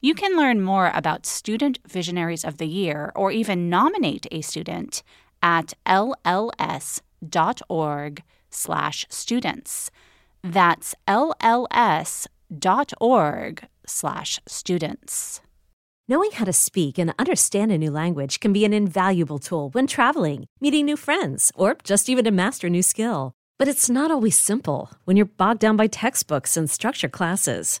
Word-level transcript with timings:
You 0.00 0.14
can 0.14 0.36
learn 0.36 0.62
more 0.62 0.92
about 0.94 1.26
Student 1.26 1.80
Visionaries 1.88 2.44
of 2.44 2.58
the 2.58 2.68
Year 2.68 3.10
or 3.16 3.32
even 3.32 3.68
nominate 3.68 4.28
a 4.30 4.42
student 4.42 5.02
at 5.42 5.74
lls.org 5.86 7.02
slash 8.48 9.06
students. 9.10 9.90
That's 10.44 10.94
lls.org 11.08 12.28
slash 13.86 14.40
students. 14.46 15.40
Knowing 16.10 16.30
how 16.30 16.44
to 16.44 16.52
speak 16.52 16.96
and 16.96 17.12
understand 17.18 17.72
a 17.72 17.78
new 17.78 17.90
language 17.90 18.38
can 18.38 18.52
be 18.52 18.64
an 18.64 18.72
invaluable 18.72 19.40
tool 19.40 19.68
when 19.70 19.88
traveling, 19.88 20.46
meeting 20.60 20.86
new 20.86 20.96
friends, 20.96 21.50
or 21.56 21.76
just 21.82 22.08
even 22.08 22.24
to 22.24 22.30
master 22.30 22.68
a 22.68 22.70
new 22.70 22.82
skill. 22.82 23.32
But 23.58 23.66
it's 23.68 23.90
not 23.90 24.12
always 24.12 24.38
simple 24.38 24.90
when 25.04 25.16
you're 25.16 25.26
bogged 25.26 25.60
down 25.60 25.76
by 25.76 25.88
textbooks 25.88 26.56
and 26.56 26.70
structure 26.70 27.08
classes. 27.08 27.80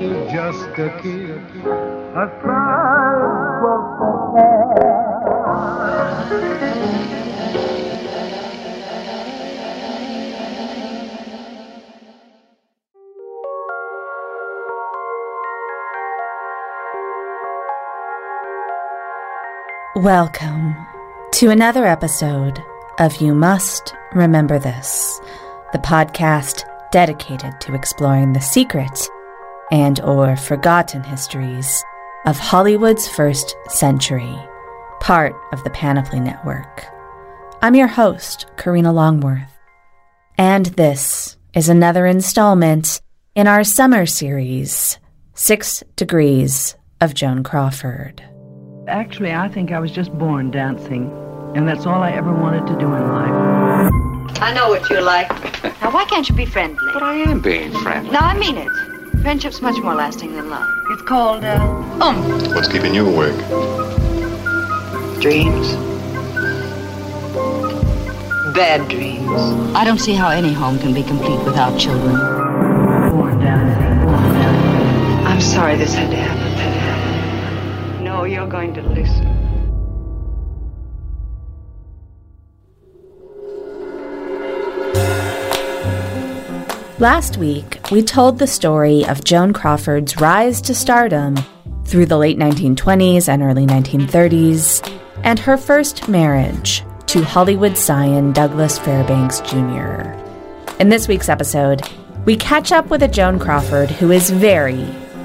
is 0.00 0.32
just 0.32 0.78
a 0.78 0.90
kiss, 1.02 1.38
a 2.14 2.30
sigh 2.42 2.98
Welcome 19.96 20.76
to 21.32 21.50
another 21.50 21.84
episode 21.84 22.62
of 23.00 23.20
You 23.20 23.34
Must 23.34 23.94
Remember 24.14 24.60
This, 24.60 25.20
the 25.72 25.78
podcast 25.78 26.62
dedicated 26.92 27.60
to 27.62 27.74
exploring 27.74 28.32
the 28.32 28.40
secret 28.40 29.08
and 29.70 30.00
or 30.00 30.36
forgotten 30.36 31.02
histories 31.02 31.84
of 32.26 32.38
Hollywood's 32.38 33.08
first 33.08 33.56
century, 33.68 34.36
part 35.00 35.34
of 35.52 35.62
the 35.64 35.70
Panoply 35.70 36.20
Network. 36.20 36.84
I'm 37.62 37.74
your 37.74 37.88
host, 37.88 38.46
Karina 38.56 38.92
Longworth, 38.92 39.58
and 40.36 40.66
this 40.66 41.36
is 41.54 41.68
another 41.68 42.06
installment 42.06 43.00
in 43.34 43.46
our 43.46 43.64
summer 43.64 44.06
series, 44.06 44.98
Six 45.34 45.82
Degrees 45.96 46.76
of 47.00 47.14
Joan 47.14 47.42
Crawford. 47.42 48.22
Actually, 48.86 49.32
I 49.32 49.48
think 49.48 49.70
I 49.70 49.78
was 49.78 49.90
just 49.90 50.12
born 50.12 50.50
dancing, 50.50 51.10
and 51.54 51.68
that's 51.68 51.86
all 51.86 52.02
I 52.02 52.12
ever 52.12 52.32
wanted 52.32 52.66
to 52.66 52.78
do 52.78 52.92
in 52.94 53.08
life. 53.08 53.92
I 54.40 54.52
know 54.54 54.68
what 54.68 54.88
you're 54.88 55.02
like. 55.02 55.28
Now, 55.80 55.90
why 55.90 56.04
can't 56.04 56.28
you 56.28 56.34
be 56.34 56.46
friendly? 56.46 56.78
But 56.92 57.02
I 57.02 57.14
am 57.14 57.40
being 57.40 57.72
friendly. 57.72 58.10
No, 58.10 58.20
I 58.20 58.38
mean 58.38 58.56
it. 58.56 58.68
Friendship's 59.22 59.60
much 59.60 59.76
more 59.82 59.94
lasting 59.94 60.34
than 60.34 60.48
love. 60.48 60.68
It's 60.90 61.02
called, 61.02 61.44
uh, 61.44 61.56
um, 62.00 62.16
What's 62.54 62.68
keeping 62.68 62.94
you 62.94 63.06
awake? 63.06 63.36
dreams. 65.20 65.72
Bad 68.54 68.88
dreams. 68.88 69.28
I 69.74 69.84
don't 69.84 69.98
see 69.98 70.14
how 70.14 70.28
any 70.30 70.52
home 70.52 70.78
can 70.78 70.94
be 70.94 71.02
complete 71.02 71.42
without 71.44 71.78
children. 71.78 72.14
Born 73.10 73.38
dancing, 73.40 74.06
born 74.06 74.22
dancing. 74.22 75.26
I'm 75.26 75.40
sorry 75.40 75.76
this 75.76 75.92
had 75.94 76.10
to 76.10 76.16
happen. 76.16 76.37
Last 87.00 87.36
week, 87.36 87.78
we 87.92 88.02
told 88.02 88.40
the 88.40 88.48
story 88.48 89.06
of 89.06 89.22
Joan 89.22 89.52
Crawford's 89.52 90.20
rise 90.20 90.60
to 90.62 90.74
stardom 90.74 91.36
through 91.84 92.06
the 92.06 92.16
late 92.16 92.36
1920s 92.36 93.28
and 93.28 93.40
early 93.40 93.66
1930s, 93.66 95.00
and 95.22 95.38
her 95.38 95.56
first 95.56 96.08
marriage 96.08 96.82
to 97.06 97.22
Hollywood 97.22 97.78
scion 97.78 98.32
Douglas 98.32 98.80
Fairbanks 98.80 99.38
Jr. 99.42 100.10
In 100.80 100.88
this 100.88 101.06
week's 101.06 101.28
episode, 101.28 101.88
we 102.24 102.34
catch 102.34 102.72
up 102.72 102.90
with 102.90 103.04
a 103.04 103.08
Joan 103.08 103.38
Crawford 103.38 103.92
who 103.92 104.10
is 104.10 104.30
very, 104.30 104.82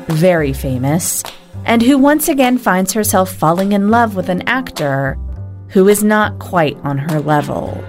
very 0.10 0.54
famous, 0.54 1.24
and 1.66 1.82
who 1.82 1.98
once 1.98 2.28
again 2.30 2.60
finds 2.60 2.94
herself 2.94 3.34
falling 3.34 3.72
in 3.72 3.90
love 3.90 4.16
with 4.16 4.30
an 4.30 4.48
actor 4.48 5.18
who 5.70 5.88
is 5.88 6.04
not 6.04 6.38
quite 6.38 6.78
on 6.84 7.00
her 7.00 7.20
level. 7.20 7.84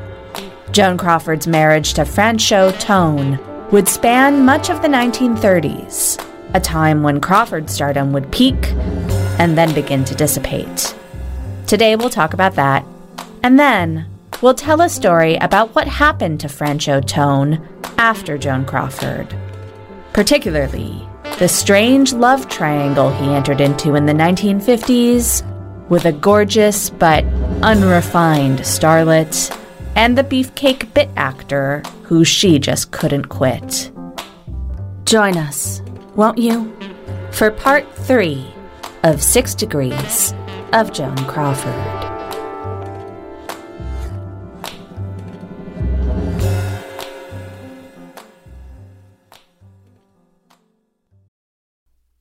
Joan 0.71 0.97
Crawford's 0.97 1.47
marriage 1.47 1.93
to 1.93 2.05
Franchot 2.06 2.81
Tone 2.81 3.39
would 3.72 3.88
span 3.88 4.44
much 4.44 4.70
of 4.70 4.82
the 4.82 4.88
1930s, 4.88 6.22
a 6.54 6.60
time 6.60 7.02
when 7.02 7.20
Crawford's 7.20 7.72
stardom 7.72 8.12
would 8.12 8.30
peak 8.30 8.72
and 9.39 9.56
then 9.56 9.74
begin 9.74 10.04
to 10.04 10.15
dissipate. 10.15 10.94
Today 11.66 11.97
we'll 11.97 12.10
talk 12.10 12.34
about 12.34 12.54
that, 12.54 12.84
and 13.42 13.59
then 13.59 14.06
we'll 14.42 14.54
tell 14.54 14.80
a 14.80 14.89
story 14.89 15.36
about 15.36 15.74
what 15.74 15.89
happened 15.89 16.41
to 16.41 16.47
Franchot 16.47 17.06
Tone 17.06 17.66
after 17.98 18.36
Joan 18.36 18.65
Crawford, 18.65 19.34
particularly 20.12 21.09
the 21.39 21.48
strange 21.48 22.12
love 22.12 22.48
triangle 22.48 23.10
he 23.10 23.34
entered 23.34 23.60
into 23.60 23.94
in 23.94 24.06
the 24.06 24.12
1950s 24.12 25.42
with 25.89 26.04
a 26.04 26.12
gorgeous 26.12 26.91
but 26.91 27.24
unrefined 27.62 28.60
starlet 28.60 29.50
and 29.96 30.16
the 30.16 30.24
beefcake 30.24 30.92
bit 30.94 31.08
actor 31.16 31.82
who 32.02 32.24
she 32.24 32.58
just 32.58 32.91
couldn't 32.91 33.26
quit. 33.26 33.91
Join 35.04 35.36
us, 35.36 35.82
won't 36.14 36.38
you, 36.38 36.74
for 37.30 37.50
part 37.50 37.91
three 37.94 38.46
of 39.02 39.22
Six 39.22 39.54
Degrees 39.54 40.32
of 40.72 40.92
Joan 40.92 41.16
Crawford. 41.26 41.74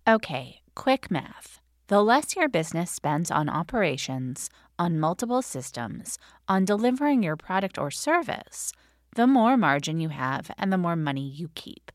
Okay, 0.07 0.59
Quick 0.75 1.11
math. 1.11 1.59
The 1.87 2.01
less 2.01 2.35
your 2.35 2.49
business 2.49 2.89
spends 2.89 3.29
on 3.29 3.47
operations, 3.49 4.49
on 4.77 4.99
multiple 4.99 5.41
systems, 5.41 6.17
on 6.47 6.65
delivering 6.65 7.23
your 7.23 7.35
product 7.35 7.77
or 7.77 7.91
service, 7.91 8.73
the 9.15 9.27
more 9.27 9.57
margin 9.57 9.99
you 9.99 10.09
have 10.09 10.51
and 10.57 10.71
the 10.71 10.77
more 10.77 10.95
money 10.95 11.27
you 11.27 11.49
keep. 11.55 11.91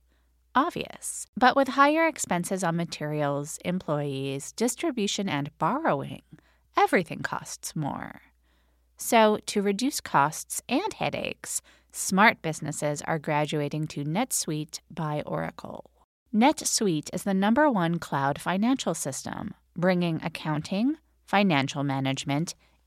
Obvious. 0.54 1.26
But 1.36 1.56
with 1.56 1.69
higher 1.69 2.06
expenses 2.06 2.64
on 2.64 2.76
materials, 2.76 3.58
employees, 3.64 4.52
distribution, 4.52 5.28
and 5.28 5.56
borrowing, 5.58 6.22
everything 6.76 7.20
costs 7.20 7.76
more. 7.76 8.22
So, 8.96 9.38
to 9.46 9.62
reduce 9.62 10.00
costs 10.00 10.60
and 10.69 10.92
headaches, 10.94 11.62
smart 11.92 12.42
businesses 12.42 13.02
are 13.02 13.19
graduating 13.19 13.86
to 13.88 14.04
NetSuite 14.04 14.80
by 14.90 15.22
Oracle. 15.25 15.90
NetSuite 16.34 17.08
is 17.12 17.22
the 17.22 17.34
number 17.34 17.70
one 17.70 17.98
cloud 17.98 18.40
financial 18.40 18.94
system, 18.94 19.54
bringing 19.76 20.20
accounting, 20.25 20.96
financial 21.25 21.84
management, 21.84 22.54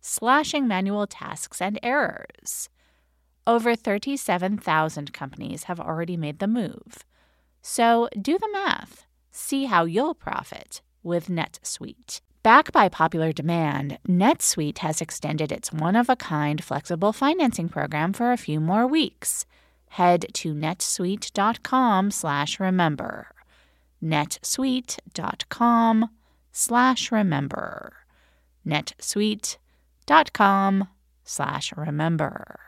slashing 0.00 0.68
manual 0.68 1.06
tasks 1.06 1.60
and 1.60 1.78
errors. 1.82 2.68
Over 3.46 3.76
37,000 3.76 5.12
companies 5.12 5.64
have 5.64 5.78
already 5.78 6.16
made 6.16 6.38
the 6.40 6.48
move. 6.48 7.04
So 7.62 8.08
do 8.20 8.38
the 8.38 8.48
math. 8.52 9.06
See 9.30 9.66
how 9.66 9.84
you'll 9.84 10.14
profit 10.14 10.82
with 11.02 11.28
NetSuite. 11.28 12.20
Backed 12.42 12.72
by 12.72 12.88
popular 12.88 13.32
demand, 13.32 13.98
NetSuite 14.08 14.78
has 14.78 15.00
extended 15.00 15.52
its 15.52 15.72
one 15.72 15.96
of 15.96 16.08
a 16.08 16.16
kind 16.16 16.62
flexible 16.62 17.12
financing 17.12 17.68
program 17.68 18.12
for 18.12 18.32
a 18.32 18.36
few 18.36 18.60
more 18.60 18.86
weeks. 18.86 19.46
Head 19.90 20.26
to 20.34 20.54
netsuite.com 20.54 22.10
slash 22.10 22.58
remember. 22.58 23.28
netsuite.com 24.02 26.10
slash 26.52 27.12
remember. 27.12 27.92
netsuite.com 28.66 29.65
slash 31.24 31.72
remember. 31.76 32.60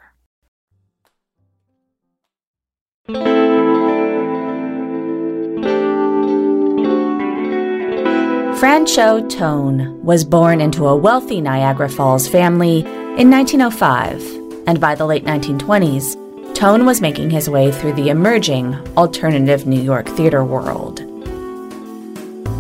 Franchot 8.59 9.31
Tone 9.31 10.03
was 10.05 10.25
born 10.25 10.61
into 10.61 10.89
a 10.89 10.97
wealthy 10.97 11.41
Niagara 11.41 11.89
Falls 11.89 12.27
family 12.27 12.81
in 12.81 13.31
1905, 13.31 14.21
and 14.67 14.81
by 14.81 14.97
the 14.97 15.07
late 15.07 15.25
1920s, 15.25 16.55
Tone 16.57 16.85
was 16.85 17.01
making 17.01 17.31
his 17.31 17.49
way 17.49 17.71
through 17.71 17.93
the 17.93 18.09
emerging 18.09 18.75
alternative 18.97 19.65
New 19.65 19.81
York 19.81 20.09
theater 20.09 20.45
world. 20.45 21.08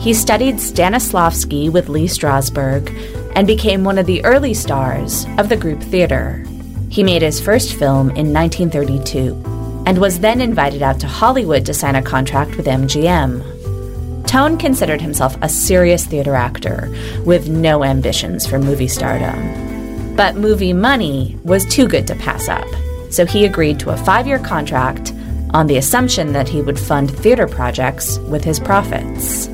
He 0.00 0.14
studied 0.14 0.56
Stanislavski 0.56 1.72
with 1.72 1.88
Lee 1.88 2.06
Strasberg 2.06 2.88
and 3.34 3.48
became 3.48 3.82
one 3.82 3.98
of 3.98 4.06
the 4.06 4.24
early 4.24 4.54
stars 4.54 5.26
of 5.38 5.48
the 5.48 5.56
group 5.56 5.82
theater. 5.82 6.44
He 6.88 7.02
made 7.02 7.22
his 7.22 7.40
first 7.40 7.74
film 7.74 8.10
in 8.10 8.32
1932 8.32 9.82
and 9.86 9.98
was 9.98 10.20
then 10.20 10.40
invited 10.40 10.82
out 10.82 11.00
to 11.00 11.08
Hollywood 11.08 11.66
to 11.66 11.74
sign 11.74 11.96
a 11.96 12.02
contract 12.02 12.56
with 12.56 12.66
MGM. 12.66 14.26
Tone 14.28 14.56
considered 14.56 15.00
himself 15.00 15.36
a 15.42 15.48
serious 15.48 16.06
theater 16.06 16.36
actor 16.36 16.94
with 17.24 17.48
no 17.48 17.82
ambitions 17.82 18.46
for 18.46 18.60
movie 18.60 18.88
stardom. 18.88 20.14
But 20.14 20.36
movie 20.36 20.72
money 20.72 21.36
was 21.42 21.64
too 21.64 21.88
good 21.88 22.06
to 22.06 22.14
pass 22.14 22.48
up, 22.48 22.68
so 23.10 23.26
he 23.26 23.44
agreed 23.44 23.80
to 23.80 23.90
a 23.90 23.96
five 23.96 24.28
year 24.28 24.38
contract 24.38 25.12
on 25.50 25.66
the 25.66 25.78
assumption 25.78 26.32
that 26.34 26.48
he 26.48 26.62
would 26.62 26.78
fund 26.78 27.10
theater 27.10 27.48
projects 27.48 28.18
with 28.18 28.44
his 28.44 28.60
profits. 28.60 29.48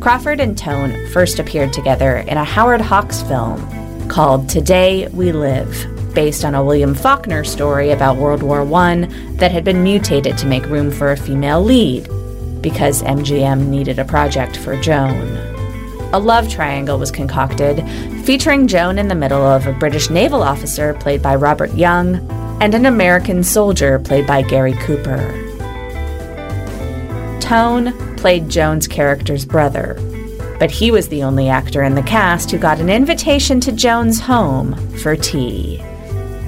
Crawford 0.00 0.40
and 0.40 0.56
Tone 0.56 1.06
first 1.08 1.38
appeared 1.38 1.74
together 1.74 2.16
in 2.16 2.38
a 2.38 2.44
Howard 2.44 2.80
Hawks 2.80 3.20
film 3.20 4.08
called 4.08 4.48
Today 4.48 5.06
We 5.08 5.30
Live, 5.30 6.14
based 6.14 6.42
on 6.42 6.54
a 6.54 6.64
William 6.64 6.94
Faulkner 6.94 7.44
story 7.44 7.90
about 7.90 8.16
World 8.16 8.42
War 8.42 8.62
I 8.62 9.04
that 9.34 9.52
had 9.52 9.62
been 9.62 9.82
mutated 9.82 10.38
to 10.38 10.46
make 10.46 10.64
room 10.64 10.90
for 10.90 11.12
a 11.12 11.18
female 11.18 11.62
lead 11.62 12.08
because 12.62 13.02
MGM 13.02 13.66
needed 13.66 13.98
a 13.98 14.04
project 14.06 14.56
for 14.56 14.74
Joan. 14.80 15.36
A 16.14 16.18
love 16.18 16.48
triangle 16.48 16.98
was 16.98 17.10
concocted, 17.10 17.86
featuring 18.24 18.68
Joan 18.68 18.98
in 18.98 19.08
the 19.08 19.14
middle 19.14 19.42
of 19.42 19.66
a 19.66 19.74
British 19.74 20.08
naval 20.08 20.42
officer 20.42 20.94
played 20.94 21.22
by 21.22 21.34
Robert 21.34 21.74
Young 21.74 22.26
and 22.62 22.74
an 22.74 22.86
American 22.86 23.44
soldier 23.44 23.98
played 23.98 24.26
by 24.26 24.40
Gary 24.40 24.72
Cooper. 24.72 25.49
Tone 27.50 28.14
played 28.16 28.48
Joan's 28.48 28.86
character's 28.86 29.44
brother, 29.44 29.96
but 30.60 30.70
he 30.70 30.92
was 30.92 31.08
the 31.08 31.24
only 31.24 31.48
actor 31.48 31.82
in 31.82 31.96
the 31.96 32.02
cast 32.04 32.48
who 32.48 32.58
got 32.58 32.78
an 32.78 32.88
invitation 32.88 33.58
to 33.62 33.72
Joan's 33.72 34.20
home 34.20 34.76
for 34.98 35.16
tea. 35.16 35.82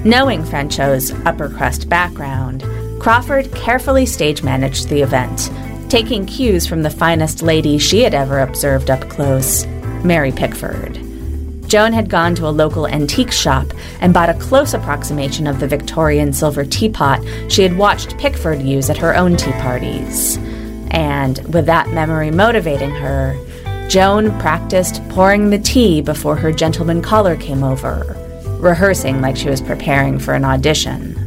Knowing 0.05 0.45
Franchot's 0.45 1.11
upper 1.25 1.49
crust 1.49 1.89
background, 1.89 2.63
Crawford 3.01 3.53
carefully 3.53 4.05
stage 4.05 4.43
managed 4.43 4.87
the 4.87 5.01
event, 5.01 5.51
taking 5.89 6.25
cues 6.25 6.65
from 6.65 6.83
the 6.83 6.89
finest 6.89 7.41
lady 7.41 7.77
she 7.77 8.03
had 8.03 8.13
ever 8.13 8.39
observed 8.39 8.89
up 8.89 9.09
close, 9.09 9.65
Mary 10.05 10.31
Pickford. 10.31 11.01
Joan 11.67 11.91
had 11.91 12.09
gone 12.09 12.33
to 12.35 12.47
a 12.47 12.57
local 12.63 12.87
antique 12.87 13.33
shop 13.33 13.67
and 13.99 14.13
bought 14.13 14.29
a 14.29 14.35
close 14.35 14.73
approximation 14.73 15.47
of 15.47 15.59
the 15.59 15.67
Victorian 15.67 16.31
silver 16.31 16.63
teapot 16.63 17.21
she 17.49 17.61
had 17.61 17.77
watched 17.77 18.17
Pickford 18.17 18.61
use 18.61 18.89
at 18.89 18.95
her 18.95 19.13
own 19.17 19.35
tea 19.35 19.51
parties. 19.51 20.39
And 20.93 21.39
with 21.53 21.65
that 21.65 21.89
memory 21.89 22.31
motivating 22.31 22.91
her, 22.91 23.35
Joan 23.89 24.37
practiced 24.39 25.07
pouring 25.09 25.49
the 25.49 25.59
tea 25.59 26.01
before 26.01 26.35
her 26.35 26.51
gentleman 26.51 27.01
caller 27.01 27.35
came 27.35 27.63
over, 27.63 28.15
rehearsing 28.59 29.19
like 29.21 29.35
she 29.35 29.49
was 29.49 29.61
preparing 29.61 30.19
for 30.19 30.33
an 30.33 30.45
audition. 30.45 31.19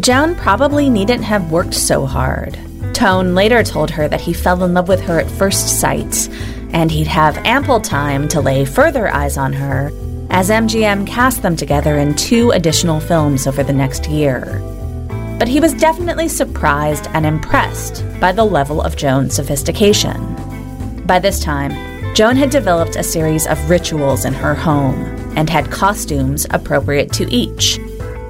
Joan 0.00 0.34
probably 0.36 0.90
needn't 0.90 1.24
have 1.24 1.50
worked 1.50 1.74
so 1.74 2.06
hard. 2.06 2.58
Tone 2.94 3.34
later 3.34 3.62
told 3.62 3.90
her 3.90 4.08
that 4.08 4.20
he 4.20 4.32
fell 4.32 4.62
in 4.64 4.74
love 4.74 4.88
with 4.88 5.00
her 5.02 5.18
at 5.18 5.30
first 5.30 5.80
sight, 5.80 6.28
and 6.72 6.90
he'd 6.90 7.06
have 7.06 7.38
ample 7.38 7.80
time 7.80 8.28
to 8.28 8.40
lay 8.40 8.64
further 8.64 9.08
eyes 9.08 9.36
on 9.36 9.52
her 9.52 9.90
as 10.30 10.50
MGM 10.50 11.06
cast 11.06 11.42
them 11.42 11.56
together 11.56 11.96
in 11.96 12.14
two 12.14 12.50
additional 12.50 13.00
films 13.00 13.46
over 13.46 13.62
the 13.62 13.72
next 13.72 14.08
year. 14.08 14.62
But 15.38 15.48
he 15.48 15.60
was 15.60 15.74
definitely 15.74 16.28
surprised 16.28 17.08
and 17.14 17.24
impressed 17.24 18.04
by 18.20 18.32
the 18.32 18.44
level 18.44 18.82
of 18.82 18.96
Joan's 18.96 19.34
sophistication. 19.34 20.34
By 21.06 21.18
this 21.20 21.40
time, 21.40 21.72
Joan 22.14 22.36
had 22.36 22.50
developed 22.50 22.96
a 22.96 23.04
series 23.04 23.46
of 23.46 23.70
rituals 23.70 24.24
in 24.24 24.34
her 24.34 24.54
home 24.54 24.96
and 25.36 25.48
had 25.48 25.70
costumes 25.70 26.46
appropriate 26.50 27.12
to 27.12 27.32
each. 27.32 27.78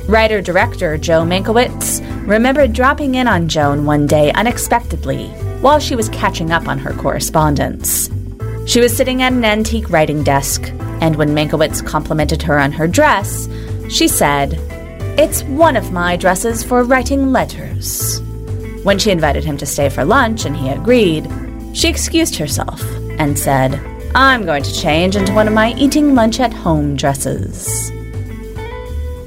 Writer 0.06 0.42
director 0.42 0.98
Joe 0.98 1.22
Mankiewicz 1.22 2.00
remembered 2.26 2.74
dropping 2.74 3.14
in 3.14 3.26
on 3.26 3.48
Joan 3.48 3.86
one 3.86 4.06
day 4.06 4.30
unexpectedly 4.32 5.28
while 5.62 5.78
she 5.78 5.96
was 5.96 6.10
catching 6.10 6.52
up 6.52 6.68
on 6.68 6.78
her 6.78 6.92
correspondence. 6.92 8.10
She 8.66 8.80
was 8.80 8.94
sitting 8.94 9.22
at 9.22 9.32
an 9.32 9.46
antique 9.46 9.88
writing 9.88 10.22
desk, 10.22 10.70
and 11.00 11.16
when 11.16 11.30
Mankiewicz 11.30 11.86
complimented 11.86 12.42
her 12.42 12.58
on 12.58 12.72
her 12.72 12.86
dress, 12.86 13.48
she 13.88 14.06
said, 14.06 14.60
It's 15.18 15.42
one 15.42 15.76
of 15.76 15.90
my 15.90 16.14
dresses 16.14 16.62
for 16.62 16.84
writing 16.84 17.32
letters. 17.32 18.20
When 18.84 19.00
she 19.00 19.10
invited 19.10 19.42
him 19.42 19.56
to 19.56 19.66
stay 19.66 19.88
for 19.88 20.04
lunch 20.04 20.44
and 20.44 20.56
he 20.56 20.68
agreed, 20.68 21.28
she 21.72 21.88
excused 21.88 22.36
herself 22.36 22.80
and 23.18 23.36
said, 23.36 23.80
I'm 24.14 24.46
going 24.46 24.62
to 24.62 24.72
change 24.72 25.16
into 25.16 25.32
one 25.34 25.48
of 25.48 25.54
my 25.54 25.74
eating 25.74 26.14
lunch 26.14 26.38
at 26.38 26.52
home 26.52 26.94
dresses. 26.94 27.90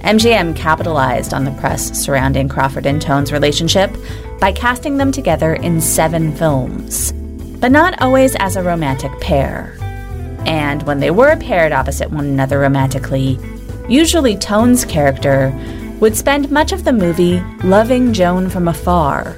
MGM 0.06 0.56
capitalized 0.56 1.34
on 1.34 1.44
the 1.44 1.52
press 1.60 1.92
surrounding 2.02 2.48
Crawford 2.48 2.86
and 2.86 3.02
Tone's 3.02 3.34
relationship 3.34 3.92
by 4.40 4.54
casting 4.54 4.96
them 4.96 5.12
together 5.12 5.56
in 5.56 5.82
seven 5.82 6.34
films, 6.38 7.12
but 7.60 7.70
not 7.70 8.02
always 8.02 8.34
as 8.38 8.56
a 8.56 8.64
romantic 8.64 9.12
pair. 9.20 9.76
And 10.46 10.84
when 10.84 11.02
they 11.02 11.12
were 11.12 11.36
paired 11.36 11.74
opposite 11.74 12.12
one 12.12 12.28
another 12.28 12.60
romantically, 12.60 13.38
usually 13.90 14.38
Tone's 14.38 14.86
character 14.86 15.54
would 16.02 16.18
spend 16.18 16.52
much 16.52 16.72
of 16.72 16.84
the 16.84 16.92
movie 16.92 17.40
loving 17.64 18.12
Joan 18.12 18.50
from 18.50 18.68
afar, 18.68 19.38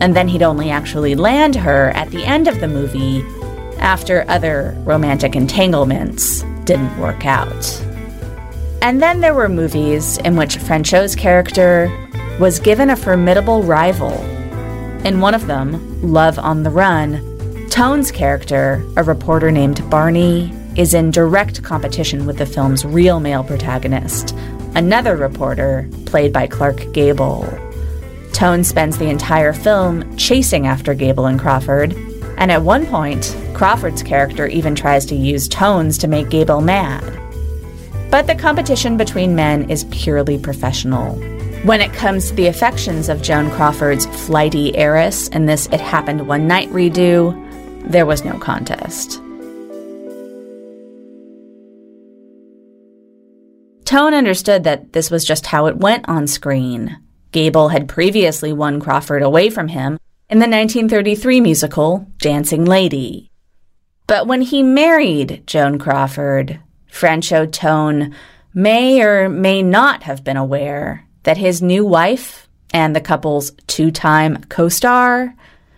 and 0.00 0.14
then 0.14 0.28
he'd 0.28 0.42
only 0.42 0.70
actually 0.70 1.16
land 1.16 1.56
her 1.56 1.90
at 1.90 2.10
the 2.10 2.24
end 2.24 2.46
of 2.46 2.60
the 2.60 2.68
movie 2.68 3.22
after 3.80 4.24
other 4.28 4.76
romantic 4.84 5.34
entanglements 5.34 6.42
didn't 6.64 6.96
work 6.98 7.26
out. 7.26 7.82
And 8.80 9.02
then 9.02 9.20
there 9.20 9.34
were 9.34 9.48
movies 9.48 10.18
in 10.18 10.36
which 10.36 10.56
Franchot's 10.56 11.16
character 11.16 11.90
was 12.38 12.60
given 12.60 12.90
a 12.90 12.96
formidable 12.96 13.64
rival. 13.64 14.12
In 15.04 15.20
one 15.20 15.34
of 15.34 15.48
them, 15.48 16.00
Love 16.00 16.38
on 16.38 16.62
the 16.62 16.70
Run, 16.70 17.68
Tone's 17.70 18.12
character, 18.12 18.84
a 18.96 19.02
reporter 19.02 19.50
named 19.50 19.88
Barney, 19.90 20.52
is 20.76 20.94
in 20.94 21.10
direct 21.10 21.62
competition 21.64 22.24
with 22.24 22.38
the 22.38 22.46
film's 22.46 22.84
real 22.84 23.18
male 23.18 23.42
protagonist, 23.42 24.34
another 24.74 25.16
reporter 25.16 25.88
played 26.06 26.32
by 26.32 26.46
Clark 26.46 26.92
Gable. 26.92 27.46
Tone 28.32 28.64
spends 28.64 28.98
the 28.98 29.08
entire 29.08 29.52
film 29.52 30.16
chasing 30.16 30.66
after 30.66 30.94
Gable 30.94 31.26
and 31.26 31.38
Crawford, 31.38 31.92
and 32.36 32.50
at 32.50 32.62
one 32.62 32.86
point, 32.86 33.36
Crawford's 33.54 34.02
character 34.02 34.46
even 34.46 34.74
tries 34.74 35.06
to 35.06 35.14
use 35.14 35.46
tones 35.46 35.96
to 35.98 36.08
make 36.08 36.30
Gable 36.30 36.60
mad. 36.60 37.02
But 38.10 38.26
the 38.26 38.34
competition 38.34 38.96
between 38.96 39.34
men 39.34 39.70
is 39.70 39.84
purely 39.90 40.38
professional. 40.38 41.14
When 41.64 41.80
it 41.80 41.92
comes 41.92 42.28
to 42.28 42.34
the 42.34 42.48
affections 42.48 43.08
of 43.08 43.22
Joan 43.22 43.50
Crawford's 43.52 44.06
flighty 44.26 44.76
heiress 44.76 45.28
in 45.28 45.46
this 45.46 45.66
It 45.66 45.80
Happened 45.80 46.26
One 46.28 46.46
Night 46.46 46.68
redo, 46.70 47.40
there 47.90 48.06
was 48.06 48.24
no 48.24 48.38
contest. 48.38 49.20
Tone 53.94 54.12
understood 54.12 54.64
that 54.64 54.92
this 54.92 55.08
was 55.08 55.24
just 55.24 55.46
how 55.46 55.66
it 55.66 55.76
went 55.76 56.08
on 56.08 56.26
screen. 56.26 56.98
Gable 57.30 57.68
had 57.68 57.88
previously 57.88 58.52
won 58.52 58.80
Crawford 58.80 59.22
away 59.22 59.50
from 59.50 59.68
him 59.68 60.00
in 60.28 60.40
the 60.40 60.48
1933 60.48 61.40
musical 61.40 62.04
Dancing 62.18 62.64
Lady. 62.64 63.30
But 64.08 64.26
when 64.26 64.42
he 64.42 64.64
married 64.64 65.44
Joan 65.46 65.78
Crawford, 65.78 66.58
Franchot 66.90 67.52
Tone 67.52 68.12
may 68.52 69.00
or 69.00 69.28
may 69.28 69.62
not 69.62 70.02
have 70.02 70.24
been 70.24 70.36
aware 70.36 71.06
that 71.22 71.36
his 71.36 71.62
new 71.62 71.86
wife 71.86 72.48
and 72.72 72.96
the 72.96 73.00
couple's 73.00 73.52
two 73.68 73.92
time 73.92 74.42
co 74.48 74.68
star 74.68 75.36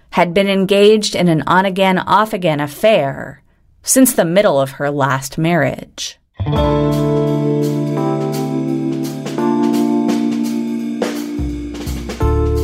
had 0.08 0.32
been 0.32 0.48
engaged 0.48 1.14
in 1.14 1.28
an 1.28 1.42
on 1.42 1.66
again, 1.66 1.98
off 1.98 2.32
again 2.32 2.60
affair 2.60 3.42
since 3.82 4.14
the 4.14 4.24
middle 4.24 4.58
of 4.58 4.70
her 4.70 4.90
last 4.90 5.36
marriage. 5.36 6.18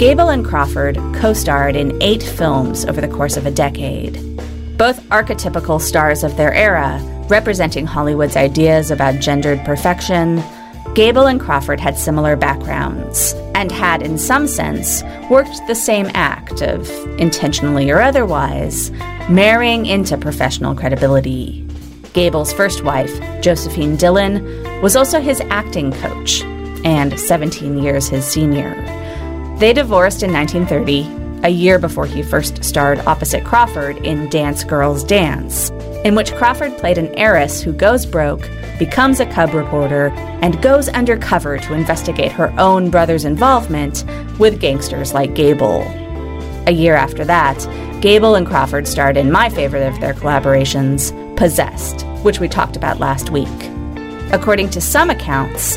Gable 0.02 0.30
and 0.30 0.44
Crawford 0.44 0.96
co 1.14 1.32
starred 1.32 1.76
in 1.76 2.02
eight 2.02 2.24
films 2.24 2.84
over 2.84 3.00
the 3.00 3.06
course 3.06 3.36
of 3.36 3.46
a 3.46 3.52
decade. 3.52 4.14
Both 4.76 5.00
archetypical 5.10 5.80
stars 5.80 6.24
of 6.24 6.36
their 6.36 6.52
era, 6.52 6.98
representing 7.28 7.86
Hollywood's 7.86 8.34
ideas 8.34 8.90
about 8.90 9.20
gendered 9.20 9.64
perfection, 9.64 10.42
Gable 10.96 11.28
and 11.28 11.40
Crawford 11.40 11.78
had 11.78 11.96
similar 11.96 12.34
backgrounds 12.34 13.34
and 13.54 13.70
had, 13.70 14.02
in 14.02 14.18
some 14.18 14.48
sense, 14.48 15.04
worked 15.30 15.64
the 15.68 15.76
same 15.76 16.10
act 16.14 16.62
of, 16.62 16.90
intentionally 17.20 17.88
or 17.88 18.00
otherwise, 18.00 18.90
marrying 19.30 19.86
into 19.86 20.18
professional 20.18 20.74
credibility. 20.74 21.64
Gable's 22.12 22.52
first 22.52 22.82
wife, 22.82 23.16
Josephine 23.40 23.94
Dillon, 23.94 24.42
was 24.82 24.96
also 24.96 25.20
his 25.20 25.40
acting 25.42 25.92
coach 25.92 26.42
and 26.84 27.20
17 27.20 27.78
years 27.78 28.08
his 28.08 28.24
senior. 28.24 28.74
They 29.62 29.72
divorced 29.72 30.24
in 30.24 30.32
1930, 30.32 31.44
a 31.44 31.48
year 31.48 31.78
before 31.78 32.04
he 32.04 32.20
first 32.20 32.64
starred 32.64 32.98
opposite 33.06 33.44
Crawford 33.44 33.96
in 33.98 34.28
Dance 34.28 34.64
Girls 34.64 35.04
Dance, 35.04 35.70
in 36.04 36.16
which 36.16 36.34
Crawford 36.34 36.76
played 36.78 36.98
an 36.98 37.14
heiress 37.16 37.62
who 37.62 37.72
goes 37.72 38.04
broke, 38.04 38.50
becomes 38.80 39.20
a 39.20 39.26
cub 39.26 39.54
reporter, 39.54 40.08
and 40.42 40.60
goes 40.62 40.88
undercover 40.88 41.58
to 41.58 41.74
investigate 41.74 42.32
her 42.32 42.52
own 42.58 42.90
brother's 42.90 43.24
involvement 43.24 44.04
with 44.36 44.60
gangsters 44.60 45.14
like 45.14 45.36
Gable. 45.36 45.82
A 46.66 46.72
year 46.72 46.96
after 46.96 47.24
that, 47.24 47.56
Gable 48.02 48.34
and 48.34 48.48
Crawford 48.48 48.88
starred 48.88 49.16
in 49.16 49.30
my 49.30 49.48
favorite 49.48 49.86
of 49.86 50.00
their 50.00 50.14
collaborations, 50.14 51.16
Possessed, 51.36 52.04
which 52.24 52.40
we 52.40 52.48
talked 52.48 52.74
about 52.74 52.98
last 52.98 53.30
week. 53.30 53.46
According 54.32 54.70
to 54.70 54.80
some 54.80 55.08
accounts, 55.08 55.76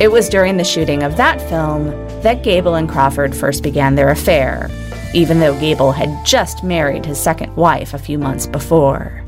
it 0.00 0.12
was 0.12 0.28
during 0.28 0.58
the 0.58 0.64
shooting 0.64 1.02
of 1.02 1.16
that 1.16 1.40
film 1.48 2.11
that 2.22 2.42
Gable 2.42 2.74
and 2.74 2.88
Crawford 2.88 3.36
first 3.36 3.62
began 3.62 3.94
their 3.94 4.10
affair, 4.10 4.70
even 5.14 5.40
though 5.40 5.58
Gable 5.58 5.92
had 5.92 6.24
just 6.24 6.64
married 6.64 7.04
his 7.04 7.20
second 7.20 7.54
wife 7.56 7.94
a 7.94 7.98
few 7.98 8.18
months 8.18 8.46
before. 8.46 9.22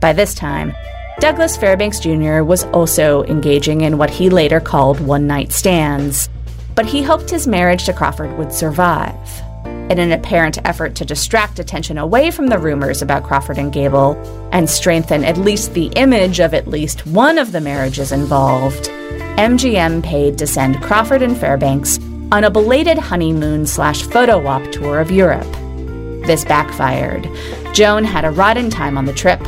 By 0.00 0.12
this 0.12 0.34
time, 0.34 0.74
Douglas 1.18 1.56
Fairbanks 1.56 1.98
Jr. 1.98 2.42
was 2.42 2.64
also 2.64 3.24
engaging 3.24 3.80
in 3.80 3.96
what 3.96 4.10
he 4.10 4.28
later 4.28 4.60
called 4.60 5.00
one 5.00 5.26
night 5.26 5.50
stands, 5.50 6.28
but 6.74 6.84
he 6.84 7.02
hoped 7.02 7.30
his 7.30 7.46
marriage 7.46 7.84
to 7.84 7.94
Crawford 7.94 8.36
would 8.36 8.52
survive. 8.52 9.16
In 9.90 9.98
an 9.98 10.12
apparent 10.12 10.58
effort 10.66 10.94
to 10.96 11.04
distract 11.04 11.58
attention 11.58 11.96
away 11.96 12.30
from 12.30 12.48
the 12.48 12.58
rumors 12.58 13.00
about 13.00 13.22
Crawford 13.22 13.56
and 13.56 13.72
Gable 13.72 14.14
and 14.52 14.68
strengthen 14.68 15.24
at 15.24 15.38
least 15.38 15.72
the 15.72 15.86
image 15.96 16.38
of 16.38 16.52
at 16.52 16.68
least 16.68 17.06
one 17.06 17.38
of 17.38 17.52
the 17.52 17.60
marriages 17.60 18.12
involved, 18.12 18.90
MGM 19.38 20.02
paid 20.02 20.36
to 20.38 20.46
send 20.46 20.82
Crawford 20.82 21.22
and 21.22 21.36
Fairbanks 21.36 21.98
on 22.32 22.44
a 22.44 22.50
belated 22.50 22.98
honeymoon 22.98 23.66
slash 23.66 24.02
photo 24.02 24.46
op 24.46 24.62
tour 24.72 24.98
of 24.98 25.10
Europe. 25.10 25.50
This 26.26 26.44
backfired. 26.44 27.28
Joan 27.72 28.04
had 28.04 28.24
a 28.24 28.30
rotten 28.30 28.68
time 28.68 28.98
on 28.98 29.04
the 29.04 29.12
trip, 29.12 29.40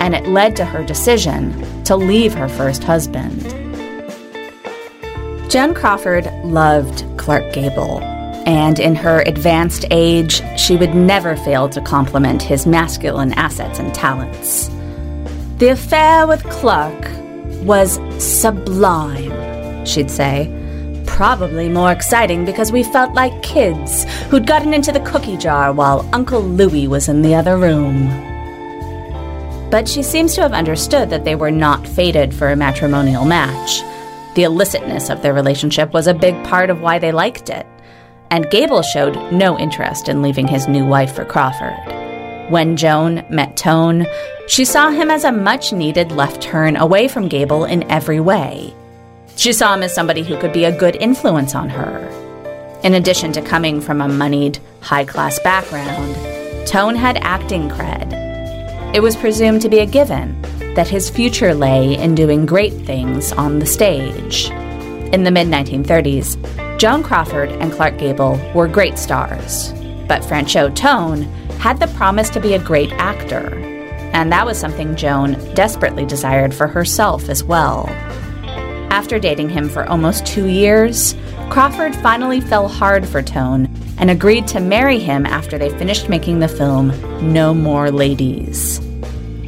and 0.00 0.14
it 0.14 0.26
led 0.26 0.54
to 0.56 0.64
her 0.64 0.84
decision 0.84 1.84
to 1.84 1.96
leave 1.96 2.34
her 2.34 2.48
first 2.48 2.84
husband. 2.84 3.42
Joan 5.50 5.72
Crawford 5.72 6.26
loved 6.44 7.04
Clark 7.16 7.54
Gable, 7.54 8.00
and 8.46 8.78
in 8.78 8.94
her 8.94 9.22
advanced 9.22 9.86
age, 9.90 10.42
she 10.58 10.76
would 10.76 10.94
never 10.94 11.36
fail 11.36 11.68
to 11.70 11.80
compliment 11.80 12.42
his 12.42 12.66
masculine 12.66 13.32
assets 13.32 13.78
and 13.78 13.94
talents. 13.94 14.68
The 15.58 15.68
affair 15.70 16.26
with 16.26 16.44
Clark 16.50 17.08
was 17.62 17.98
sublime, 18.22 19.86
she'd 19.86 20.10
say. 20.10 20.52
Probably 21.16 21.70
more 21.70 21.92
exciting 21.92 22.44
because 22.44 22.70
we 22.70 22.82
felt 22.82 23.14
like 23.14 23.42
kids 23.42 24.04
who'd 24.28 24.46
gotten 24.46 24.74
into 24.74 24.92
the 24.92 25.00
cookie 25.00 25.38
jar 25.38 25.72
while 25.72 26.06
Uncle 26.12 26.42
Louis 26.42 26.88
was 26.88 27.08
in 27.08 27.22
the 27.22 27.34
other 27.34 27.56
room. 27.56 28.08
But 29.70 29.88
she 29.88 30.02
seems 30.02 30.34
to 30.34 30.42
have 30.42 30.52
understood 30.52 31.08
that 31.08 31.24
they 31.24 31.34
were 31.34 31.50
not 31.50 31.88
fated 31.88 32.34
for 32.34 32.50
a 32.50 32.56
matrimonial 32.56 33.24
match. 33.24 33.80
The 34.34 34.42
illicitness 34.42 35.08
of 35.08 35.22
their 35.22 35.32
relationship 35.32 35.94
was 35.94 36.06
a 36.06 36.12
big 36.12 36.34
part 36.44 36.68
of 36.68 36.82
why 36.82 36.98
they 36.98 37.12
liked 37.12 37.48
it, 37.48 37.66
and 38.30 38.50
Gable 38.50 38.82
showed 38.82 39.16
no 39.32 39.58
interest 39.58 40.10
in 40.10 40.20
leaving 40.20 40.46
his 40.46 40.68
new 40.68 40.84
wife 40.84 41.14
for 41.14 41.24
Crawford. 41.24 41.78
When 42.50 42.76
Joan 42.76 43.24
met 43.30 43.56
Tone, 43.56 44.04
she 44.48 44.66
saw 44.66 44.90
him 44.90 45.10
as 45.10 45.24
a 45.24 45.32
much 45.32 45.72
needed 45.72 46.12
left 46.12 46.42
turn 46.42 46.76
away 46.76 47.08
from 47.08 47.26
Gable 47.26 47.64
in 47.64 47.90
every 47.90 48.20
way. 48.20 48.74
She 49.36 49.52
saw 49.52 49.74
him 49.74 49.82
as 49.82 49.94
somebody 49.94 50.22
who 50.22 50.38
could 50.38 50.52
be 50.52 50.64
a 50.64 50.76
good 50.76 50.96
influence 50.96 51.54
on 51.54 51.68
her. 51.68 51.98
In 52.82 52.94
addition 52.94 53.32
to 53.32 53.42
coming 53.42 53.80
from 53.82 54.00
a 54.00 54.08
moneyed, 54.08 54.58
high 54.80 55.04
class 55.04 55.38
background, 55.40 56.16
Tone 56.66 56.96
had 56.96 57.18
acting 57.18 57.68
cred. 57.68 58.14
It 58.94 59.02
was 59.02 59.14
presumed 59.14 59.60
to 59.62 59.68
be 59.68 59.80
a 59.80 59.86
given 59.86 60.40
that 60.74 60.88
his 60.88 61.10
future 61.10 61.54
lay 61.54 61.96
in 61.96 62.14
doing 62.14 62.46
great 62.46 62.72
things 62.86 63.32
on 63.32 63.58
the 63.58 63.66
stage. 63.66 64.50
In 65.12 65.22
the 65.24 65.30
mid 65.30 65.48
1930s, 65.48 66.78
Joan 66.78 67.02
Crawford 67.02 67.50
and 67.50 67.72
Clark 67.72 67.98
Gable 67.98 68.40
were 68.54 68.66
great 68.66 68.98
stars, 68.98 69.72
but 70.08 70.22
Franchot 70.22 70.74
Tone 70.74 71.22
had 71.58 71.78
the 71.78 71.88
promise 71.88 72.30
to 72.30 72.40
be 72.40 72.54
a 72.54 72.58
great 72.58 72.92
actor, 72.92 73.54
and 74.12 74.32
that 74.32 74.46
was 74.46 74.58
something 74.58 74.96
Joan 74.96 75.32
desperately 75.54 76.06
desired 76.06 76.54
for 76.54 76.66
herself 76.66 77.28
as 77.28 77.44
well. 77.44 77.86
After 78.96 79.18
dating 79.18 79.50
him 79.50 79.68
for 79.68 79.86
almost 79.86 80.24
two 80.24 80.46
years, 80.46 81.14
Crawford 81.50 81.94
finally 81.96 82.40
fell 82.40 82.66
hard 82.66 83.06
for 83.06 83.20
Tone 83.20 83.68
and 83.98 84.10
agreed 84.10 84.48
to 84.48 84.58
marry 84.58 84.98
him 84.98 85.26
after 85.26 85.58
they 85.58 85.68
finished 85.68 86.08
making 86.08 86.38
the 86.38 86.48
film 86.48 86.94
No 87.20 87.52
More 87.52 87.90
Ladies. 87.90 88.80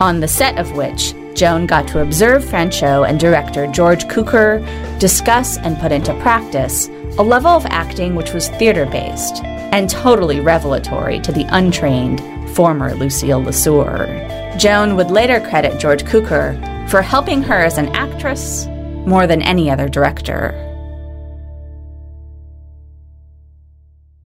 On 0.02 0.20
the 0.20 0.28
set 0.28 0.58
of 0.58 0.72
which, 0.72 1.14
Joan 1.34 1.64
got 1.64 1.88
to 1.88 2.02
observe 2.02 2.44
Franchot 2.44 3.08
and 3.08 3.18
director 3.18 3.66
George 3.68 4.04
Cukor 4.04 4.60
discuss 5.00 5.56
and 5.56 5.78
put 5.78 5.92
into 5.92 6.12
practice 6.20 6.88
a 7.16 7.22
level 7.22 7.50
of 7.50 7.64
acting 7.70 8.14
which 8.16 8.34
was 8.34 8.50
theater 8.50 8.84
based 8.84 9.42
and 9.42 9.88
totally 9.88 10.40
revelatory 10.40 11.20
to 11.20 11.32
the 11.32 11.46
untrained 11.56 12.20
former 12.54 12.94
Lucille 12.94 13.42
LeSueur. 13.42 14.58
Joan 14.58 14.94
would 14.96 15.10
later 15.10 15.40
credit 15.40 15.80
George 15.80 16.04
Cukor 16.04 16.90
for 16.90 17.00
helping 17.00 17.42
her 17.42 17.64
as 17.64 17.78
an 17.78 17.88
actress 17.96 18.68
more 19.08 19.26
than 19.26 19.42
any 19.42 19.70
other 19.70 19.88
director. 19.88 20.67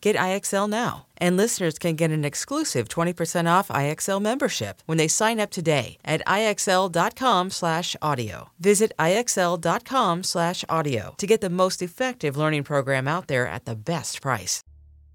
Get 0.00 0.16
IXL 0.16 0.68
now. 0.68 1.06
And 1.18 1.36
listeners 1.36 1.78
can 1.78 1.94
get 1.94 2.10
an 2.10 2.24
exclusive 2.24 2.88
20% 2.88 3.46
off 3.46 3.68
IXL 3.68 4.20
membership 4.22 4.82
when 4.86 4.98
they 4.98 5.08
sign 5.08 5.38
up 5.38 5.50
today 5.50 5.98
at 6.04 6.22
IXL.com/audio. 6.26 8.50
Visit 8.58 8.92
IXL.com/audio 8.98 11.14
to 11.18 11.26
get 11.26 11.40
the 11.40 11.50
most 11.50 11.82
effective 11.82 12.36
learning 12.36 12.64
program 12.64 13.06
out 13.06 13.26
there 13.26 13.46
at 13.46 13.66
the 13.66 13.76
best 13.76 14.22
price. 14.22 14.64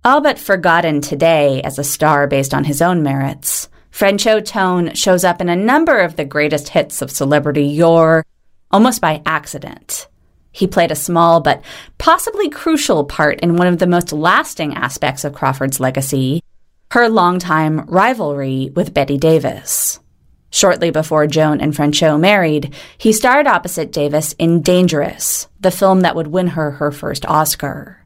All 0.04 0.22
but 0.22 0.38
forgotten 0.38 1.02
today 1.02 1.62
as 1.64 1.80
a 1.80 1.84
star 1.84 2.28
based 2.28 2.54
on 2.54 2.66
his 2.66 2.80
own 2.80 3.02
merits, 3.02 3.70
Franchot 3.92 4.46
Tone 4.46 4.94
shows 4.94 5.24
up 5.24 5.42
in 5.42 5.50
a 5.50 5.56
number 5.56 6.00
of 6.00 6.16
the 6.16 6.26
greatest 6.26 6.70
hits 6.70 7.02
of 7.02 7.10
celebrity 7.10 7.66
yore, 7.66 8.24
almost 8.70 9.02
by 9.02 9.24
accident. 9.26 10.08
He 10.56 10.68
played 10.68 10.90
a 10.90 10.96
small 10.96 11.42
but 11.42 11.62
possibly 11.98 12.50
crucial 12.50 13.04
part 13.04 13.42
in 13.42 13.58
one 13.58 13.68
of 13.68 13.80
the 13.80 13.88
most 13.88 14.14
lasting 14.14 14.74
aspects 14.74 15.26
of 15.26 15.34
Crawford's 15.34 15.82
legacy 15.82 16.42
her 16.92 17.10
longtime 17.10 17.84
rivalry 17.88 18.72
with 18.74 18.94
Bette 18.94 19.18
Davis. 19.18 20.00
Shortly 20.52 20.92
before 20.92 21.28
Joan 21.28 21.60
and 21.60 21.74
Franchot 21.74 22.22
married, 22.22 22.74
he 22.98 23.12
starred 23.12 23.48
opposite 23.48 23.92
Davis 23.92 24.34
in 24.40 24.62
Dangerous, 24.62 25.50
the 25.60 25.72
film 25.72 26.02
that 26.02 26.16
would 26.16 26.28
win 26.28 26.48
her 26.48 26.72
her 26.72 26.92
first 26.92 27.26
Oscar. 27.26 28.06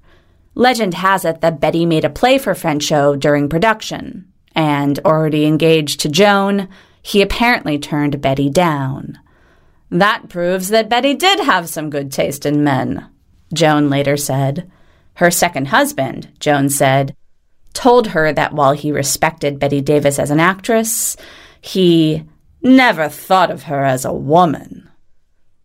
Legend 0.56 0.96
has 0.96 1.26
it 1.26 1.42
that 1.42 1.60
Bette 1.60 1.86
made 1.86 2.06
a 2.06 2.10
play 2.10 2.40
for 2.40 2.56
Franchot 2.56 3.20
during 3.20 3.48
production, 3.48 4.28
and 4.56 4.98
already 5.06 5.46
engaged 5.46 6.00
to 6.00 6.10
Joan, 6.10 6.68
he 7.04 7.22
apparently 7.22 7.78
turned 7.78 8.22
Bette 8.22 8.50
down. 8.50 9.20
That 9.92 10.30
proves 10.30 10.70
that 10.70 10.90
Bette 10.90 11.16
did 11.16 11.40
have 11.40 11.70
some 11.70 11.90
good 11.90 12.12
taste 12.12 12.46
in 12.46 12.64
men, 12.64 13.08
Joan 13.54 13.90
later 13.90 14.18
said. 14.18 14.70
Her 15.16 15.32
second 15.32 15.70
husband, 15.70 16.30
Joan 16.40 16.70
said, 16.70 17.16
told 17.74 18.08
her 18.08 18.32
that 18.32 18.54
while 18.54 18.74
he 18.74 18.92
respected 18.92 19.60
Bette 19.60 19.82
Davis 19.82 20.20
as 20.20 20.32
an 20.32 20.40
actress, 20.40 21.18
he 21.62 22.24
never 22.62 23.10
thought 23.10 23.50
of 23.50 23.64
her 23.64 23.84
as 23.84 24.06
a 24.06 24.14
woman. 24.14 24.90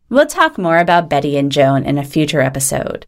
We'll 0.09 0.26
talk 0.26 0.59
more 0.59 0.78
about 0.78 1.11
Bette 1.11 1.37
and 1.37 1.52
Joan 1.52 1.85
in 1.85 1.99
a 1.99 2.04
future 2.04 2.40
episode. 2.40 3.07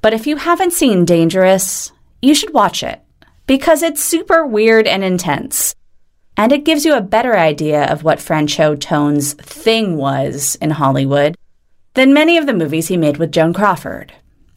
But 0.00 0.14
if 0.14 0.26
you 0.26 0.36
haven't 0.36 0.72
seen 0.72 1.04
Dangerous, 1.04 1.92
you 2.22 2.34
should 2.34 2.52
watch 2.52 2.82
it 2.82 3.00
because 3.46 3.82
it's 3.82 4.02
super 4.02 4.46
weird 4.46 4.86
and 4.86 5.04
intense 5.04 5.74
and 6.36 6.52
it 6.52 6.64
gives 6.64 6.84
you 6.84 6.94
a 6.94 7.00
better 7.00 7.36
idea 7.36 7.84
of 7.86 8.02
what 8.02 8.18
Franchot 8.18 8.80
Tone's 8.80 9.32
thing 9.34 9.96
was 9.96 10.56
in 10.56 10.70
Hollywood 10.70 11.36
than 11.94 12.12
many 12.12 12.36
of 12.36 12.46
the 12.46 12.54
movies 12.54 12.88
he 12.88 12.96
made 12.96 13.16
with 13.16 13.32
Joan 13.32 13.54
Crawford. 13.54 14.12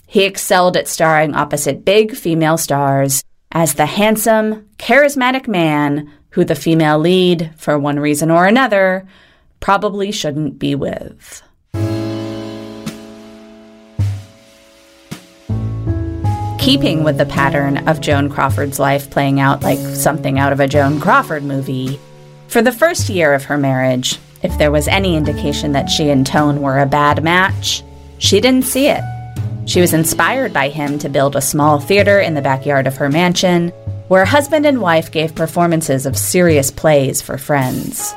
He 0.05 0.25
excelled 0.25 0.75
at 0.75 0.87
starring 0.87 1.35
opposite 1.35 1.85
big 1.85 2.15
female 2.15 2.57
stars 2.57 3.23
as 3.51 3.75
the 3.75 3.85
handsome, 3.85 4.67
charismatic 4.77 5.47
man 5.47 6.11
who 6.31 6.43
the 6.43 6.55
female 6.55 6.99
lead, 6.99 7.51
for 7.57 7.79
one 7.79 7.99
reason 7.99 8.29
or 8.29 8.45
another, 8.45 9.07
probably 9.59 10.11
shouldn't 10.11 10.59
be 10.59 10.75
with. 10.75 11.41
Keeping 16.59 17.05
with 17.05 17.17
the 17.17 17.25
pattern 17.25 17.87
of 17.87 18.01
Joan 18.01 18.29
Crawford's 18.29 18.79
life 18.79 19.09
playing 19.09 19.39
out 19.39 19.63
like 19.63 19.79
something 19.79 20.37
out 20.37 20.51
of 20.51 20.59
a 20.59 20.67
Joan 20.67 20.99
Crawford 20.99 21.43
movie. 21.43 21.99
For 22.49 22.61
the 22.61 22.73
first 22.73 23.09
year 23.09 23.33
of 23.33 23.45
her 23.45 23.57
marriage, 23.57 24.19
if 24.43 24.57
there 24.57 24.71
was 24.71 24.87
any 24.89 25.15
indication 25.15 25.71
that 25.71 25.89
she 25.89 26.09
and 26.09 26.27
Tone 26.27 26.61
were 26.61 26.79
a 26.79 26.85
bad 26.85 27.23
match, 27.23 27.81
she 28.17 28.41
didn't 28.41 28.65
see 28.65 28.89
it. 28.89 29.01
She 29.65 29.79
was 29.79 29.93
inspired 29.93 30.51
by 30.51 30.67
him 30.67 30.99
to 30.99 31.09
build 31.09 31.35
a 31.35 31.41
small 31.41 31.79
theater 31.79 32.19
in 32.19 32.33
the 32.33 32.41
backyard 32.41 32.87
of 32.87 32.97
her 32.97 33.07
mansion, 33.07 33.69
where 34.09 34.25
husband 34.25 34.65
and 34.65 34.81
wife 34.81 35.11
gave 35.11 35.35
performances 35.35 36.05
of 36.05 36.17
serious 36.17 36.71
plays 36.71 37.21
for 37.21 37.37
friends. 37.37 38.13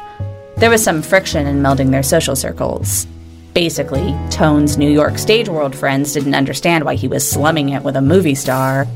There 0.57 0.71
was 0.71 0.83
some 0.83 1.03
friction 1.03 1.47
in 1.47 1.63
melding 1.63 1.93
their 1.93 2.03
social 2.03 2.35
circles. 2.35 3.07
Basically, 3.55 4.17
Tone's 4.31 4.79
New 4.79 4.91
York 4.91 5.19
stage 5.19 5.49
world 5.49 5.77
friends 5.77 6.15
didn't 6.15 6.35
understand 6.35 6.85
why 6.85 6.95
he 6.95 7.07
was 7.07 7.29
slumming 7.29 7.69
it 7.69 7.83
with 7.83 7.97
a 7.97 8.01
movie 8.01 8.35
star, 8.35 8.87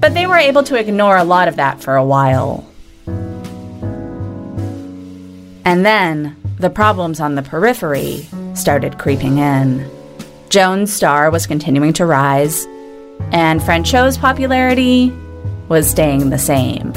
but 0.00 0.12
they 0.12 0.26
were 0.26 0.36
able 0.36 0.64
to 0.64 0.76
ignore 0.76 1.16
a 1.16 1.24
lot 1.24 1.46
of 1.46 1.56
that 1.56 1.80
for 1.80 1.94
a 1.94 2.04
while. 2.04 2.66
And 5.64 5.86
then, 5.86 6.36
the 6.58 6.70
problems 6.70 7.20
on 7.20 7.36
the 7.36 7.42
periphery 7.42 8.26
started 8.54 8.98
creeping 8.98 9.38
in. 9.38 9.88
Joan's 10.48 10.92
star 10.92 11.30
was 11.30 11.46
continuing 11.46 11.92
to 11.94 12.04
rise, 12.04 12.66
and 13.30 13.62
Franchot's 13.62 14.18
popularity 14.18 15.12
was 15.68 15.88
staying 15.88 16.30
the 16.30 16.38
same. 16.38 16.92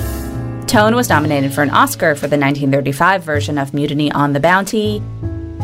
Tone 0.65 0.95
was 0.95 1.09
nominated 1.09 1.53
for 1.53 1.61
an 1.61 1.69
Oscar 1.69 2.15
for 2.15 2.27
the 2.27 2.37
1935 2.37 3.23
version 3.23 3.59
of 3.59 3.75
Mutiny 3.75 4.11
on 4.11 4.33
the 4.33 4.39
Bounty, 4.39 5.03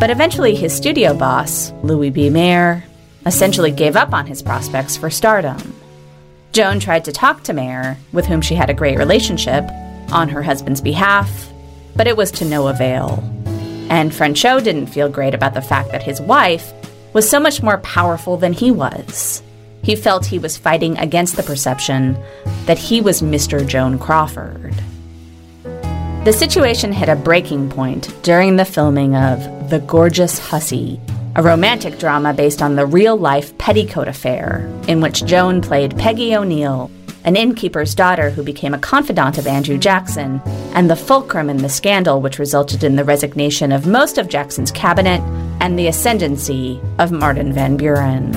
but 0.01 0.09
eventually, 0.09 0.55
his 0.55 0.73
studio 0.75 1.13
boss, 1.13 1.71
Louis 1.83 2.09
B. 2.09 2.31
Mayer, 2.31 2.83
essentially 3.27 3.69
gave 3.69 3.95
up 3.95 4.15
on 4.15 4.25
his 4.25 4.41
prospects 4.41 4.97
for 4.97 5.11
stardom. 5.11 5.75
Joan 6.53 6.79
tried 6.79 7.05
to 7.05 7.11
talk 7.11 7.43
to 7.43 7.53
Mayer, 7.53 7.97
with 8.11 8.25
whom 8.25 8.41
she 8.41 8.55
had 8.55 8.71
a 8.71 8.73
great 8.73 8.97
relationship, 8.97 9.63
on 10.11 10.27
her 10.27 10.41
husband's 10.41 10.81
behalf, 10.81 11.53
but 11.95 12.07
it 12.07 12.17
was 12.17 12.31
to 12.31 12.45
no 12.45 12.67
avail. 12.67 13.23
And 13.91 14.11
Franchot 14.11 14.63
didn't 14.63 14.87
feel 14.87 15.07
great 15.07 15.35
about 15.35 15.53
the 15.53 15.61
fact 15.61 15.91
that 15.91 16.01
his 16.01 16.19
wife 16.19 16.73
was 17.13 17.29
so 17.29 17.39
much 17.39 17.61
more 17.61 17.77
powerful 17.77 18.37
than 18.37 18.53
he 18.53 18.71
was. 18.71 19.43
He 19.83 19.95
felt 19.95 20.25
he 20.25 20.39
was 20.39 20.57
fighting 20.57 20.97
against 20.97 21.35
the 21.35 21.43
perception 21.43 22.17
that 22.65 22.79
he 22.79 23.01
was 23.01 23.21
Mr. 23.21 23.67
Joan 23.67 23.99
Crawford. 23.99 24.73
The 26.23 26.33
situation 26.33 26.91
hit 26.91 27.07
a 27.07 27.15
breaking 27.15 27.69
point 27.69 28.11
during 28.23 28.55
the 28.55 28.65
filming 28.65 29.15
of 29.15 29.60
The 29.71 29.79
Gorgeous 29.79 30.37
Hussy, 30.37 30.99
a 31.37 31.41
romantic 31.41 31.97
drama 31.97 32.33
based 32.33 32.61
on 32.61 32.75
the 32.75 32.85
real 32.85 33.15
life 33.15 33.57
petticoat 33.57 34.09
affair, 34.09 34.69
in 34.89 34.99
which 34.99 35.23
Joan 35.23 35.61
played 35.61 35.97
Peggy 35.97 36.35
O'Neill, 36.35 36.91
an 37.23 37.37
innkeeper's 37.37 37.95
daughter 37.95 38.31
who 38.31 38.43
became 38.43 38.73
a 38.73 38.79
confidant 38.79 39.37
of 39.37 39.47
Andrew 39.47 39.77
Jackson, 39.77 40.41
and 40.75 40.89
the 40.89 40.97
fulcrum 40.97 41.49
in 41.49 41.55
the 41.55 41.69
scandal 41.69 42.19
which 42.19 42.37
resulted 42.37 42.83
in 42.83 42.97
the 42.97 43.05
resignation 43.05 43.71
of 43.71 43.87
most 43.87 44.17
of 44.17 44.27
Jackson's 44.27 44.71
cabinet 44.71 45.21
and 45.61 45.79
the 45.79 45.87
ascendancy 45.87 46.77
of 46.99 47.13
Martin 47.13 47.53
Van 47.53 47.77
Buren. 47.77 48.35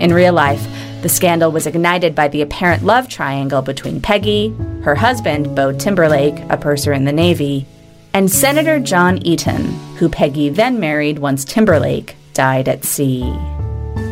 In 0.00 0.14
real 0.14 0.32
life, 0.32 0.66
the 1.02 1.10
scandal 1.10 1.52
was 1.52 1.66
ignited 1.66 2.14
by 2.14 2.28
the 2.28 2.40
apparent 2.40 2.82
love 2.82 3.10
triangle 3.10 3.60
between 3.60 4.00
Peggy, 4.00 4.56
her 4.84 4.94
husband, 4.94 5.54
Beau 5.54 5.74
Timberlake, 5.74 6.38
a 6.48 6.56
purser 6.56 6.94
in 6.94 7.04
the 7.04 7.12
Navy, 7.12 7.66
and 8.14 8.30
Senator 8.30 8.78
John 8.78 9.18
Eaton, 9.26 9.64
who 9.96 10.08
Peggy 10.08 10.48
then 10.50 10.78
married 10.78 11.18
once 11.18 11.44
Timberlake 11.44 12.14
died 12.34 12.68
at 12.68 12.84
sea. 12.84 13.22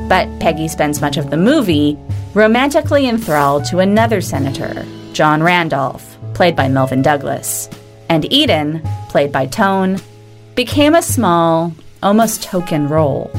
But 0.09 0.29
Peggy 0.41 0.69
spends 0.69 1.01
much 1.01 1.17
of 1.17 1.31
the 1.31 1.37
movie 1.37 1.99
romantically 2.35 3.07
enthralled 3.07 3.65
to 3.67 3.79
another 3.79 4.21
senator, 4.21 4.87
John 5.13 5.43
Randolph, 5.43 6.17
played 6.35 6.57
by 6.57 6.69
Melvyn 6.69 7.03
Douglas. 7.03 7.69
And 8.09 8.31
Eaton, 8.33 8.83
played 9.09 9.33
by 9.33 9.47
Tone, 9.47 9.99
became 10.55 10.95
a 10.95 11.03
small, 11.03 11.73
almost 12.03 12.43
token 12.43 12.89
role. 12.89 13.31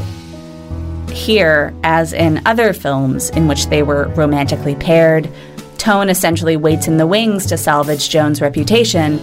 Here, 1.11 1.73
as 1.83 2.13
in 2.13 2.41
other 2.45 2.71
films 2.71 3.29
in 3.31 3.47
which 3.47 3.67
they 3.67 3.83
were 3.83 4.07
romantically 4.09 4.75
paired, 4.75 5.29
Tone 5.77 6.09
essentially 6.09 6.55
waits 6.55 6.87
in 6.87 6.97
the 6.97 7.07
wings 7.07 7.47
to 7.47 7.57
salvage 7.57 8.09
Joan's 8.09 8.39
reputation 8.39 9.19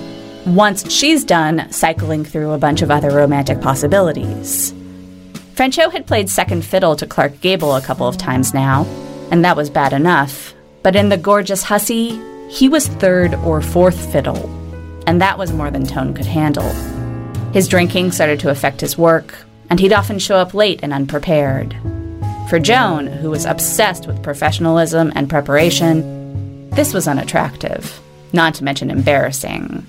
once 0.54 0.90
she's 0.90 1.24
done 1.24 1.70
cycling 1.70 2.24
through 2.24 2.52
a 2.52 2.58
bunch 2.58 2.82
of 2.82 2.90
other 2.90 3.10
romantic 3.10 3.60
possibilities. 3.60 4.72
Franchot 5.54 5.92
had 5.92 6.06
played 6.06 6.30
second 6.30 6.64
fiddle 6.64 6.96
to 6.96 7.06
Clark 7.06 7.40
Gable 7.40 7.74
a 7.74 7.82
couple 7.82 8.06
of 8.06 8.16
times 8.16 8.54
now, 8.54 8.84
and 9.30 9.44
that 9.44 9.56
was 9.56 9.68
bad 9.70 9.92
enough, 9.92 10.54
But 10.82 10.96
in 10.96 11.08
The 11.08 11.16
Gorgeous 11.16 11.62
Hussy, 11.62 12.20
he 12.48 12.68
was 12.68 12.86
third 12.86 13.34
or 13.34 13.60
fourth 13.60 14.10
fiddle, 14.12 14.48
and 15.06 15.20
that 15.20 15.36
was 15.36 15.52
more 15.52 15.70
than 15.70 15.84
Tone 15.84 16.14
could 16.14 16.26
handle. 16.26 16.70
His 17.52 17.68
drinking 17.68 18.12
started 18.12 18.40
to 18.40 18.50
affect 18.50 18.80
his 18.80 18.96
work, 18.96 19.36
and 19.68 19.80
he'd 19.80 19.92
often 19.92 20.18
show 20.18 20.36
up 20.36 20.54
late 20.54 20.80
and 20.82 20.92
unprepared. 20.92 21.76
For 22.48 22.58
Joan, 22.58 23.06
who 23.06 23.30
was 23.30 23.44
obsessed 23.44 24.06
with 24.06 24.22
professionalism 24.22 25.12
and 25.14 25.28
preparation, 25.28 26.70
this 26.70 26.94
was 26.94 27.08
unattractive, 27.08 28.00
not 28.32 28.54
to 28.54 28.64
mention 28.64 28.90
embarrassing. 28.90 29.86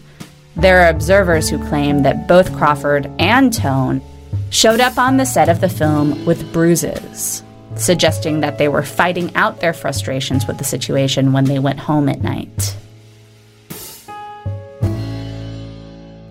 There 0.59 0.81
are 0.81 0.89
observers 0.89 1.47
who 1.47 1.57
claim 1.69 2.03
that 2.03 2.27
both 2.27 2.53
Crawford 2.57 3.09
and 3.17 3.53
Tone 3.53 4.01
showed 4.49 4.81
up 4.81 4.97
on 4.97 5.15
the 5.15 5.25
set 5.25 5.47
of 5.47 5.61
the 5.61 5.69
film 5.69 6.25
with 6.25 6.51
bruises, 6.51 7.41
suggesting 7.77 8.41
that 8.41 8.57
they 8.57 8.67
were 8.67 8.83
fighting 8.83 9.33
out 9.35 9.61
their 9.61 9.71
frustrations 9.71 10.45
with 10.47 10.57
the 10.57 10.65
situation 10.65 11.31
when 11.31 11.45
they 11.45 11.59
went 11.59 11.79
home 11.79 12.09
at 12.09 12.21
night. 12.21 12.75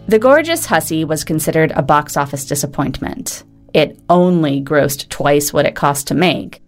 The 0.09 0.19
Gorgeous 0.19 0.67
Hussy 0.67 1.07
was 1.07 1.25
considered 1.25 1.73
a 1.75 1.81
box 1.81 2.15
office 2.15 2.45
disappointment. 2.45 3.45
It 3.73 3.99
only 4.11 4.61
grossed 4.61 5.09
twice 5.09 5.55
what 5.55 5.65
it 5.65 5.75
cost 5.75 6.07
to 6.09 6.15
make. 6.15 6.61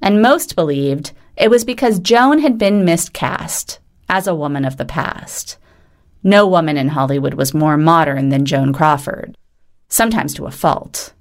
And 0.00 0.22
most 0.22 0.54
believed 0.54 1.10
it 1.36 1.50
was 1.50 1.64
because 1.64 1.98
Joan 1.98 2.38
had 2.38 2.56
been 2.56 2.84
miscast 2.84 3.80
as 4.08 4.28
a 4.28 4.34
woman 4.34 4.64
of 4.64 4.76
the 4.76 4.84
past. 4.84 5.58
No 6.26 6.46
woman 6.46 6.78
in 6.78 6.88
Hollywood 6.88 7.34
was 7.34 7.52
more 7.52 7.76
modern 7.76 8.30
than 8.30 8.46
Joan 8.46 8.72
Crawford, 8.72 9.36
sometimes 9.88 10.32
to 10.34 10.46
a 10.46 10.50
fault. 10.50 11.12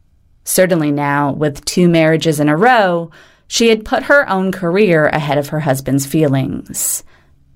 Certainly 0.46 0.92
now, 0.92 1.34
with 1.34 1.66
two 1.66 1.90
marriages 1.90 2.40
in 2.40 2.48
a 2.48 2.56
row, 2.56 3.12
she 3.48 3.68
had 3.68 3.84
put 3.84 4.04
her 4.04 4.28
own 4.30 4.54
career 4.54 5.08
ahead 5.08 5.38
of 5.38 5.50
her 5.50 5.60
husband's 5.60 6.06
feelings. 6.06 7.04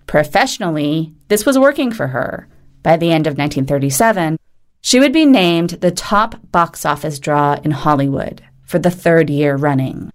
Professionally, 0.08 1.14
this 1.30 1.46
was 1.46 1.58
working 1.58 1.90
for 1.92 2.08
her. 2.08 2.50
By 2.84 2.98
the 2.98 3.12
end 3.12 3.28
of 3.28 3.38
1937, 3.38 4.38
she 4.82 5.00
would 5.00 5.14
be 5.14 5.26
named 5.26 5.70
the 5.70 5.92
top 5.92 6.36
box 6.52 6.86
office 6.86 7.18
draw 7.18 7.56
in 7.64 7.72
Hollywood 7.72 8.44
for 8.64 8.78
the 8.78 8.92
third 8.92 9.30
year 9.30 9.56
running. 9.56 10.12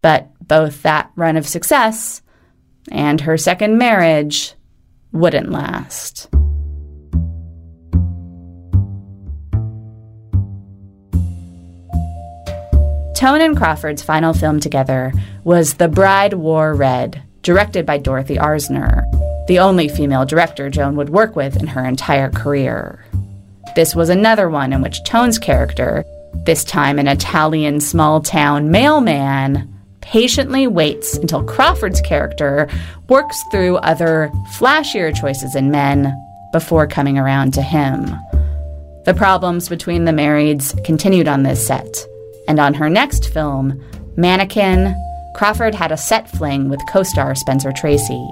But 0.00 0.30
both 0.40 0.82
that 0.82 1.10
run 1.16 1.36
of 1.36 1.46
success 1.46 2.22
and 2.90 3.20
her 3.22 3.36
second 3.36 3.76
marriage 3.76 4.54
wouldn't 5.12 5.50
last. 5.50 6.28
Tone 13.26 13.40
and 13.40 13.56
Crawford's 13.56 14.02
final 14.02 14.32
film 14.32 14.60
together 14.60 15.12
was 15.42 15.74
The 15.74 15.88
Bride 15.88 16.34
Wore 16.34 16.74
Red, 16.74 17.20
directed 17.42 17.84
by 17.84 17.98
Dorothy 17.98 18.36
Arzner, 18.36 19.02
the 19.48 19.58
only 19.58 19.88
female 19.88 20.24
director 20.24 20.70
Joan 20.70 20.94
would 20.94 21.08
work 21.08 21.34
with 21.34 21.56
in 21.56 21.66
her 21.66 21.84
entire 21.84 22.30
career. 22.30 23.04
This 23.74 23.96
was 23.96 24.10
another 24.10 24.48
one 24.48 24.72
in 24.72 24.80
which 24.80 25.02
Tone's 25.02 25.40
character, 25.40 26.04
this 26.44 26.62
time 26.62 27.00
an 27.00 27.08
Italian 27.08 27.80
small 27.80 28.20
town 28.20 28.70
mailman, 28.70 29.74
patiently 30.00 30.68
waits 30.68 31.16
until 31.16 31.42
Crawford's 31.42 32.00
character 32.02 32.68
works 33.08 33.42
through 33.50 33.78
other 33.78 34.30
flashier 34.56 35.12
choices 35.12 35.56
in 35.56 35.72
men 35.72 36.14
before 36.52 36.86
coming 36.86 37.18
around 37.18 37.54
to 37.54 37.62
him. 37.62 38.04
The 39.04 39.14
problems 39.16 39.68
between 39.68 40.04
the 40.04 40.12
marrieds 40.12 40.80
continued 40.84 41.26
on 41.26 41.42
this 41.42 41.66
set, 41.66 42.06
and 42.48 42.58
on 42.58 42.74
her 42.74 42.88
next 42.88 43.32
film, 43.32 43.82
Mannequin, 44.16 44.94
Crawford 45.34 45.74
had 45.74 45.92
a 45.92 45.96
set 45.96 46.30
fling 46.30 46.68
with 46.68 46.80
co 46.88 47.02
star 47.02 47.34
Spencer 47.34 47.72
Tracy. 47.72 48.26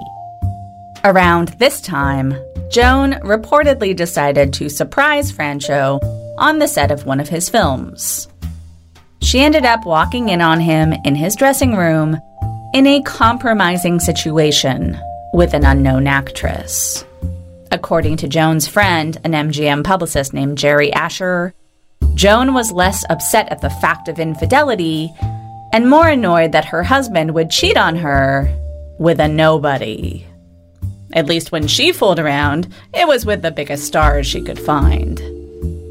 Around 1.03 1.49
this 1.59 1.81
time, 1.81 2.33
Joan 2.71 3.13
reportedly 3.21 3.95
decided 3.95 4.51
to 4.53 4.69
surprise 4.69 5.31
Franchot 5.31 5.99
on 6.37 6.59
the 6.59 6.67
set 6.67 6.91
of 6.91 7.05
one 7.05 7.19
of 7.19 7.29
his 7.29 7.47
films. 7.47 8.27
She 9.21 9.39
ended 9.39 9.65
up 9.65 9.85
walking 9.85 10.29
in 10.29 10.41
on 10.41 10.59
him 10.59 10.93
in 11.03 11.15
his 11.15 11.35
dressing 11.35 11.75
room 11.75 12.19
in 12.73 12.87
a 12.87 13.01
compromising 13.03 13.99
situation 13.99 14.99
with 15.33 15.53
an 15.53 15.63
unknown 15.63 16.07
actress. 16.07 17.05
According 17.71 18.17
to 18.17 18.27
Joan's 18.27 18.67
friend, 18.67 19.17
an 19.23 19.33
MGM 19.33 19.83
publicist 19.83 20.33
named 20.33 20.57
Jerry 20.57 20.91
Asher, 20.93 21.53
Joan 22.15 22.53
was 22.53 22.71
less 22.71 23.03
upset 23.09 23.49
at 23.51 23.61
the 23.61 23.69
fact 23.69 24.07
of 24.07 24.19
infidelity 24.19 25.13
and 25.73 25.89
more 25.89 26.07
annoyed 26.07 26.53
that 26.53 26.65
her 26.65 26.81
husband 26.83 27.33
would 27.33 27.51
cheat 27.51 27.75
on 27.75 27.97
her 27.97 28.49
with 28.97 29.19
a 29.19 29.27
nobody. 29.27 30.25
At 31.11 31.25
least 31.25 31.51
when 31.51 31.67
she 31.67 31.91
fooled 31.91 32.19
around, 32.19 32.73
it 32.93 33.05
was 33.07 33.25
with 33.25 33.41
the 33.41 33.51
biggest 33.51 33.83
stars 33.83 34.25
she 34.25 34.41
could 34.41 34.57
find. 34.57 35.17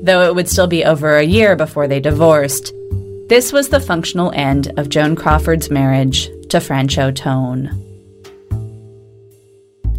Though 0.03 0.23
it 0.23 0.35
would 0.35 0.49
still 0.49 0.67
be 0.67 0.85
over 0.85 1.17
a 1.19 1.23
year 1.23 1.57
before 1.57 1.87
they 1.87 2.01
divorced, 2.01 2.73
this 3.29 3.53
was 3.53 3.69
the 3.69 3.81
functional 3.81 4.33
end 4.33 4.73
of 4.79 4.89
Joan 4.89 5.17
Crawford's 5.17 5.71
marriage 5.71 6.27
to 6.49 6.59
Franchot 6.59 7.17
Tone. 7.17 7.69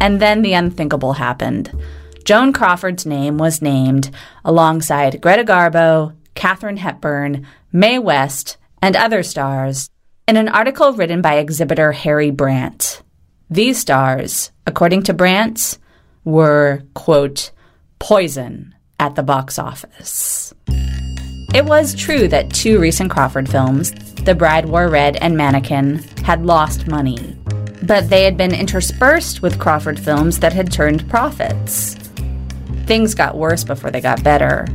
And 0.00 0.20
then 0.20 0.42
the 0.42 0.54
unthinkable 0.54 1.12
happened. 1.12 1.70
Joan 2.24 2.52
Crawford's 2.52 3.06
name 3.06 3.38
was 3.38 3.62
named 3.62 4.10
alongside 4.44 5.20
Greta 5.20 5.44
Garbo, 5.44 6.15
Katharine 6.36 6.76
Hepburn, 6.76 7.46
Mae 7.72 7.98
West, 7.98 8.58
and 8.80 8.94
other 8.94 9.24
stars 9.24 9.90
in 10.28 10.36
an 10.36 10.48
article 10.48 10.92
written 10.92 11.22
by 11.22 11.34
exhibitor 11.34 11.92
Harry 11.92 12.30
Brandt. 12.30 13.02
These 13.50 13.78
stars, 13.78 14.52
according 14.66 15.02
to 15.04 15.14
Brandt, 15.14 15.78
were, 16.24 16.82
quote, 16.94 17.50
poison 17.98 18.74
at 19.00 19.14
the 19.14 19.22
box 19.22 19.58
office. 19.58 20.52
It 21.54 21.64
was 21.64 21.94
true 21.94 22.28
that 22.28 22.52
two 22.52 22.78
recent 22.78 23.10
Crawford 23.10 23.48
films, 23.48 23.92
The 24.24 24.34
Bride 24.34 24.66
Wore 24.66 24.88
Red 24.88 25.16
and 25.16 25.36
Mannequin, 25.36 25.98
had 26.24 26.44
lost 26.44 26.86
money, 26.86 27.36
but 27.82 28.10
they 28.10 28.24
had 28.24 28.36
been 28.36 28.54
interspersed 28.54 29.42
with 29.42 29.58
Crawford 29.58 29.98
films 29.98 30.40
that 30.40 30.52
had 30.52 30.72
turned 30.72 31.08
profits. 31.08 31.94
Things 32.86 33.14
got 33.14 33.38
worse 33.38 33.64
before 33.64 33.90
they 33.90 34.00
got 34.00 34.22
better. 34.22 34.66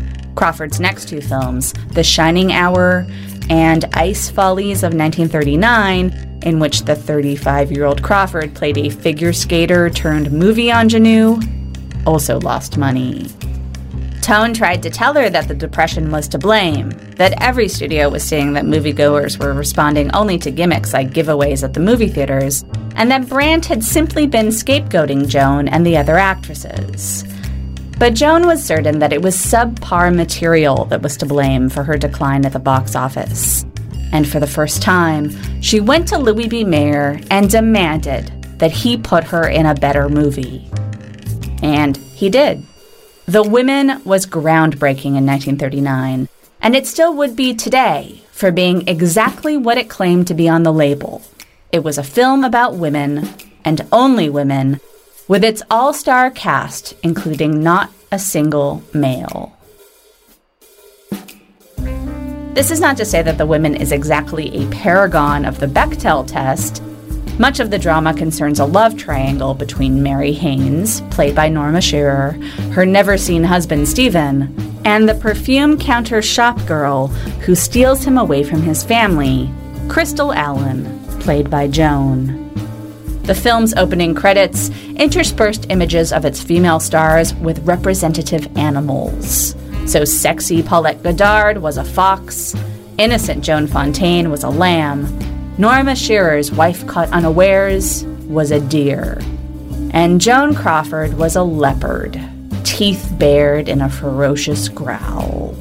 Crawford's 0.42 0.80
next 0.80 1.08
two 1.08 1.22
films, 1.22 1.72
The 1.90 2.04
Shining 2.04 2.52
Hour 2.52 3.06
and 3.52 3.86
Ice 3.94 4.32
Follies 4.32 4.82
of 4.82 4.92
1939, 4.92 6.40
in 6.42 6.58
which 6.58 6.82
the 6.82 6.96
35 6.96 7.72
year 7.72 7.86
old 7.86 8.02
Crawford 8.02 8.56
played 8.56 8.80
a 8.80 8.90
figure 8.90 9.34
skater 9.34 9.88
turned 9.92 10.32
movie 10.32 10.72
ingenue, 10.72 11.40
also 12.08 12.40
lost 12.40 12.76
money. 12.76 13.28
Tone 14.24 14.52
tried 14.56 14.82
to 14.82 14.90
tell 14.90 15.14
her 15.14 15.30
that 15.30 15.48
the 15.48 15.54
depression 15.54 16.10
was 16.10 16.28
to 16.30 16.40
blame, 16.40 16.90
that 17.18 17.40
every 17.40 17.68
studio 17.68 18.10
was 18.10 18.24
seeing 18.24 18.54
that 18.54 18.66
moviegoers 18.66 19.38
were 19.38 19.54
responding 19.54 20.10
only 20.16 20.40
to 20.40 20.50
gimmicks 20.50 20.92
like 20.92 21.12
giveaways 21.12 21.64
at 21.64 21.76
the 21.76 21.80
movie 21.80 22.10
theaters, 22.10 22.66
and 22.96 23.12
that 23.12 23.30
Brandt 23.30 23.68
had 23.68 23.84
simply 23.84 24.26
been 24.26 24.48
scapegoating 24.48 25.28
Joan 25.28 25.68
and 25.68 25.86
the 25.86 25.98
other 25.98 26.18
actresses. 26.18 27.26
But 28.02 28.16
Joan 28.16 28.48
was 28.48 28.66
certain 28.66 29.00
that 29.00 29.14
it 29.14 29.22
was 29.22 29.38
subpar 29.38 30.14
material 30.14 30.86
that 30.86 31.04
was 31.04 31.16
to 31.18 31.26
blame 31.26 31.70
for 31.70 31.84
her 31.84 31.98
decline 31.98 32.46
at 32.46 32.54
the 32.54 32.60
box 32.60 32.96
office 32.96 33.64
and 34.12 34.28
for 34.28 34.40
the 34.40 34.48
first 34.48 34.82
time, 34.82 35.32
she 35.62 35.80
went 35.80 36.08
to 36.10 36.18
Louis 36.18 36.48
B. 36.48 36.64
Mayer 36.64 37.20
and 37.30 37.50
demanded 37.50 38.28
that 38.60 38.72
he 38.72 38.98
put 38.98 39.24
her 39.26 39.48
in 39.48 39.66
a 39.66 39.76
better 39.76 40.10
movie. 40.10 40.70
And 41.64 41.98
he 41.98 42.30
did. 42.30 42.66
The 43.26 43.44
Women 43.44 44.04
was 44.04 44.26
groundbreaking 44.26 45.16
in 45.16 45.26
1939, 45.26 46.28
and 46.62 46.76
it 46.76 46.88
still 46.88 47.14
would 47.16 47.36
be 47.36 47.54
today 47.54 48.22
for 48.32 48.52
being 48.52 48.88
exactly 48.88 49.56
what 49.56 49.78
it 49.78 49.90
claimed 49.90 50.28
to 50.28 50.34
be 50.34 50.50
on 50.50 50.64
the 50.64 50.74
label. 50.74 51.22
It 51.72 51.84
was 51.84 51.98
a 51.98 52.04
film 52.04 52.44
about 52.44 52.76
women, 52.76 53.30
and 53.64 53.88
only 53.92 54.28
women, 54.28 54.82
with 55.32 55.46
its 55.46 55.64
all 55.72 55.94
star 55.94 56.30
cast, 56.30 56.94
including 57.04 57.64
not 57.64 57.90
a 58.12 58.20
single 58.20 58.84
male. 58.94 59.58
This 62.54 62.70
is 62.70 62.82
not 62.82 62.98
to 62.98 63.06
say 63.06 63.22
that 63.22 63.38
The 63.38 63.46
Women 63.46 63.74
is 63.74 63.94
exactly 63.94 64.54
a 64.54 64.70
paragon 64.72 65.46
of 65.46 65.62
the 65.62 65.68
Bechdel 65.68 66.28
test. 66.28 66.84
Much 67.40 67.62
of 67.62 67.72
the 67.72 67.80
drama 67.80 68.14
concerns 68.14 68.60
a 68.60 68.66
love 68.66 68.98
triangle 68.98 69.54
between 69.54 70.04
Mary 70.04 70.34
Haynes, 70.34 71.00
played 71.12 71.34
by 71.34 71.48
Norma 71.48 71.80
Shearer, 71.80 72.32
her 72.74 72.86
never 72.86 73.18
seen 73.18 73.46
husband 73.46 73.88
Stephen, 73.88 74.54
and 74.84 75.08
the 75.08 75.16
perfume 75.16 75.80
counter 75.80 76.22
shop 76.22 76.58
girl 76.68 77.08
who 77.46 77.56
steals 77.56 78.04
him 78.04 78.18
away 78.18 78.44
from 78.44 78.64
his 78.64 78.84
family, 78.84 79.50
Crystal 79.88 80.34
Allen, 80.34 81.00
played 81.22 81.50
by 81.50 81.70
Joan. 81.70 82.42
The 83.32 83.40
film's 83.40 83.74
opening 83.76 84.14
credits 84.14 84.68
interspersed 84.98 85.68
images 85.70 86.12
of 86.12 86.26
its 86.26 86.44
female 86.44 86.82
stars 86.82 87.34
with 87.36 87.66
representative 87.66 88.46
animals. 88.58 89.56
So 89.86 90.04
sexy 90.04 90.62
Paulette 90.62 91.02
Goddard 91.02 91.60
was 91.60 91.78
a 91.78 91.86
fox, 91.86 92.54
innocent 92.98 93.42
Joan 93.42 93.68
Fontaine 93.68 94.32
was 94.32 94.44
a 94.44 94.50
lamb, 94.50 95.08
Norma 95.58 95.96
Shearer's 95.96 96.52
wife 96.52 96.86
caught 96.88 97.08
unawares 97.14 98.04
was 98.28 98.52
a 98.52 98.60
deer, 98.60 99.22
and 99.94 100.20
Joan 100.20 100.54
Crawford 100.54 101.14
was 101.14 101.38
a 101.38 101.44
leopard, 101.44 102.22
teeth 102.66 103.14
bared 103.18 103.70
in 103.70 103.80
a 103.80 103.90
ferocious 103.90 104.68
growl. 104.68 105.56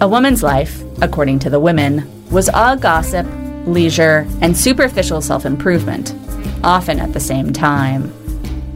A 0.00 0.08
woman's 0.08 0.42
life, 0.42 0.82
according 1.02 1.38
to 1.38 1.50
the 1.50 1.60
women, 1.60 2.04
was 2.32 2.48
all 2.48 2.76
gossip, 2.76 3.28
leisure, 3.64 4.26
and 4.40 4.56
superficial 4.56 5.20
self 5.20 5.46
improvement, 5.46 6.12
often 6.62 6.98
at 7.00 7.12
the 7.12 7.20
same 7.20 7.52
time. 7.52 8.12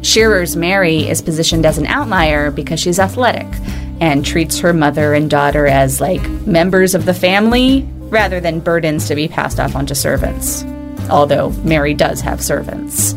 Shearer's 0.03 0.57
Mary 0.57 1.09
is 1.09 1.23
positioned 1.23 1.65
as 1.65 1.79
an 1.79 1.87
outlier 1.87 2.51
because 2.51 2.81
she's 2.81 2.99
athletic 2.99 3.47
and 4.01 4.27
treats 4.27 4.59
her 4.59 4.73
mother 4.73 5.15
and 5.15 5.31
daughter 5.31 5.67
as 5.67 6.01
like 6.01 6.29
members 6.47 6.95
of 6.95 7.05
the 7.05 7.15
family 7.15 7.89
rather 8.01 8.41
than 8.41 8.61
burdens 8.61 9.07
to 9.09 9.15
be 9.15 9.29
passed 9.29 9.61
off 9.61 9.77
onto 9.77 9.95
servants. 9.95 10.65
Although 11.09 11.51
Mary 11.65 11.95
does 11.95 12.21
have 12.21 12.43
servants. 12.43 13.15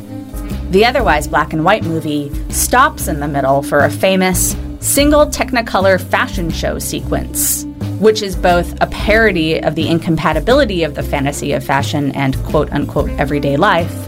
The 0.70 0.86
otherwise 0.86 1.28
black 1.28 1.54
and 1.54 1.64
white 1.64 1.84
movie 1.84 2.32
stops 2.52 3.08
in 3.08 3.20
the 3.20 3.28
middle 3.28 3.64
for 3.64 3.80
a 3.80 3.90
famous 3.90 4.56
single 4.80 5.26
Technicolor 5.26 6.00
fashion 6.00 6.52
show 6.52 6.78
sequence, 6.78 7.66
which 8.00 8.22
is 8.22 8.36
both 8.36 8.76
a 8.82 8.88
parody 8.88 9.60
of 9.60 9.76
the 9.76 9.88
incompatibility 9.88 10.84
of 10.84 10.96
the 10.96 11.04
fantasy 11.04 11.54
of 11.54 11.64
fashion 11.64 12.12
and 12.12 12.36
quote 12.44 12.72
unquote 12.72 13.10
everyday 13.12 13.58
life, 13.58 14.08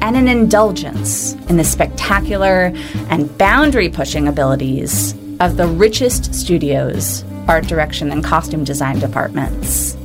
and 0.00 0.16
an 0.16 0.28
indulgence 0.28 1.34
in 1.48 1.56
the 1.56 1.64
spectacular 1.64 2.72
and 3.08 3.36
boundary 3.38 3.88
pushing 3.88 4.28
abilities 4.28 5.14
of 5.40 5.56
the 5.56 5.66
richest 5.66 6.34
studios, 6.34 7.24
art 7.48 7.66
direction, 7.66 8.10
and 8.10 8.24
costume 8.24 8.64
design 8.64 8.98
departments. 8.98 9.96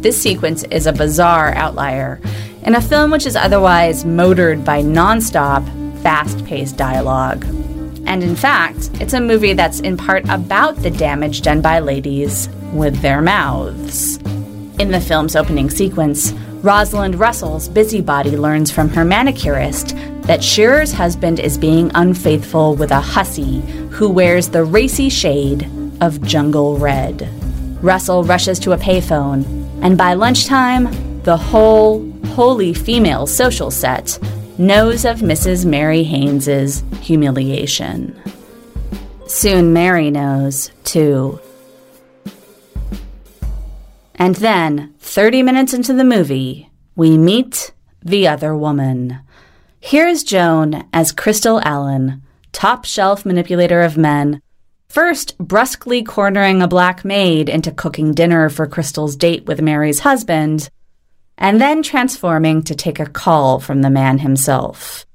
This 0.00 0.20
sequence 0.20 0.64
is 0.64 0.86
a 0.86 0.92
bizarre 0.92 1.54
outlier 1.54 2.20
in 2.64 2.74
a 2.74 2.80
film 2.80 3.10
which 3.10 3.26
is 3.26 3.36
otherwise 3.36 4.04
motored 4.04 4.64
by 4.64 4.82
nonstop, 4.82 5.64
fast 6.02 6.44
paced 6.44 6.76
dialogue. 6.76 7.44
And 8.06 8.22
in 8.22 8.34
fact, 8.34 8.90
it's 9.00 9.12
a 9.12 9.20
movie 9.20 9.52
that's 9.52 9.80
in 9.80 9.96
part 9.96 10.28
about 10.28 10.76
the 10.76 10.90
damage 10.90 11.42
done 11.42 11.60
by 11.60 11.78
ladies 11.78 12.48
with 12.72 13.00
their 13.00 13.22
mouths. 13.22 14.16
In 14.78 14.90
the 14.90 15.00
film's 15.00 15.36
opening 15.36 15.70
sequence, 15.70 16.32
Rosalind 16.62 17.16
Russell's 17.16 17.68
busybody 17.68 18.36
learns 18.36 18.70
from 18.70 18.88
her 18.90 19.04
manicurist 19.04 19.96
that 20.26 20.44
Shearer's 20.44 20.92
husband 20.92 21.40
is 21.40 21.58
being 21.58 21.90
unfaithful 21.96 22.76
with 22.76 22.92
a 22.92 23.00
hussy 23.00 23.62
who 23.90 24.08
wears 24.08 24.48
the 24.48 24.62
racy 24.62 25.08
shade 25.08 25.68
of 26.00 26.22
jungle 26.22 26.78
red. 26.78 27.28
Russell 27.82 28.22
rushes 28.22 28.60
to 28.60 28.72
a 28.72 28.76
payphone, 28.76 29.44
and 29.82 29.98
by 29.98 30.14
lunchtime, 30.14 30.88
the 31.24 31.36
whole 31.36 32.08
holy 32.26 32.72
female 32.72 33.26
social 33.26 33.72
set 33.72 34.16
knows 34.56 35.04
of 35.04 35.18
Mrs. 35.18 35.64
Mary 35.64 36.04
Haynes's 36.04 36.84
humiliation. 37.00 38.16
Soon 39.26 39.72
Mary 39.72 40.12
knows, 40.12 40.70
too. 40.84 41.40
And 44.14 44.36
then, 44.36 44.94
30 44.98 45.42
minutes 45.42 45.74
into 45.74 45.92
the 45.92 46.04
movie, 46.04 46.70
we 46.94 47.16
meet 47.16 47.72
the 48.04 48.28
other 48.28 48.56
woman. 48.56 49.20
Here's 49.80 50.22
Joan 50.22 50.84
as 50.92 51.12
Crystal 51.12 51.60
Allen, 51.62 52.22
top 52.52 52.84
shelf 52.84 53.24
manipulator 53.24 53.82
of 53.82 53.96
men, 53.96 54.40
first 54.88 55.36
brusquely 55.38 56.02
cornering 56.02 56.60
a 56.60 56.68
black 56.68 57.04
maid 57.04 57.48
into 57.48 57.72
cooking 57.72 58.12
dinner 58.12 58.48
for 58.48 58.66
Crystal's 58.66 59.16
date 59.16 59.46
with 59.46 59.62
Mary's 59.62 60.00
husband, 60.00 60.68
and 61.38 61.60
then 61.60 61.82
transforming 61.82 62.62
to 62.62 62.74
take 62.74 63.00
a 63.00 63.06
call 63.06 63.58
from 63.58 63.82
the 63.82 63.90
man 63.90 64.18
himself. 64.18 65.06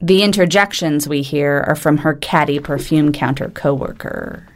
The 0.00 0.22
interjections 0.22 1.08
we 1.08 1.22
hear 1.22 1.64
are 1.66 1.76
from 1.76 1.98
her 1.98 2.14
catty 2.14 2.58
perfume 2.60 3.12
counter 3.12 3.50
coworker. 3.50 4.48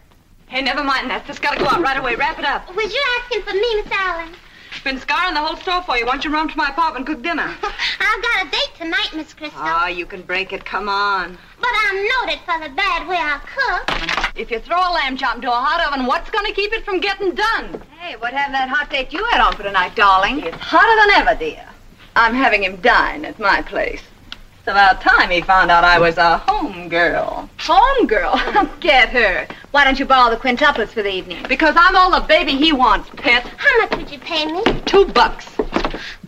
Hey, 0.48 0.62
never 0.62 0.84
mind 0.84 1.10
that. 1.10 1.26
Just 1.26 1.42
gotta 1.42 1.58
go 1.58 1.66
out 1.66 1.82
right 1.82 1.98
away. 1.98 2.14
Wrap 2.14 2.38
it 2.38 2.44
up. 2.44 2.68
Was 2.74 2.92
you 2.92 3.02
asking 3.18 3.42
for 3.42 3.52
me, 3.52 3.82
Miss 3.82 3.90
Allen? 3.90 4.32
Been 4.84 4.98
scouring 5.00 5.34
the 5.34 5.40
whole 5.40 5.56
store 5.56 5.82
for 5.82 5.96
you. 5.96 6.06
Why 6.06 6.12
don't 6.12 6.24
you 6.24 6.32
run 6.32 6.48
to 6.48 6.56
my 6.56 6.68
apartment 6.68 7.08
and 7.08 7.16
cook 7.16 7.22
dinner? 7.24 7.42
I've 8.00 8.22
got 8.22 8.46
a 8.46 8.50
date 8.50 8.70
tonight, 8.78 9.08
Miss 9.14 9.34
Crystal. 9.34 9.58
Ah, 9.60 9.88
you 9.88 10.06
can 10.06 10.22
break 10.22 10.52
it. 10.52 10.64
Come 10.64 10.88
on. 10.88 11.36
But 11.60 11.70
I'm 11.88 11.96
noted 11.96 12.38
for 12.44 12.60
the 12.62 12.72
bad 12.76 13.08
way 13.08 13.16
I 13.18 13.40
cook. 13.44 14.36
If 14.36 14.52
you 14.52 14.60
throw 14.60 14.78
a 14.78 14.92
lamb 14.92 15.16
chop 15.16 15.34
into 15.36 15.48
a 15.48 15.54
hot 15.54 15.92
oven, 15.92 16.06
what's 16.06 16.30
gonna 16.30 16.52
keep 16.52 16.72
it 16.72 16.84
from 16.84 17.00
getting 17.00 17.34
done? 17.34 17.82
Hey, 17.98 18.14
what 18.16 18.32
happened 18.32 18.54
to 18.54 18.58
that 18.58 18.68
hot 18.68 18.88
date 18.88 19.12
you 19.12 19.24
had 19.24 19.40
on 19.40 19.54
for 19.54 19.64
tonight, 19.64 19.96
darling? 19.96 20.40
It's 20.40 20.56
hotter 20.58 20.94
than 21.00 21.26
ever, 21.26 21.38
dear. 21.38 21.66
I'm 22.14 22.34
having 22.34 22.62
him 22.62 22.76
dine 22.76 23.24
at 23.24 23.40
my 23.40 23.62
place. 23.62 24.02
It's 24.66 24.72
about 24.72 25.00
time 25.00 25.30
he 25.30 25.42
found 25.42 25.70
out 25.70 25.84
I 25.84 26.00
was 26.00 26.16
a 26.18 26.38
home 26.38 26.88
girl. 26.88 27.48
Home 27.60 28.06
girl? 28.08 28.36
Hmm. 28.36 28.80
Get 28.80 29.10
her. 29.10 29.46
Why 29.70 29.84
don't 29.84 29.96
you 29.96 30.04
borrow 30.04 30.28
the 30.28 30.36
quintuplets 30.36 30.88
for 30.88 31.04
the 31.04 31.08
evening? 31.12 31.44
Because 31.48 31.76
I'm 31.78 31.94
all 31.94 32.10
the 32.10 32.26
baby 32.26 32.50
he 32.50 32.72
wants, 32.72 33.08
pet. 33.16 33.46
How 33.46 33.78
much 33.78 33.96
would 33.96 34.10
you 34.10 34.18
pay 34.18 34.44
me? 34.50 34.64
Two 34.84 35.04
bucks. 35.04 35.46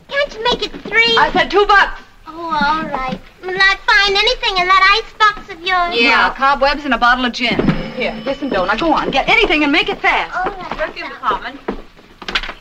Can't 0.07 0.35
you 0.37 0.45
make 0.45 0.63
it 0.63 0.71
three? 0.83 1.17
I 1.19 1.33
said 1.33 1.51
two 1.51 1.67
bucks. 1.67 2.01
Oh, 2.29 2.39
all 2.39 2.85
right. 2.87 3.19
Will 3.43 3.57
I 3.59 3.75
find 3.85 4.17
anything 4.17 4.59
in 4.59 4.69
that 4.69 5.03
icebox 5.03 5.51
of 5.53 5.59
yours? 5.67 6.01
Yeah, 6.01 6.33
cobwebs 6.37 6.85
and 6.85 6.95
a 6.95 6.99
bottle 6.99 7.25
of 7.25 7.33
gin. 7.33 7.59
Here, 7.95 8.13
here's 8.13 8.39
some 8.39 8.51
dough. 8.51 8.67
Now 8.67 8.77
go 8.77 8.93
on. 8.93 9.11
Get 9.11 9.29
anything 9.29 9.65
and 9.65 9.73
make 9.73 9.89
it 9.89 9.99
fast. 10.01 10.37
All 10.37 10.53
right. 10.53 10.79
Perfume 10.79 11.09
department. 11.09 11.59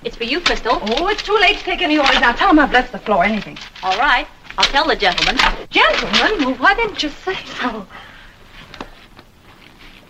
It's 0.04 0.16
for 0.16 0.24
you, 0.24 0.40
Crystal. 0.42 0.80
Oh, 0.82 1.08
it's 1.10 1.22
too 1.22 1.38
late 1.38 1.58
to 1.60 1.64
take 1.64 1.82
any 1.84 2.00
orders. 2.00 2.20
Now 2.20 2.32
tell 2.32 2.50
him 2.50 2.58
I've 2.58 2.72
left 2.72 2.92
the 2.94 3.00
floor. 3.00 3.24
Anything. 3.24 3.60
All 3.84 3.98
right. 4.00 4.28
I'll 4.58 4.66
tell 4.66 4.88
the 4.88 4.96
gentleman. 4.96 5.38
Gentlemen? 5.70 6.46
Well, 6.46 6.56
why 6.56 6.74
didn't 6.74 7.04
you 7.04 7.10
say 7.10 7.36
so? 7.60 7.86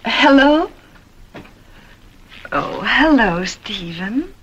Hello? 0.06 0.72
Oh, 2.52 2.82
hello, 2.82 3.44
Stephen. 3.44 4.34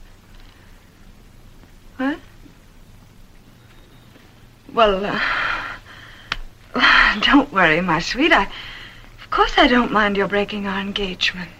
What? 1.96 2.18
Well, 4.74 5.06
uh, 5.06 5.20
don't 7.20 7.50
worry, 7.52 7.80
my 7.80 8.00
sweet. 8.00 8.32
I, 8.32 8.42
of 8.42 9.30
course, 9.30 9.54
I 9.56 9.66
don't 9.66 9.92
mind 9.92 10.16
your 10.18 10.28
breaking 10.28 10.66
our 10.66 10.80
engagement. 10.80 11.50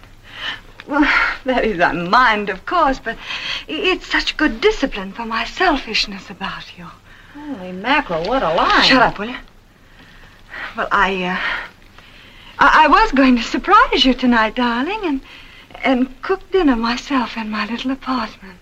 Well, 0.85 1.01
that 1.45 1.65
is, 1.65 1.79
I 1.79 1.93
mind, 1.93 2.49
of 2.49 2.65
course, 2.65 2.99
but 2.99 3.17
it's 3.67 4.05
such 4.05 4.37
good 4.37 4.61
discipline 4.61 5.13
for 5.13 5.25
my 5.25 5.45
selfishness 5.45 6.29
about 6.29 6.77
you. 6.77 6.87
Holy 7.45 7.71
mackerel, 7.71 8.23
what 8.23 8.41
a 8.41 8.53
line. 8.53 8.83
Shut 8.83 9.01
up, 9.01 9.19
will 9.19 9.29
you? 9.29 9.37
Well, 10.75 10.87
I, 10.91 11.23
uh, 11.23 11.37
I, 12.57 12.85
I 12.85 12.87
was 12.87 13.11
going 13.11 13.35
to 13.35 13.43
surprise 13.43 14.03
you 14.03 14.13
tonight, 14.15 14.55
darling, 14.55 14.99
and 15.03 15.21
and 15.83 16.21
cook 16.23 16.39
dinner 16.51 16.75
myself 16.75 17.37
in 17.37 17.49
my 17.49 17.65
little 17.67 17.91
apartment. 17.91 18.59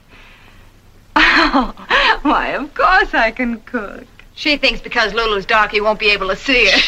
Oh, 1.46 1.74
why, 2.22 2.50
of 2.50 2.74
course 2.74 3.14
I 3.14 3.32
can 3.32 3.60
cook. 3.62 4.06
She 4.36 4.58
thinks 4.58 4.82
because 4.82 5.14
Lulu's 5.14 5.46
dark, 5.46 5.72
he 5.72 5.82
won't 5.82 6.00
be 6.00 6.10
able 6.10 6.30
to 6.30 6.36
see 6.36 6.70
her. 6.70 6.80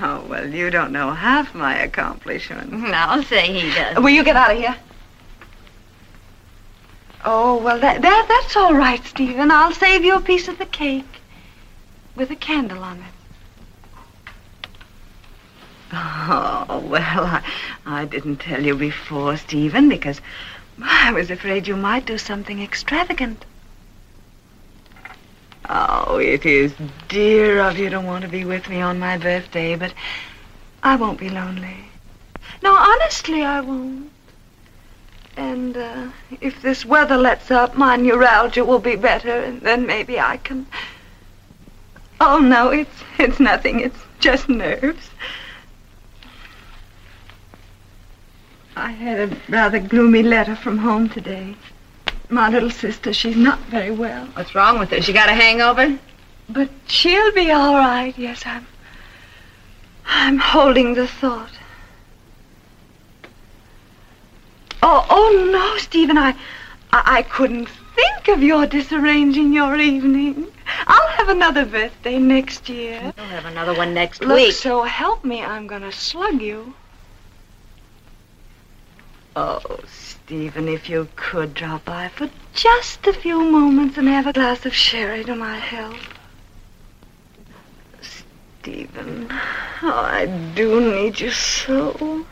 Oh, 0.00 0.24
well, 0.28 0.48
you 0.48 0.70
don't 0.70 0.92
know 0.92 1.10
half 1.12 1.54
my 1.54 1.78
accomplishments. 1.78 2.74
I'll 2.94 3.22
say 3.22 3.52
he 3.52 3.74
does. 3.74 3.96
Will 3.96 4.10
you 4.10 4.24
get 4.24 4.36
out 4.36 4.50
of 4.50 4.56
here? 4.56 4.76
Oh, 7.24 7.56
well, 7.58 7.78
that, 7.78 8.02
that 8.02 8.26
that's 8.28 8.56
all 8.56 8.74
right, 8.74 9.04
Stephen. 9.04 9.50
I'll 9.50 9.72
save 9.72 10.04
you 10.04 10.16
a 10.16 10.20
piece 10.20 10.48
of 10.48 10.58
the 10.58 10.66
cake 10.66 11.20
with 12.16 12.30
a 12.30 12.36
candle 12.36 12.82
on 12.82 12.98
it. 12.98 13.12
Oh, 15.92 16.82
well, 16.86 17.24
I, 17.24 17.42
I 17.84 18.04
didn't 18.06 18.38
tell 18.38 18.64
you 18.64 18.74
before, 18.74 19.36
Stephen, 19.36 19.88
because 19.88 20.20
I 20.82 21.12
was 21.12 21.30
afraid 21.30 21.68
you 21.68 21.76
might 21.76 22.06
do 22.06 22.16
something 22.18 22.62
extravagant. 22.62 23.44
Oh, 25.68 26.16
it 26.16 26.44
is 26.44 26.72
dear 27.08 27.60
of 27.60 27.78
you 27.78 27.90
to 27.90 28.00
want 28.00 28.22
to 28.22 28.28
be 28.28 28.44
with 28.44 28.68
me 28.68 28.80
on 28.80 28.98
my 28.98 29.16
birthday, 29.18 29.76
but 29.76 29.94
I 30.82 30.96
won't 30.96 31.20
be 31.20 31.28
lonely. 31.28 31.76
No, 32.62 32.74
honestly, 32.74 33.42
I 33.44 33.60
won't. 33.60 34.11
And 35.36 35.76
uh, 35.76 36.10
if 36.40 36.60
this 36.60 36.84
weather 36.84 37.16
lets 37.16 37.50
up, 37.50 37.74
my 37.76 37.96
neuralgia 37.96 38.64
will 38.64 38.78
be 38.78 38.96
better, 38.96 39.42
and 39.42 39.60
then 39.62 39.86
maybe 39.86 40.20
I 40.20 40.36
can. 40.36 40.66
Oh 42.20 42.38
no, 42.38 42.70
it's 42.70 43.02
it's 43.18 43.40
nothing. 43.40 43.80
It's 43.80 43.98
just 44.20 44.48
nerves. 44.48 45.10
I 48.76 48.90
had 48.90 49.32
a 49.32 49.36
rather 49.48 49.78
gloomy 49.78 50.22
letter 50.22 50.56
from 50.56 50.78
home 50.78 51.08
today. 51.08 51.54
My 52.30 52.48
little 52.48 52.70
sister, 52.70 53.12
she's 53.12 53.36
not 53.36 53.58
very 53.60 53.90
well. 53.90 54.26
What's 54.34 54.54
wrong 54.54 54.78
with 54.78 54.90
her? 54.90 55.02
She 55.02 55.12
got 55.12 55.28
a 55.28 55.34
hangover? 55.34 55.98
But 56.48 56.70
she'll 56.86 57.32
be 57.32 57.50
all 57.50 57.74
right. 57.74 58.16
Yes, 58.16 58.42
I'm. 58.46 58.66
I'm 60.06 60.38
holding 60.38 60.94
the 60.94 61.06
thought. 61.06 61.52
Oh, 64.82 65.06
oh 65.08 65.48
no, 65.52 65.78
Stephen, 65.78 66.18
I, 66.18 66.30
I, 66.92 67.18
I 67.18 67.22
couldn't 67.22 67.68
think 67.94 68.28
of 68.28 68.42
your 68.42 68.66
disarranging 68.66 69.52
your 69.52 69.76
evening. 69.76 70.46
I'll 70.86 71.08
have 71.08 71.28
another 71.28 71.64
birthday 71.64 72.18
next 72.18 72.68
year. 72.68 73.12
We'll 73.16 73.26
have 73.26 73.44
another 73.44 73.74
one 73.74 73.94
next 73.94 74.22
Look, 74.22 74.36
week. 74.36 74.54
so 74.54 74.82
help 74.82 75.24
me, 75.24 75.42
I'm 75.42 75.66
gonna 75.66 75.92
slug 75.92 76.40
you. 76.40 76.74
Oh, 79.36 79.60
Stephen, 79.86 80.68
if 80.68 80.90
you 80.90 81.08
could 81.16 81.54
drop 81.54 81.84
by 81.84 82.08
for 82.08 82.28
just 82.54 83.06
a 83.06 83.12
few 83.12 83.40
moments 83.42 83.96
and 83.96 84.08
have 84.08 84.26
a 84.26 84.32
glass 84.32 84.66
of 84.66 84.74
sherry 84.74 85.24
to 85.24 85.34
my 85.34 85.56
health. 85.58 85.96
Stephen, 88.60 89.28
oh, 89.30 89.90
I 89.90 90.26
do 90.54 90.80
need 90.80 91.20
you 91.20 91.30
so. 91.30 92.26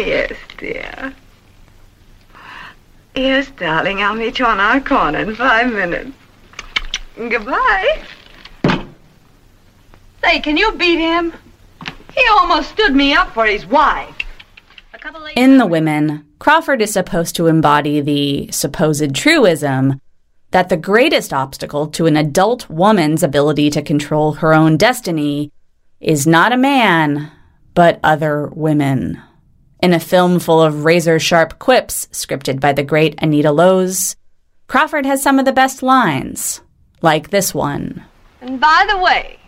Yes, 0.00 0.32
dear. 0.56 1.14
Yes, 3.14 3.50
darling, 3.58 4.02
I'll 4.02 4.14
meet 4.14 4.38
you 4.38 4.46
on 4.46 4.58
our 4.58 4.80
corner 4.80 5.18
in 5.18 5.34
five 5.34 5.70
minutes. 5.70 6.12
Goodbye. 7.16 8.02
Say, 10.24 10.40
can 10.40 10.56
you 10.56 10.72
beat 10.72 10.98
him? 10.98 11.34
He 12.14 12.26
almost 12.30 12.70
stood 12.70 12.94
me 12.94 13.12
up 13.12 13.34
for 13.34 13.44
his 13.44 13.66
wife. 13.66 14.14
In 15.36 15.58
The 15.58 15.66
Women, 15.66 16.24
Crawford 16.38 16.80
is 16.80 16.94
supposed 16.94 17.36
to 17.36 17.46
embody 17.46 18.00
the 18.00 18.50
supposed 18.50 19.14
truism 19.14 20.00
that 20.50 20.70
the 20.70 20.78
greatest 20.78 21.34
obstacle 21.34 21.86
to 21.88 22.06
an 22.06 22.16
adult 22.16 22.70
woman's 22.70 23.22
ability 23.22 23.68
to 23.70 23.82
control 23.82 24.32
her 24.32 24.54
own 24.54 24.78
destiny 24.78 25.52
is 26.00 26.26
not 26.26 26.52
a 26.52 26.56
man, 26.56 27.30
but 27.74 28.00
other 28.02 28.46
women. 28.46 29.20
In 29.82 29.94
a 29.94 30.00
film 30.00 30.40
full 30.40 30.60
of 30.60 30.84
razor 30.84 31.18
sharp 31.18 31.58
quips 31.58 32.06
scripted 32.12 32.60
by 32.60 32.74
the 32.74 32.82
great 32.82 33.14
Anita 33.22 33.50
Loos, 33.50 34.14
Crawford 34.66 35.06
has 35.06 35.22
some 35.22 35.38
of 35.38 35.46
the 35.46 35.52
best 35.52 35.82
lines, 35.82 36.60
like 37.00 37.30
this 37.30 37.54
one. 37.54 38.04
And 38.42 38.60
by 38.60 38.86
the 38.90 38.98
way, 38.98 39.38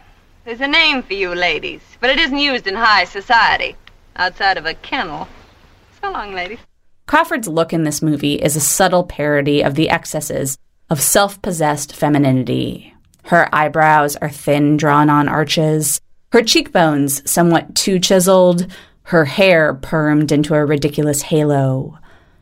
there's 0.47 0.62
a 0.62 0.66
name 0.66 1.03
for 1.03 1.12
you 1.12 1.35
ladies, 1.35 1.83
but 2.01 2.09
it 2.09 2.18
isn't 2.18 2.38
used 2.38 2.66
in 2.66 2.75
high 2.75 3.05
society, 3.05 3.77
outside 4.16 4.57
of 4.57 4.64
a 4.64 4.73
kennel. 4.73 5.29
So 6.01 6.11
long, 6.11 6.33
ladies. 6.35 6.61
Crawford's 7.07 7.47
look 7.47 7.75
in 7.75 7.85
this 7.85 8.01
movie 8.01 8.37
is 8.37 8.57
a 8.57 8.61
subtle 8.61 9.05
parody 9.05 9.62
of 9.62 9.75
the 9.75 9.90
excesses 9.90 10.57
of 10.88 11.03
self 11.03 11.42
possessed 11.42 11.95
femininity. 11.95 12.95
Her 13.25 13.55
eyebrows 13.55 14.16
are 14.16 14.31
thin, 14.31 14.79
drawn 14.79 15.11
on 15.11 15.29
arches, 15.29 16.01
her 16.33 16.42
cheekbones 16.42 17.31
somewhat 17.31 17.75
too 17.75 17.99
chiseled, 17.99 18.66
her 19.12 19.27
hair 19.27 19.75
permed 19.75 20.33
into 20.33 20.55
a 20.55 20.64
ridiculous 20.64 21.20
halo. 21.20 21.98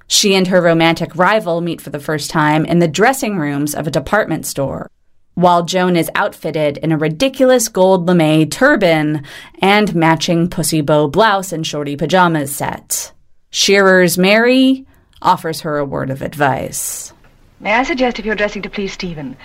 She 0.07 0.37
and 0.37 0.47
her 0.47 0.63
romantic 0.63 1.17
rival 1.17 1.61
meet 1.61 1.81
for 1.81 1.91
the 1.91 1.99
first 1.99 2.31
time 2.31 2.65
in 2.65 2.79
the 2.79 2.87
dressing 2.87 3.39
rooms 3.39 3.75
of 3.75 3.89
a 3.89 3.91
department 3.91 4.47
store, 4.47 4.89
while 5.35 5.65
Joan 5.65 5.97
is 5.97 6.13
outfitted 6.15 6.79
in 6.79 6.93
a 6.93 6.97
ridiculous 6.97 7.69
gold 7.69 8.07
lame 8.07 8.49
turban 8.51 9.25
and 9.61 9.97
matching 9.97 10.49
pussy 10.49 10.81
bow 10.81 11.09
blouse 11.09 11.51
and 11.53 11.67
shorty 11.67 11.97
pajamas 11.97 12.55
set. 12.55 13.11
Shearer's 13.51 14.17
Mary 14.17 14.87
offers 15.21 15.63
her 15.63 15.77
a 15.77 15.85
word 15.85 16.11
of 16.11 16.23
advice. 16.23 17.13
May 17.59 17.75
I 17.75 17.83
suggest 17.83 18.21
if 18.21 18.25
you're 18.25 18.37
dressing 18.37 18.63
to 18.63 18.71
please 18.71 18.93
Stephen? 18.93 19.37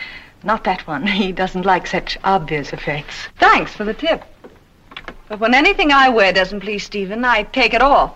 Not 0.43 0.63
that 0.65 0.85
one. 0.85 1.07
He 1.21 1.31
doesn't 1.31 1.65
like 1.65 1.87
such 1.87 2.19
obvious 2.23 2.71
effects. 2.71 3.15
Thanks 3.39 3.73
for 3.73 3.83
the 3.83 3.95
tip. 3.95 4.23
But 5.27 5.39
when 5.39 5.53
anything 5.53 5.91
I 5.91 6.09
wear 6.09 6.31
doesn't 6.31 6.61
please 6.61 6.83
Stephen, 6.83 7.25
I 7.25 7.43
take 7.43 7.73
it 7.73 7.81
off. 7.81 8.15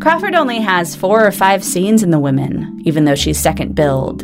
Crawford 0.00 0.34
only 0.34 0.60
has 0.60 0.94
four 0.94 1.26
or 1.26 1.32
five 1.32 1.64
scenes 1.64 2.02
in 2.02 2.10
The 2.10 2.18
Women, 2.18 2.82
even 2.84 3.04
though 3.04 3.14
she's 3.14 3.38
second 3.38 3.74
billed. 3.74 4.22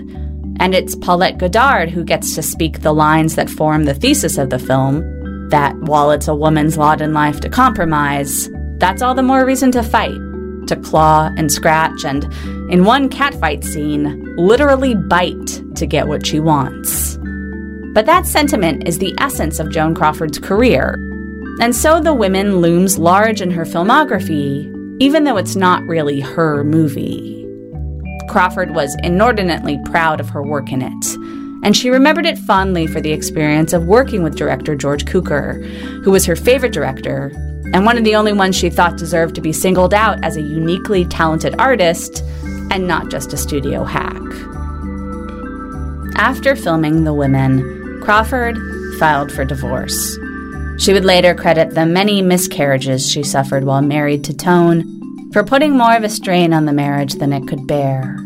And 0.59 0.75
it's 0.75 0.95
Paulette 0.95 1.39
Goddard 1.39 1.89
who 1.89 2.05
gets 2.05 2.35
to 2.35 2.43
speak 2.43 2.83
the 2.83 2.93
lines 2.93 3.35
that 3.37 3.49
form 3.49 3.85
the 3.85 3.95
thesis 3.95 4.37
of 4.37 4.51
the 4.51 4.59
film 4.59 5.49
that 5.49 5.75
while 5.81 6.11
it's 6.11 6.29
a 6.29 6.35
woman's 6.35 6.77
lot 6.77 7.01
in 7.01 7.15
life 7.15 7.41
to 7.41 7.49
compromise, 7.49 8.49
that's 8.79 9.03
all 9.03 9.15
the 9.15 9.23
more 9.23 9.45
reason 9.45 9.73
to 9.73 9.83
fight, 9.83 10.19
to 10.67 10.77
claw 10.77 11.31
and 11.37 11.51
scratch, 11.51 12.05
and 12.05 12.25
in 12.71 12.85
one 12.85 13.09
catfight 13.09 13.65
scene, 13.65 14.37
literally 14.37 14.95
bite 14.95 15.63
to 15.77 15.87
get 15.87 16.09
what 16.09 16.27
she 16.27 16.41
wants. 16.41 17.19
But 17.93 18.07
that 18.07 18.27
sentiment 18.27 18.87
is 18.87 18.99
the 18.99 19.15
essence 19.19 19.59
of 19.59 19.71
Joan 19.71 19.95
Crawford's 19.95 20.39
career. 20.39 20.95
And 21.61 21.75
so 21.75 22.01
The 22.01 22.15
Women 22.15 22.59
looms 22.59 22.99
large 22.99 23.41
in 23.41 23.51
her 23.51 23.65
filmography, 23.65 24.73
even 25.01 25.25
though 25.25 25.37
it's 25.37 25.57
not 25.57 25.83
really 25.83 26.21
her 26.21 26.63
movie. 26.63 27.47
Crawford 28.29 28.75
was 28.75 28.97
inordinately 29.03 29.81
proud 29.87 30.21
of 30.21 30.29
her 30.29 30.43
work 30.43 30.71
in 30.71 30.83
it, 30.83 31.17
and 31.65 31.77
she 31.77 31.91
remembered 31.91 32.27
it 32.27 32.39
fondly 32.39 32.87
for 32.87 33.01
the 33.01 33.13
experience 33.13 33.73
of 33.73 33.87
working 33.87 34.23
with 34.23 34.37
director 34.37 34.77
George 34.77 35.05
Cukor, 35.05 35.65
who 36.05 36.13
was 36.13 36.25
her 36.27 36.37
favorite 36.37 36.73
director, 36.73 37.33
and 37.75 37.85
one 37.85 37.99
of 37.99 38.05
the 38.05 38.15
only 38.15 38.33
ones 38.33 38.57
she 38.57 38.71
thought 38.71 38.97
deserved 38.97 39.35
to 39.35 39.41
be 39.41 39.53
singled 39.53 39.93
out 39.93 40.23
as 40.25 40.37
a 40.37 40.43
uniquely 40.43 41.05
talented 41.05 41.57
artist 41.59 42.23
and 42.71 42.87
not 42.87 43.11
just 43.11 43.33
a 43.33 43.37
studio 43.37 43.83
hack. 43.83 44.17
After 46.17 46.55
filming 46.55 47.05
The 47.05 47.15
Women, 47.15 47.80
Crawford 48.03 48.59
filed 48.99 49.31
for 49.31 49.45
divorce. 49.45 50.19
She 50.79 50.93
would 50.93 51.05
later 51.05 51.35
credit 51.35 51.75
the 51.75 51.87
many 51.87 52.23
miscarriages 52.23 53.09
she 53.09 53.23
suffered 53.23 53.65
while 53.65 53.83
married 53.83 54.25
to 54.25 54.37
Tone 54.37 55.31
for 55.33 55.45
putting 55.45 55.77
more 55.77 55.95
of 55.95 56.05
a 56.05 56.09
strain 56.09 56.53
on 56.53 56.65
the 56.65 56.73
marriage 56.73 57.15
than 57.15 57.33
it 57.33 57.47
could 57.47 57.67
bear. 57.67 58.17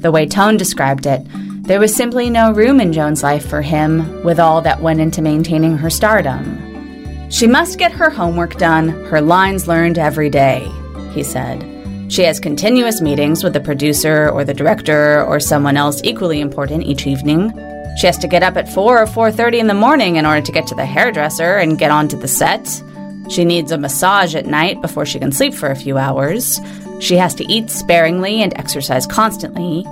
The 0.00 0.12
way 0.12 0.26
Tone 0.26 0.56
described 0.56 1.06
it, 1.06 1.22
there 1.62 1.80
was 1.80 1.94
simply 1.94 2.28
no 2.28 2.52
room 2.52 2.80
in 2.80 2.92
Joan's 2.92 3.22
life 3.22 3.48
for 3.48 3.62
him 3.62 4.22
with 4.22 4.38
all 4.38 4.60
that 4.62 4.82
went 4.82 5.00
into 5.00 5.22
maintaining 5.22 5.78
her 5.78 5.90
stardom. 5.90 7.30
She 7.30 7.46
must 7.46 7.78
get 7.78 7.92
her 7.92 8.10
homework 8.10 8.56
done, 8.56 8.88
her 9.06 9.20
lines 9.20 9.66
learned 9.66 9.96
every 9.96 10.28
day, 10.28 10.70
he 11.12 11.22
said. 11.22 11.71
She 12.12 12.24
has 12.24 12.38
continuous 12.38 13.00
meetings 13.00 13.42
with 13.42 13.54
the 13.54 13.60
producer 13.60 14.28
or 14.28 14.44
the 14.44 14.52
director 14.52 15.24
or 15.24 15.40
someone 15.40 15.78
else 15.78 16.02
equally 16.04 16.42
important 16.42 16.82
each 16.82 17.06
evening. 17.06 17.50
She 17.96 18.06
has 18.06 18.18
to 18.18 18.28
get 18.28 18.42
up 18.42 18.58
at 18.58 18.68
4 18.68 19.00
or 19.00 19.06
4:30 19.06 19.60
in 19.60 19.66
the 19.66 19.72
morning 19.72 20.16
in 20.16 20.26
order 20.26 20.42
to 20.42 20.52
get 20.52 20.66
to 20.66 20.74
the 20.74 20.84
hairdresser 20.84 21.56
and 21.56 21.78
get 21.78 21.90
onto 21.90 22.18
the 22.18 22.28
set. 22.28 22.82
She 23.30 23.46
needs 23.46 23.72
a 23.72 23.78
massage 23.78 24.34
at 24.34 24.44
night 24.44 24.82
before 24.82 25.06
she 25.06 25.18
can 25.18 25.32
sleep 25.32 25.54
for 25.54 25.70
a 25.70 25.82
few 25.84 25.96
hours. 25.96 26.60
She 27.00 27.16
has 27.16 27.34
to 27.36 27.50
eat 27.50 27.70
sparingly 27.70 28.42
and 28.42 28.52
exercise 28.58 29.06
constantly. 29.06 29.86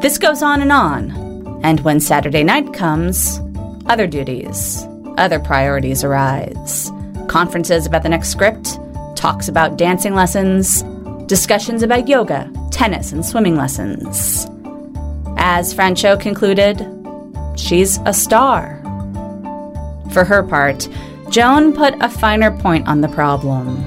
This 0.00 0.18
goes 0.18 0.42
on 0.42 0.62
and 0.62 0.72
on. 0.72 1.60
And 1.62 1.78
when 1.82 2.00
Saturday 2.00 2.42
night 2.42 2.72
comes, 2.72 3.40
other 3.86 4.08
duties, 4.08 4.84
other 5.16 5.38
priorities 5.38 6.02
arise. 6.02 6.90
Conferences 7.28 7.86
about 7.86 8.02
the 8.02 8.08
next 8.08 8.30
script, 8.30 8.80
talks 9.14 9.46
about 9.46 9.78
dancing 9.78 10.16
lessons, 10.16 10.82
discussions 11.32 11.82
about 11.82 12.08
yoga, 12.08 12.52
tennis, 12.70 13.10
and 13.10 13.24
swimming 13.24 13.56
lessons. 13.56 14.46
As 15.38 15.72
Franchot 15.72 16.20
concluded, 16.20 16.86
she's 17.58 17.96
a 18.04 18.12
star. 18.12 18.78
For 20.12 20.24
her 20.24 20.42
part, 20.42 20.90
Joan 21.30 21.72
put 21.72 21.94
a 22.02 22.10
finer 22.10 22.54
point 22.58 22.86
on 22.86 23.00
the 23.00 23.08
problem. 23.08 23.82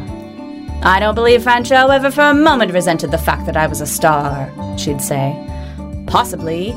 I 0.81 0.99
don't 0.99 1.13
believe 1.13 1.43
Franchot 1.43 1.93
ever 1.93 2.09
for 2.09 2.21
a 2.21 2.33
moment 2.33 2.73
resented 2.73 3.11
the 3.11 3.19
fact 3.19 3.45
that 3.45 3.55
I 3.55 3.67
was 3.67 3.79
a 3.79 3.85
star, 3.85 4.51
she'd 4.75 4.99
say. 4.99 5.35
Possibly, 6.07 6.71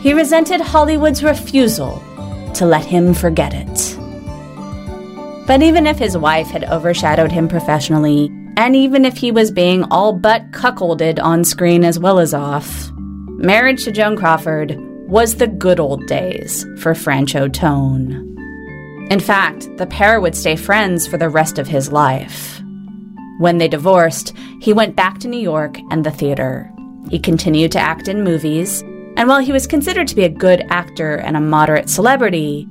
he 0.00 0.14
resented 0.14 0.62
Hollywood's 0.62 1.22
refusal 1.22 2.02
to 2.54 2.64
let 2.64 2.86
him 2.86 3.12
forget 3.12 3.52
it. 3.52 3.98
But 5.46 5.60
even 5.60 5.86
if 5.86 5.98
his 5.98 6.16
wife 6.16 6.46
had 6.46 6.64
overshadowed 6.64 7.30
him 7.30 7.46
professionally, 7.46 8.32
and 8.56 8.76
even 8.76 9.04
if 9.04 9.16
he 9.16 9.30
was 9.30 9.50
being 9.50 9.84
all 9.84 10.12
but 10.12 10.50
cuckolded 10.52 11.22
on 11.22 11.44
screen 11.44 11.84
as 11.84 11.98
well 11.98 12.18
as 12.18 12.34
off, 12.34 12.90
marriage 12.94 13.84
to 13.84 13.92
Joan 13.92 14.16
Crawford 14.16 14.76
was 15.08 15.36
the 15.36 15.46
good 15.46 15.80
old 15.80 16.06
days 16.06 16.64
for 16.78 16.94
Franchot 16.94 17.52
Tone. 17.52 18.30
In 19.10 19.20
fact, 19.20 19.68
the 19.76 19.86
pair 19.86 20.20
would 20.20 20.34
stay 20.34 20.56
friends 20.56 21.06
for 21.06 21.18
the 21.18 21.28
rest 21.28 21.58
of 21.58 21.68
his 21.68 21.92
life. 21.92 22.60
When 23.38 23.58
they 23.58 23.68
divorced, 23.68 24.32
he 24.60 24.72
went 24.72 24.96
back 24.96 25.18
to 25.18 25.28
New 25.28 25.40
York 25.40 25.76
and 25.90 26.04
the 26.04 26.10
theater. 26.10 26.72
He 27.10 27.18
continued 27.18 27.72
to 27.72 27.80
act 27.80 28.08
in 28.08 28.24
movies, 28.24 28.82
and 29.16 29.28
while 29.28 29.40
he 29.40 29.52
was 29.52 29.66
considered 29.66 30.08
to 30.08 30.16
be 30.16 30.24
a 30.24 30.28
good 30.28 30.64
actor 30.70 31.16
and 31.16 31.36
a 31.36 31.40
moderate 31.40 31.90
celebrity, 31.90 32.66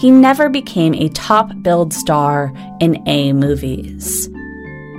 he 0.00 0.10
never 0.10 0.48
became 0.48 0.94
a 0.94 1.08
top 1.10 1.50
billed 1.62 1.94
star 1.94 2.52
in 2.80 3.02
A 3.06 3.32
movies. 3.32 4.28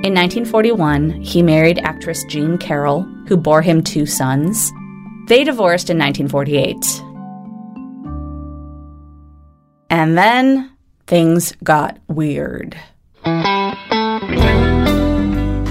In 0.03 0.13
1941, 0.13 1.21
he 1.21 1.41
married 1.41 1.79
actress 1.79 2.23
Jean 2.25 2.59
Carroll, 2.59 3.01
who 3.27 3.35
bore 3.35 3.63
him 3.63 3.81
two 3.81 4.05
sons. 4.05 4.71
They 5.27 5.43
divorced 5.43 5.89
in 5.89 5.97
1948. 5.97 6.75
And 9.89 10.15
then 10.17 10.71
things 11.07 11.53
got 11.63 11.97
weird. 12.07 12.77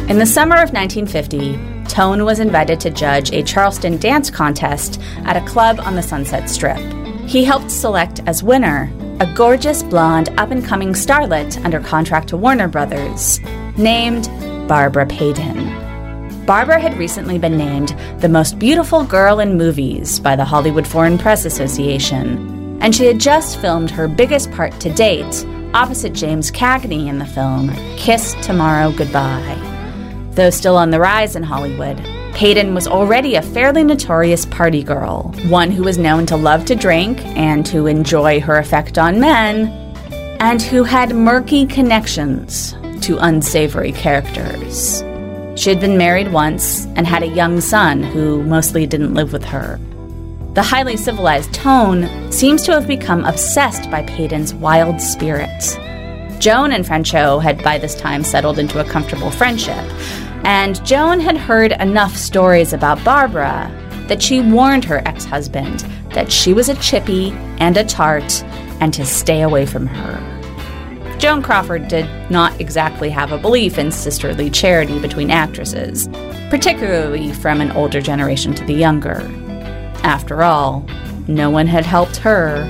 In 0.08 0.18
the 0.18 0.26
summer 0.26 0.56
of 0.56 0.72
1950, 0.72 1.84
Tone 1.84 2.24
was 2.24 2.40
invited 2.40 2.80
to 2.80 2.90
judge 2.90 3.32
a 3.32 3.44
Charleston 3.44 3.96
dance 3.96 4.28
contest 4.28 5.00
at 5.24 5.36
a 5.36 5.46
club 5.46 5.78
on 5.80 5.94
the 5.94 6.02
Sunset 6.02 6.50
Strip. 6.50 6.78
He 7.26 7.44
helped 7.44 7.70
select 7.70 8.20
as 8.26 8.42
winner 8.42 8.92
a 9.20 9.32
gorgeous 9.34 9.82
blonde 9.82 10.28
up 10.36 10.50
and 10.50 10.64
coming 10.64 10.92
starlet 10.92 11.64
under 11.64 11.80
contract 11.80 12.28
to 12.28 12.36
Warner 12.36 12.68
Brothers, 12.68 13.40
named 13.78 14.28
Barbara 14.68 15.06
Payton. 15.06 16.44
Barbara 16.46 16.80
had 16.80 16.96
recently 16.96 17.38
been 17.38 17.58
named 17.58 17.96
the 18.20 18.28
most 18.28 18.58
beautiful 18.58 19.04
girl 19.04 19.40
in 19.40 19.58
movies 19.58 20.20
by 20.20 20.36
the 20.36 20.44
Hollywood 20.44 20.86
Foreign 20.86 21.18
Press 21.18 21.44
Association, 21.44 22.78
and 22.80 22.94
she 22.94 23.06
had 23.06 23.18
just 23.18 23.58
filmed 23.60 23.90
her 23.90 24.06
biggest 24.06 24.50
part 24.52 24.78
to 24.80 24.92
date 24.92 25.44
opposite 25.74 26.14
James 26.14 26.50
Cagney 26.50 27.08
in 27.08 27.18
the 27.18 27.26
film 27.26 27.70
Kiss 27.96 28.34
Tomorrow 28.42 28.92
Goodbye. 28.92 29.58
Though 30.30 30.50
still 30.50 30.76
on 30.76 30.90
the 30.90 31.00
rise 31.00 31.36
in 31.36 31.42
Hollywood, 31.42 31.96
Payton 32.32 32.74
was 32.74 32.86
already 32.86 33.34
a 33.34 33.42
fairly 33.42 33.82
notorious 33.82 34.46
party 34.46 34.82
girl, 34.82 35.34
one 35.48 35.70
who 35.70 35.82
was 35.82 35.98
known 35.98 36.26
to 36.26 36.36
love 36.36 36.64
to 36.66 36.74
drink 36.74 37.24
and 37.36 37.66
to 37.66 37.86
enjoy 37.86 38.40
her 38.40 38.58
effect 38.58 38.98
on 38.98 39.18
men, 39.18 39.68
and 40.40 40.62
who 40.62 40.84
had 40.84 41.14
murky 41.14 41.66
connections 41.66 42.74
to 43.02 43.18
unsavory 43.18 43.92
characters. 43.92 45.02
She 45.56 45.70
had 45.70 45.80
been 45.80 45.96
married 45.96 46.32
once 46.32 46.86
and 46.96 47.06
had 47.06 47.22
a 47.22 47.28
young 47.28 47.60
son 47.60 48.02
who 48.02 48.42
mostly 48.42 48.86
didn't 48.86 49.14
live 49.14 49.32
with 49.32 49.44
her. 49.44 49.80
The 50.54 50.62
highly 50.62 50.96
civilized 50.96 51.52
Tone 51.52 52.32
seems 52.32 52.62
to 52.62 52.72
have 52.72 52.86
become 52.86 53.24
obsessed 53.24 53.90
by 53.90 54.02
Payton's 54.04 54.54
wild 54.54 55.00
spirit. 55.00 55.78
Joan 56.38 56.72
and 56.72 56.84
Franchot 56.84 57.42
had 57.42 57.62
by 57.62 57.78
this 57.78 57.94
time 57.94 58.22
settled 58.22 58.58
into 58.58 58.80
a 58.80 58.84
comfortable 58.84 59.30
friendship, 59.30 59.84
and 60.44 60.84
Joan 60.84 61.20
had 61.20 61.36
heard 61.36 61.72
enough 61.72 62.16
stories 62.16 62.72
about 62.72 63.02
Barbara 63.04 63.70
that 64.08 64.22
she 64.22 64.40
warned 64.40 64.84
her 64.84 65.06
ex 65.06 65.24
husband 65.24 65.80
that 66.10 66.30
she 66.30 66.52
was 66.52 66.68
a 66.68 66.74
chippy 66.76 67.32
and 67.58 67.76
a 67.76 67.84
tart 67.84 68.42
and 68.80 68.92
to 68.94 69.04
stay 69.04 69.42
away 69.42 69.66
from 69.66 69.86
her. 69.86 70.35
Joan 71.18 71.42
Crawford 71.42 71.88
did 71.88 72.06
not 72.30 72.60
exactly 72.60 73.10
have 73.10 73.32
a 73.32 73.38
belief 73.38 73.78
in 73.78 73.90
sisterly 73.90 74.50
charity 74.50 74.98
between 74.98 75.30
actresses, 75.30 76.08
particularly 76.50 77.32
from 77.32 77.60
an 77.60 77.72
older 77.72 78.00
generation 78.00 78.54
to 78.54 78.64
the 78.64 78.74
younger. 78.74 79.20
After 80.02 80.42
all, 80.42 80.86
no 81.26 81.50
one 81.50 81.66
had 81.66 81.84
helped 81.84 82.16
her 82.16 82.64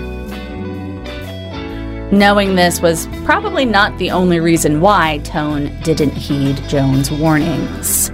Knowing 2.13 2.55
this 2.55 2.81
was 2.81 3.09
probably 3.25 3.65
not 3.65 3.99
the 3.99 4.13
only 4.13 4.39
reason 4.39 4.81
why 4.81 5.19
Tone 5.25 5.77
didn't 5.83 6.13
heed 6.13 6.57
Joan's 6.69 7.11
warnings. 7.11 8.11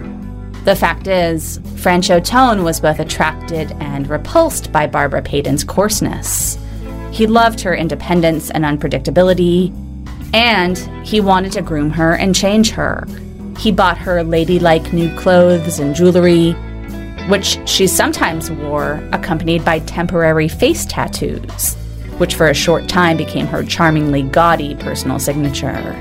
The 0.64 0.74
fact 0.74 1.08
is, 1.08 1.58
Franchot 1.76 2.24
Tone 2.24 2.64
was 2.64 2.80
both 2.80 3.00
attracted 3.00 3.70
and 3.80 4.08
repulsed 4.08 4.72
by 4.72 4.86
Barbara 4.86 5.20
Payton's 5.20 5.62
coarseness. 5.62 6.56
He 7.10 7.26
loved 7.26 7.60
her 7.60 7.74
independence 7.74 8.50
and 8.50 8.64
unpredictability, 8.64 9.74
and 10.32 10.78
he 11.06 11.20
wanted 11.20 11.52
to 11.52 11.62
groom 11.62 11.90
her 11.90 12.14
and 12.14 12.34
change 12.34 12.70
her. 12.70 13.06
He 13.58 13.72
bought 13.72 13.98
her 13.98 14.24
ladylike 14.24 14.92
new 14.92 15.14
clothes 15.16 15.78
and 15.78 15.94
jewelry, 15.94 16.52
which 17.28 17.58
she 17.68 17.86
sometimes 17.86 18.50
wore 18.50 19.02
accompanied 19.12 19.64
by 19.64 19.78
temporary 19.80 20.48
face 20.48 20.84
tattoos 20.86 21.76
which 22.18 22.34
for 22.34 22.48
a 22.48 22.54
short 22.54 22.88
time 22.88 23.16
became 23.16 23.46
her 23.46 23.64
charmingly 23.64 24.22
gaudy 24.22 24.74
personal 24.76 25.18
signature. 25.18 25.92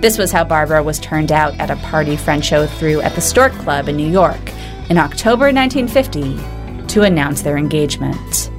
This 0.00 0.18
was 0.18 0.32
how 0.32 0.44
Barbara 0.44 0.82
was 0.82 0.98
turned 0.98 1.30
out 1.30 1.58
at 1.60 1.70
a 1.70 1.76
party 1.76 2.16
Franchot 2.16 2.68
threw 2.78 3.00
at 3.00 3.14
the 3.14 3.20
Stork 3.20 3.52
Club 3.52 3.88
in 3.88 3.96
New 3.96 4.10
York 4.10 4.40
in 4.88 4.98
October 4.98 5.52
1950 5.52 6.86
to 6.88 7.02
announce 7.02 7.42
their 7.42 7.56
engagement. 7.56 8.50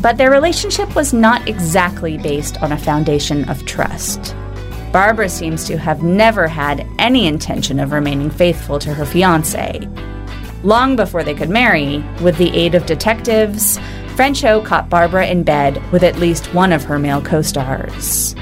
But 0.00 0.16
their 0.16 0.30
relationship 0.30 0.94
was 0.94 1.12
not 1.12 1.48
exactly 1.48 2.18
based 2.18 2.62
on 2.62 2.72
a 2.72 2.78
foundation 2.78 3.48
of 3.48 3.64
trust. 3.64 4.36
Barbara 4.92 5.28
seems 5.28 5.64
to 5.64 5.76
have 5.76 6.02
never 6.02 6.46
had 6.46 6.86
any 6.98 7.26
intention 7.26 7.80
of 7.80 7.90
remaining 7.90 8.30
faithful 8.30 8.78
to 8.78 8.94
her 8.94 9.04
fiance. 9.04 9.80
Long 10.62 10.94
before 10.94 11.24
they 11.24 11.34
could 11.34 11.50
marry, 11.50 11.98
with 12.22 12.36
the 12.38 12.54
aid 12.56 12.74
of 12.74 12.86
detectives, 12.86 13.78
Franchot 14.14 14.64
caught 14.64 14.88
Barbara 14.88 15.26
in 15.26 15.42
bed 15.42 15.82
with 15.90 16.04
at 16.04 16.18
least 16.20 16.54
one 16.54 16.72
of 16.72 16.84
her 16.84 16.98
male 16.98 17.20
co 17.20 17.42
stars. 17.42 18.36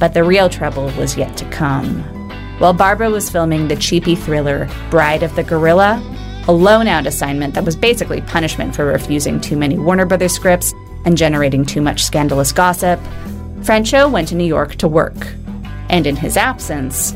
But 0.00 0.12
the 0.12 0.24
real 0.24 0.48
trouble 0.48 0.90
was 0.98 1.16
yet 1.16 1.36
to 1.36 1.48
come. 1.50 2.02
While 2.58 2.72
Barbara 2.72 3.10
was 3.10 3.30
filming 3.30 3.68
the 3.68 3.76
cheapy 3.76 4.16
thriller 4.16 4.68
Bride 4.90 5.22
of 5.22 5.36
the 5.36 5.44
Gorilla, 5.44 6.02
a 6.48 6.52
loan 6.52 6.86
out 6.86 7.06
assignment 7.06 7.54
that 7.54 7.64
was 7.64 7.74
basically 7.74 8.20
punishment 8.20 8.74
for 8.74 8.84
refusing 8.84 9.40
too 9.40 9.56
many 9.56 9.78
Warner 9.78 10.06
Brothers 10.06 10.32
scripts 10.32 10.72
and 11.04 11.16
generating 11.16 11.64
too 11.64 11.80
much 11.80 12.04
scandalous 12.04 12.52
gossip, 12.52 13.00
Franchot 13.60 14.10
went 14.12 14.28
to 14.28 14.34
New 14.34 14.44
York 14.44 14.76
to 14.76 14.88
work. 14.88 15.34
And 15.88 16.06
in 16.06 16.16
his 16.16 16.36
absence, 16.36 17.14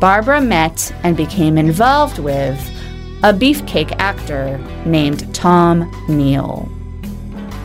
Barbara 0.00 0.40
met 0.40 0.92
and 1.04 1.16
became 1.16 1.58
involved 1.58 2.18
with 2.18 2.58
a 3.22 3.32
beefcake 3.32 3.94
actor 3.98 4.58
named 4.84 5.32
Tom 5.32 5.90
Neal. 6.08 6.68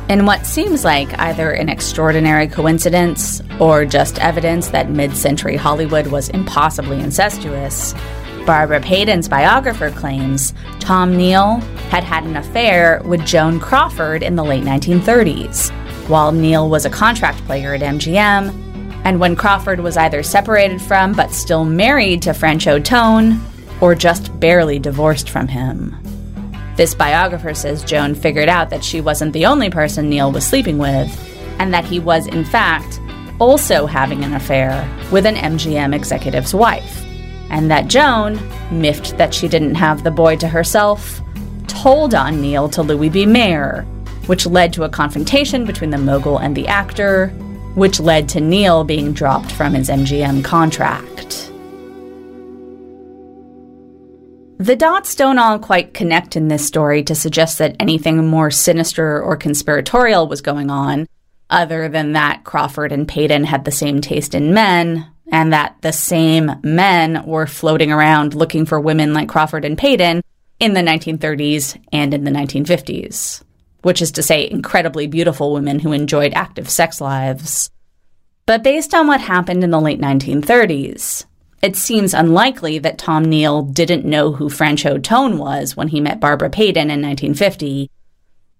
In 0.09 0.25
what 0.25 0.45
seems 0.45 0.85
like 0.85 1.17
either 1.19 1.51
an 1.51 1.67
extraordinary 1.67 2.47
coincidence 2.47 3.41
or 3.59 3.85
just 3.85 4.19
evidence 4.19 4.69
that 4.69 4.89
mid 4.89 5.17
century 5.17 5.55
Hollywood 5.55 6.07
was 6.07 6.29
impossibly 6.29 6.99
incestuous, 6.99 7.93
Barbara 8.47 8.79
Payton's 8.79 9.27
biographer 9.27 9.91
claims 9.91 10.53
Tom 10.79 11.17
Neal 11.17 11.57
had 11.89 12.05
had 12.05 12.23
an 12.23 12.37
affair 12.37 13.01
with 13.03 13.25
Joan 13.25 13.59
Crawford 13.59 14.23
in 14.23 14.37
the 14.37 14.43
late 14.43 14.63
1930s, 14.63 15.69
while 16.07 16.31
Neal 16.31 16.69
was 16.69 16.85
a 16.85 16.89
contract 16.89 17.39
player 17.39 17.73
at 17.73 17.81
MGM, 17.81 19.03
and 19.03 19.19
when 19.19 19.35
Crawford 19.35 19.81
was 19.81 19.97
either 19.97 20.23
separated 20.23 20.81
from 20.81 21.11
but 21.11 21.33
still 21.33 21.65
married 21.65 22.21
to 22.21 22.29
Franchot 22.29 22.85
Tone, 22.85 23.37
or 23.81 23.93
just 23.93 24.39
barely 24.39 24.79
divorced 24.79 25.29
from 25.29 25.49
him. 25.49 25.93
This 26.77 26.95
biographer 26.95 27.53
says 27.53 27.83
Joan 27.83 28.15
figured 28.15 28.47
out 28.47 28.69
that 28.69 28.83
she 28.83 29.01
wasn't 29.01 29.33
the 29.33 29.45
only 29.45 29.69
person 29.69 30.09
Neal 30.09 30.31
was 30.31 30.47
sleeping 30.47 30.77
with, 30.77 31.11
and 31.59 31.73
that 31.73 31.83
he 31.83 31.99
was, 31.99 32.27
in 32.27 32.45
fact, 32.45 33.01
also 33.39 33.87
having 33.87 34.23
an 34.23 34.33
affair 34.33 34.89
with 35.11 35.25
an 35.25 35.35
MGM 35.35 35.93
executive's 35.93 36.53
wife, 36.53 37.03
and 37.49 37.69
that 37.71 37.87
Joan, 37.87 38.39
miffed 38.71 39.17
that 39.17 39.33
she 39.33 39.47
didn't 39.47 39.75
have 39.75 40.03
the 40.03 40.11
boy 40.11 40.35
to 40.37 40.47
herself, 40.47 41.21
told 41.67 42.13
on 42.13 42.41
Neal 42.41 42.69
to 42.69 42.81
Louis 42.81 43.09
B. 43.09 43.25
Mayer, 43.25 43.83
which 44.25 44.45
led 44.45 44.73
to 44.73 44.83
a 44.83 44.89
confrontation 44.89 45.65
between 45.65 45.89
the 45.89 45.97
mogul 45.97 46.37
and 46.37 46.55
the 46.55 46.67
actor, 46.67 47.27
which 47.75 47.99
led 47.99 48.27
to 48.29 48.41
Neal 48.41 48.83
being 48.83 49.13
dropped 49.13 49.51
from 49.51 49.73
his 49.73 49.89
MGM 49.89 50.43
contract. 50.43 51.51
The 54.59 54.75
dots 54.75 55.13
don't 55.13 55.37
all 55.37 55.59
quite 55.59 55.93
connect 55.93 56.35
in 56.35 56.47
this 56.47 56.65
story 56.65 57.03
to 57.03 57.13
suggest 57.13 57.59
that 57.59 57.75
anything 57.79 58.25
more 58.25 58.49
sinister 58.49 59.21
or 59.21 59.37
conspiratorial 59.37 60.27
was 60.27 60.41
going 60.41 60.71
on, 60.71 61.07
other 61.51 61.87
than 61.89 62.13
that 62.13 62.43
Crawford 62.43 62.91
and 62.91 63.07
Payton 63.07 63.43
had 63.43 63.65
the 63.65 63.71
same 63.71 64.01
taste 64.01 64.33
in 64.33 64.55
men, 64.55 65.05
and 65.31 65.53
that 65.53 65.75
the 65.81 65.91
same 65.91 66.51
men 66.63 67.25
were 67.25 67.47
floating 67.47 67.91
around 67.91 68.33
looking 68.33 68.65
for 68.65 68.79
women 68.79 69.13
like 69.13 69.29
Crawford 69.29 69.65
and 69.65 69.77
Payton 69.77 70.21
in 70.59 70.73
the 70.73 70.81
1930s 70.81 71.79
and 71.91 72.13
in 72.13 72.23
the 72.23 72.31
1950s, 72.31 73.43
which 73.81 74.01
is 74.01 74.11
to 74.13 74.23
say, 74.23 74.49
incredibly 74.49 75.07
beautiful 75.07 75.53
women 75.53 75.79
who 75.79 75.91
enjoyed 75.91 76.33
active 76.33 76.69
sex 76.69 77.01
lives. 77.01 77.69
But 78.45 78.63
based 78.63 78.93
on 78.93 79.07
what 79.07 79.21
happened 79.21 79.63
in 79.63 79.71
the 79.71 79.81
late 79.81 79.99
1930s, 79.99 81.25
it 81.61 81.75
seems 81.75 82.13
unlikely 82.13 82.79
that 82.79 82.97
Tom 82.97 83.25
Neal 83.25 83.63
didn't 83.63 84.05
know 84.05 84.31
who 84.31 84.49
Franchot 84.49 85.03
Tone 85.03 85.37
was 85.37 85.75
when 85.75 85.89
he 85.89 85.99
met 85.99 86.19
Barbara 86.19 86.49
Payton 86.49 86.89
in 86.89 87.01
1950. 87.01 87.89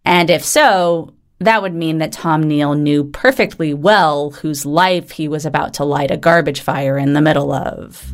And 0.03 0.29
if 0.29 0.43
so, 0.43 1.13
that 1.39 1.61
would 1.61 1.73
mean 1.73 1.99
that 1.99 2.11
Tom 2.11 2.41
Neal 2.41 2.73
knew 2.73 3.03
perfectly 3.03 3.73
well 3.73 4.31
whose 4.31 4.65
life 4.65 5.11
he 5.11 5.27
was 5.27 5.45
about 5.45 5.75
to 5.75 5.83
light 5.83 6.11
a 6.11 6.17
garbage 6.17 6.61
fire 6.61 6.97
in 6.97 7.13
the 7.13 7.21
middle 7.21 7.51
of. 7.51 8.13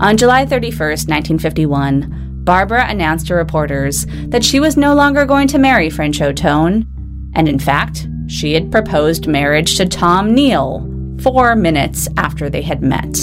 On 0.00 0.16
July 0.16 0.46
31st, 0.46 1.08
1951, 1.08 2.42
Barbara 2.44 2.86
announced 2.88 3.26
to 3.26 3.34
reporters 3.34 4.06
that 4.28 4.44
she 4.44 4.60
was 4.60 4.76
no 4.76 4.94
longer 4.94 5.26
going 5.26 5.48
to 5.48 5.58
marry 5.58 5.90
Franchot 5.90 6.36
Tone, 6.36 6.86
and 7.34 7.48
in 7.48 7.58
fact, 7.58 8.08
she 8.26 8.54
had 8.54 8.72
proposed 8.72 9.26
marriage 9.26 9.76
to 9.76 9.86
Tom 9.86 10.34
Neal, 10.34 10.88
four 11.20 11.54
minutes 11.54 12.08
after 12.16 12.48
they 12.48 12.62
had 12.62 12.82
met. 12.82 13.18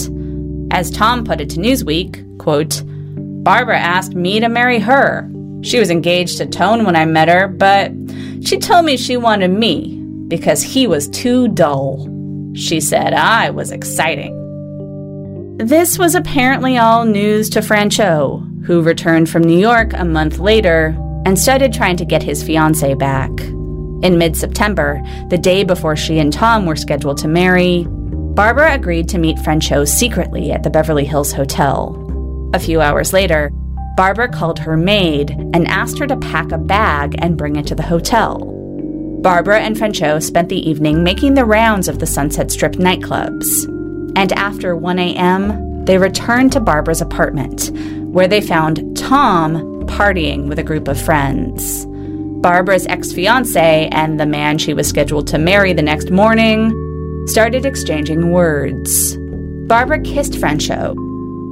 As 0.71 0.91
Tom 0.91 1.23
put 1.23 1.41
it 1.41 1.49
to 1.51 1.59
Newsweek, 1.59 2.37
quote, 2.37 2.83
Barbara 3.43 3.79
asked 3.79 4.13
me 4.13 4.39
to 4.39 4.49
marry 4.49 4.79
her. 4.79 5.31
She 5.65 5.79
was 5.79 5.89
engaged 5.89 6.37
to 6.37 6.45
Tone 6.45 6.85
when 6.85 6.95
I 6.95 7.05
met 7.05 7.27
her, 7.27 7.47
but 7.47 7.91
she 8.41 8.59
told 8.59 8.85
me 8.85 8.97
she 8.97 9.17
wanted 9.17 9.47
me 9.47 9.99
because 10.27 10.61
he 10.61 10.85
was 10.85 11.07
too 11.09 11.47
dull. 11.47 12.07
She 12.53 12.79
said 12.79 13.13
I 13.13 13.49
was 13.49 13.71
exciting. 13.71 14.33
This 15.57 15.97
was 15.97 16.13
apparently 16.13 16.77
all 16.77 17.03
news 17.05 17.49
to 17.49 17.61
Franchot, 17.61 18.65
who 18.65 18.83
returned 18.83 19.27
from 19.27 19.41
New 19.41 19.57
York 19.57 19.93
a 19.93 20.05
month 20.05 20.37
later 20.37 20.95
and 21.25 21.39
started 21.39 21.73
trying 21.73 21.97
to 21.97 22.05
get 22.05 22.21
his 22.21 22.43
fiancee 22.43 22.93
back. 22.93 23.31
In 24.03 24.19
mid 24.19 24.37
September, 24.37 25.01
the 25.29 25.37
day 25.37 25.63
before 25.63 25.95
she 25.95 26.19
and 26.19 26.31
Tom 26.31 26.67
were 26.67 26.75
scheduled 26.75 27.17
to 27.19 27.27
marry, 27.27 27.85
Barbara 27.89 28.75
agreed 28.75 29.09
to 29.09 29.17
meet 29.17 29.37
Franchot 29.37 29.87
secretly 29.87 30.51
at 30.51 30.61
the 30.61 30.69
Beverly 30.69 31.05
Hills 31.05 31.31
Hotel. 31.31 32.01
A 32.53 32.59
few 32.59 32.81
hours 32.81 33.13
later, 33.13 33.51
Barbara 33.95 34.27
called 34.27 34.59
her 34.59 34.75
maid 34.75 35.31
and 35.31 35.67
asked 35.67 35.99
her 35.99 36.07
to 36.07 36.17
pack 36.17 36.51
a 36.51 36.57
bag 36.57 37.15
and 37.19 37.37
bring 37.37 37.55
it 37.55 37.65
to 37.67 37.75
the 37.75 37.83
hotel. 37.83 38.51
Barbara 39.21 39.61
and 39.61 39.77
Franchot 39.77 40.21
spent 40.21 40.49
the 40.49 40.69
evening 40.69 41.03
making 41.03 41.33
the 41.33 41.45
rounds 41.45 41.87
of 41.87 41.99
the 41.99 42.05
Sunset 42.05 42.51
Strip 42.51 42.73
nightclubs. 42.73 43.65
And 44.17 44.33
after 44.33 44.75
1 44.75 44.99
a.m., 44.99 45.85
they 45.85 45.97
returned 45.97 46.51
to 46.51 46.59
Barbara's 46.59 47.01
apartment, 47.01 47.71
where 48.11 48.27
they 48.27 48.41
found 48.41 48.97
Tom 48.97 49.85
partying 49.87 50.47
with 50.47 50.59
a 50.59 50.63
group 50.63 50.87
of 50.89 51.01
friends. 51.01 51.85
Barbara's 52.41 52.85
ex 52.87 53.13
fiance 53.13 53.87
and 53.91 54.19
the 54.19 54.25
man 54.25 54.57
she 54.57 54.73
was 54.73 54.87
scheduled 54.87 55.27
to 55.27 55.37
marry 55.37 55.73
the 55.73 55.81
next 55.81 56.11
morning 56.11 56.71
started 57.27 57.65
exchanging 57.65 58.31
words. 58.31 59.17
Barbara 59.67 60.01
kissed 60.01 60.33
Franchot 60.33 60.95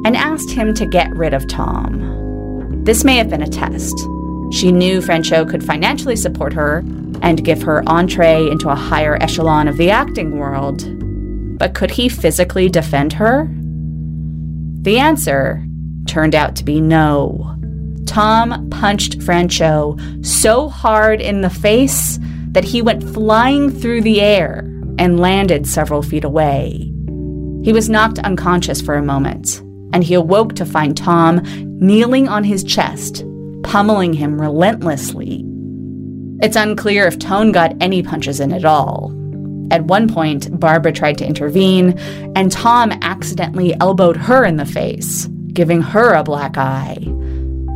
and 0.05 0.17
asked 0.17 0.51
him 0.51 0.73
to 0.73 0.85
get 0.85 1.15
rid 1.15 1.33
of 1.33 1.47
Tom. 1.47 2.13
This 2.83 3.03
may 3.03 3.15
have 3.15 3.29
been 3.29 3.41
a 3.41 3.47
test. 3.47 3.97
She 4.51 4.71
knew 4.71 4.99
Franchot 4.99 5.49
could 5.49 5.63
financially 5.63 6.17
support 6.17 6.51
her 6.53 6.83
and 7.21 7.43
give 7.43 7.61
her 7.61 7.81
entree 7.87 8.47
into 8.49 8.69
a 8.69 8.75
higher 8.75 9.17
echelon 9.21 9.69
of 9.69 9.77
the 9.77 9.89
acting 9.89 10.37
world. 10.37 10.83
But 11.57 11.73
could 11.73 11.91
he 11.91 12.09
physically 12.09 12.67
defend 12.67 13.13
her? 13.13 13.49
The 14.81 14.99
answer 14.99 15.65
turned 16.07 16.35
out 16.35 16.57
to 16.57 16.65
be 16.65 16.81
no. 16.81 17.55
Tom 18.05 18.69
punched 18.69 19.19
Franchot 19.19 20.25
so 20.25 20.67
hard 20.67 21.21
in 21.21 21.39
the 21.39 21.49
face 21.49 22.19
that 22.51 22.65
he 22.65 22.81
went 22.81 23.01
flying 23.13 23.71
through 23.71 24.01
the 24.01 24.19
air 24.19 24.59
and 24.99 25.21
landed 25.21 25.65
several 25.65 26.03
feet 26.03 26.25
away. 26.25 26.91
He 27.63 27.71
was 27.71 27.89
knocked 27.89 28.19
unconscious 28.19 28.81
for 28.81 28.95
a 28.95 29.01
moment, 29.01 29.63
and 29.93 30.03
he 30.03 30.13
awoke 30.13 30.55
to 30.55 30.65
find 30.65 30.97
Tom 30.97 31.41
kneeling 31.79 32.27
on 32.27 32.43
his 32.43 32.63
chest, 32.63 33.23
pummeling 33.63 34.13
him 34.13 34.41
relentlessly. 34.41 35.45
It's 36.41 36.57
unclear 36.57 37.07
if 37.07 37.19
Tone 37.19 37.51
got 37.51 37.75
any 37.79 38.03
punches 38.03 38.39
in 38.39 38.51
at 38.51 38.65
all. 38.65 39.11
At 39.71 39.85
one 39.85 40.07
point, 40.07 40.59
Barbara 40.59 40.91
tried 40.91 41.17
to 41.19 41.25
intervene, 41.25 41.97
and 42.35 42.51
Tom 42.51 42.91
accidentally 43.01 43.73
elbowed 43.79 44.17
her 44.17 44.43
in 44.43 44.57
the 44.57 44.65
face, 44.65 45.27
giving 45.53 45.81
her 45.81 46.13
a 46.13 46.23
black 46.23 46.57
eye. 46.57 46.97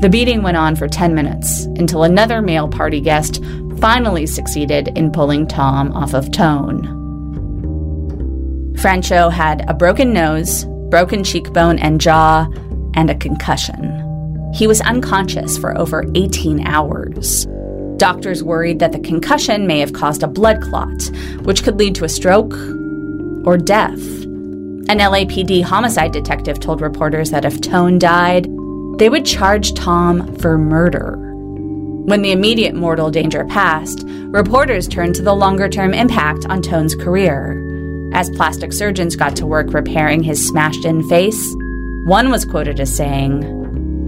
The 0.01 0.09
beating 0.11 0.43
went 0.43 0.57
on 0.57 0.75
for 0.75 0.87
10 0.87 1.15
minutes 1.15 1.65
until 1.65 2.03
another 2.03 2.41
male 2.41 2.67
party 2.67 3.01
guest 3.01 3.41
finally 3.79 4.27
succeeded 4.27 4.89
in 4.97 5.11
pulling 5.11 5.47
Tom 5.47 5.91
off 5.93 6.13
of 6.13 6.31
Tone. 6.31 6.93
Franchot 8.75 9.31
had 9.31 9.67
a 9.67 9.73
broken 9.73 10.13
nose, 10.13 10.65
broken 10.89 11.23
cheekbone 11.23 11.79
and 11.79 12.01
jaw, 12.01 12.47
and 12.93 13.09
a 13.09 13.15
concussion. 13.15 14.03
He 14.53 14.67
was 14.67 14.81
unconscious 14.81 15.57
for 15.57 15.77
over 15.77 16.03
18 16.15 16.65
hours. 16.65 17.45
Doctors 17.97 18.43
worried 18.43 18.79
that 18.79 18.91
the 18.91 18.99
concussion 18.99 19.67
may 19.67 19.79
have 19.79 19.93
caused 19.93 20.23
a 20.23 20.27
blood 20.27 20.61
clot, 20.61 21.11
which 21.43 21.63
could 21.63 21.77
lead 21.77 21.95
to 21.95 22.05
a 22.05 22.09
stroke 22.09 22.53
or 23.45 23.57
death. 23.57 23.99
An 24.89 24.99
LAPD 24.99 25.63
homicide 25.63 26.11
detective 26.11 26.59
told 26.59 26.79
reporters 26.79 27.31
that 27.31 27.43
if 27.43 27.59
Tone 27.59 27.99
died, 27.99 28.45
they 28.99 29.09
would 29.09 29.25
charge 29.25 29.73
Tom 29.73 30.35
for 30.37 30.57
murder. 30.57 31.17
When 32.05 32.21
the 32.21 32.31
immediate 32.31 32.73
mortal 32.73 33.11
danger 33.11 33.45
passed, 33.45 34.05
reporters 34.07 34.87
turned 34.87 35.15
to 35.15 35.21
the 35.21 35.35
longer 35.35 35.67
term 35.67 35.93
impact 35.93 36.45
on 36.45 36.61
Tone's 36.61 36.95
career. 36.95 37.66
As 38.13 38.29
plastic 38.31 38.73
surgeons 38.73 39.15
got 39.15 39.35
to 39.35 39.45
work 39.45 39.73
repairing 39.73 40.23
his 40.23 40.45
smashed 40.45 40.85
in 40.85 41.07
face, 41.07 41.41
one 42.05 42.29
was 42.29 42.45
quoted 42.45 42.79
as 42.79 42.95
saying, 42.95 43.43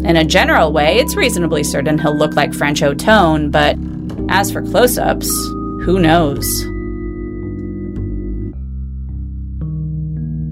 In 0.06 0.16
a 0.16 0.24
general 0.24 0.72
way, 0.72 0.98
it's 0.98 1.16
reasonably 1.16 1.64
certain 1.64 2.00
he'll 2.00 2.16
look 2.16 2.34
like 2.34 2.52
Franchot 2.52 2.98
Tone, 2.98 3.52
but 3.52 3.78
as 4.30 4.52
for 4.52 4.62
close 4.62 4.98
ups, 4.98 5.28
who 5.84 6.00
knows? 6.00 6.48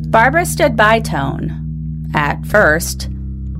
Barbara 0.09 0.45
stood 0.45 0.75
by 0.75 0.99
Tone. 0.99 1.53
At 2.13 2.45
first, 2.45 3.09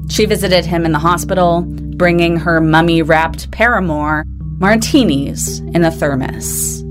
she 0.09 0.25
visited 0.25 0.65
him 0.65 0.85
in 0.85 0.91
the 0.91 0.99
hospital, 0.99 1.63
bringing 1.67 2.37
her 2.37 2.61
mummy 2.61 3.01
wrapped 3.01 3.51
paramour 3.51 4.23
martinis 4.59 5.59
in 5.59 5.83
a 5.83 5.91
thermos. 5.91 6.83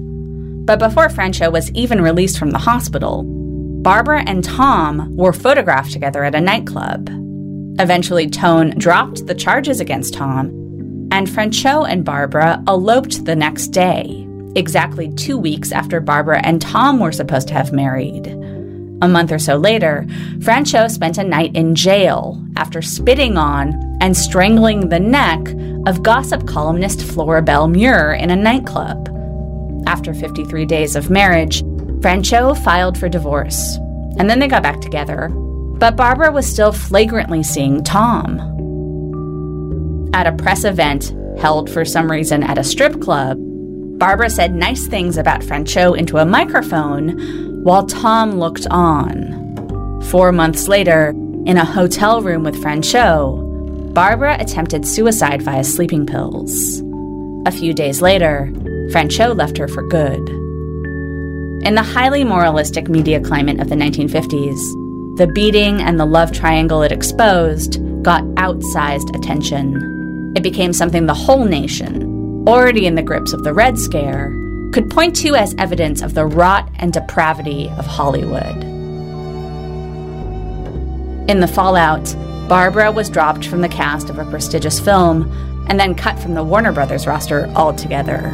But 0.66 0.80
before 0.80 1.08
Franchot 1.08 1.52
was 1.52 1.70
even 1.72 2.00
released 2.00 2.38
from 2.38 2.50
the 2.50 2.58
hospital, 2.58 3.22
Barbara 3.82 4.24
and 4.26 4.42
Tom 4.42 5.16
were 5.16 5.32
photographed 5.32 5.92
together 5.92 6.24
at 6.24 6.34
a 6.34 6.40
nightclub. 6.40 7.08
Eventually, 7.78 8.28
Tone 8.28 8.70
dropped 8.76 9.26
the 9.26 9.34
charges 9.34 9.78
against 9.78 10.14
Tom, 10.14 10.48
and 11.12 11.28
Franchot 11.28 11.88
and 11.88 12.04
Barbara 12.04 12.64
eloped 12.66 13.24
the 13.24 13.36
next 13.36 13.68
day, 13.68 14.26
exactly 14.56 15.12
two 15.14 15.38
weeks 15.38 15.70
after 15.70 16.00
Barbara 16.00 16.40
and 16.42 16.60
Tom 16.60 16.98
were 16.98 17.12
supposed 17.12 17.46
to 17.46 17.54
have 17.54 17.72
married. 17.72 18.26
A 19.02 19.08
month 19.08 19.30
or 19.30 19.38
so 19.38 19.56
later, 19.56 20.04
Franchot 20.38 20.90
spent 20.90 21.18
a 21.18 21.22
night 21.22 21.54
in 21.54 21.76
jail 21.76 22.44
after 22.56 22.82
spitting 22.82 23.36
on 23.36 23.72
and 24.00 24.16
strangling 24.16 24.88
the 24.88 24.98
neck 24.98 25.38
of 25.86 26.02
gossip 26.02 26.48
columnist 26.48 26.98
Florabel 27.00 27.70
Muir 27.70 28.14
in 28.14 28.30
a 28.30 28.36
nightclub. 28.36 29.12
After 29.86 30.12
53 30.12 30.66
days 30.66 30.96
of 30.96 31.10
marriage, 31.10 31.62
Franchot 32.00 32.62
filed 32.62 32.98
for 32.98 33.08
divorce, 33.08 33.76
and 34.18 34.28
then 34.28 34.38
they 34.38 34.48
got 34.48 34.62
back 34.62 34.80
together. 34.80 35.28
But 35.28 35.96
Barbara 35.96 36.32
was 36.32 36.46
still 36.46 36.72
flagrantly 36.72 37.42
seeing 37.42 37.84
Tom. 37.84 38.40
At 40.12 40.26
a 40.26 40.32
press 40.32 40.64
event 40.64 41.14
held 41.38 41.70
for 41.70 41.84
some 41.84 42.10
reason 42.10 42.42
at 42.42 42.58
a 42.58 42.64
strip 42.64 43.00
club, 43.00 43.38
Barbara 43.98 44.28
said 44.28 44.54
nice 44.54 44.86
things 44.86 45.16
about 45.16 45.40
Franchot 45.40 45.98
into 45.98 46.18
a 46.18 46.26
microphone 46.26 47.62
while 47.62 47.86
Tom 47.86 48.32
looked 48.38 48.66
on. 48.68 50.02
Four 50.10 50.32
months 50.32 50.68
later, 50.68 51.10
in 51.46 51.56
a 51.56 51.64
hotel 51.64 52.22
room 52.22 52.42
with 52.42 52.56
Franchot, 52.56 53.94
Barbara 53.94 54.36
attempted 54.38 54.86
suicide 54.86 55.42
via 55.42 55.64
sleeping 55.64 56.06
pills. 56.06 56.82
A 57.46 57.52
few 57.52 57.72
days 57.72 58.02
later, 58.02 58.52
Franchot 58.92 59.36
left 59.36 59.58
her 59.58 59.68
for 59.68 59.82
good. 59.82 60.28
In 61.66 61.74
the 61.74 61.82
highly 61.82 62.22
moralistic 62.22 62.88
media 62.88 63.20
climate 63.20 63.60
of 63.60 63.68
the 63.68 63.74
1950s, 63.74 65.16
the 65.16 65.26
beating 65.26 65.80
and 65.80 65.98
the 65.98 66.04
love 66.04 66.30
triangle 66.30 66.82
it 66.82 66.92
exposed 66.92 67.80
got 68.02 68.22
outsized 68.36 69.16
attention. 69.16 70.32
It 70.36 70.42
became 70.42 70.72
something 70.72 71.06
the 71.06 71.14
whole 71.14 71.44
nation, 71.44 72.44
already 72.46 72.86
in 72.86 72.94
the 72.94 73.02
grips 73.02 73.32
of 73.32 73.42
the 73.42 73.52
Red 73.52 73.78
Scare, 73.78 74.30
could 74.72 74.90
point 74.90 75.16
to 75.16 75.34
as 75.34 75.54
evidence 75.58 76.02
of 76.02 76.14
the 76.14 76.26
rot 76.26 76.70
and 76.76 76.92
depravity 76.92 77.68
of 77.78 77.86
Hollywood. 77.86 78.62
In 81.28 81.40
the 81.40 81.48
fallout, 81.48 82.14
Barbara 82.48 82.92
was 82.92 83.10
dropped 83.10 83.46
from 83.46 83.62
the 83.62 83.68
cast 83.68 84.10
of 84.10 84.18
a 84.18 84.30
prestigious 84.30 84.78
film 84.78 85.32
and 85.68 85.80
then 85.80 85.96
cut 85.96 86.18
from 86.18 86.34
the 86.34 86.44
Warner 86.44 86.72
Brothers 86.72 87.06
roster 87.08 87.48
altogether. 87.56 88.30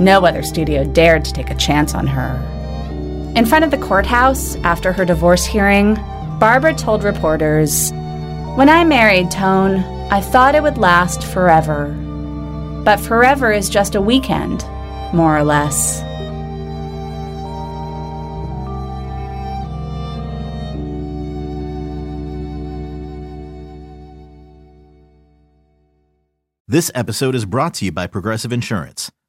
No 0.00 0.26
other 0.26 0.42
studio 0.42 0.84
dared 0.84 1.24
to 1.24 1.32
take 1.32 1.50
a 1.50 1.54
chance 1.54 1.94
on 1.94 2.06
her. 2.06 2.36
In 3.34 3.46
front 3.46 3.64
of 3.64 3.70
the 3.70 3.78
courthouse, 3.78 4.56
after 4.56 4.92
her 4.92 5.04
divorce 5.04 5.44
hearing, 5.44 5.94
Barbara 6.38 6.74
told 6.74 7.02
reporters 7.02 7.92
When 8.56 8.68
I 8.68 8.84
married 8.84 9.30
Tone, 9.30 9.76
I 10.10 10.20
thought 10.20 10.54
it 10.54 10.62
would 10.62 10.78
last 10.78 11.24
forever. 11.24 11.88
But 12.84 13.00
forever 13.00 13.52
is 13.52 13.68
just 13.68 13.94
a 13.94 14.00
weekend 14.00 14.64
more 15.12 15.36
or 15.36 15.44
less. 15.44 16.02
This 26.68 26.90
episode 26.94 27.34
is 27.34 27.46
brought 27.46 27.74
to 27.74 27.84
you 27.84 27.92
by 27.92 28.06
Progressive 28.06 28.52
Insurance. 28.52 29.10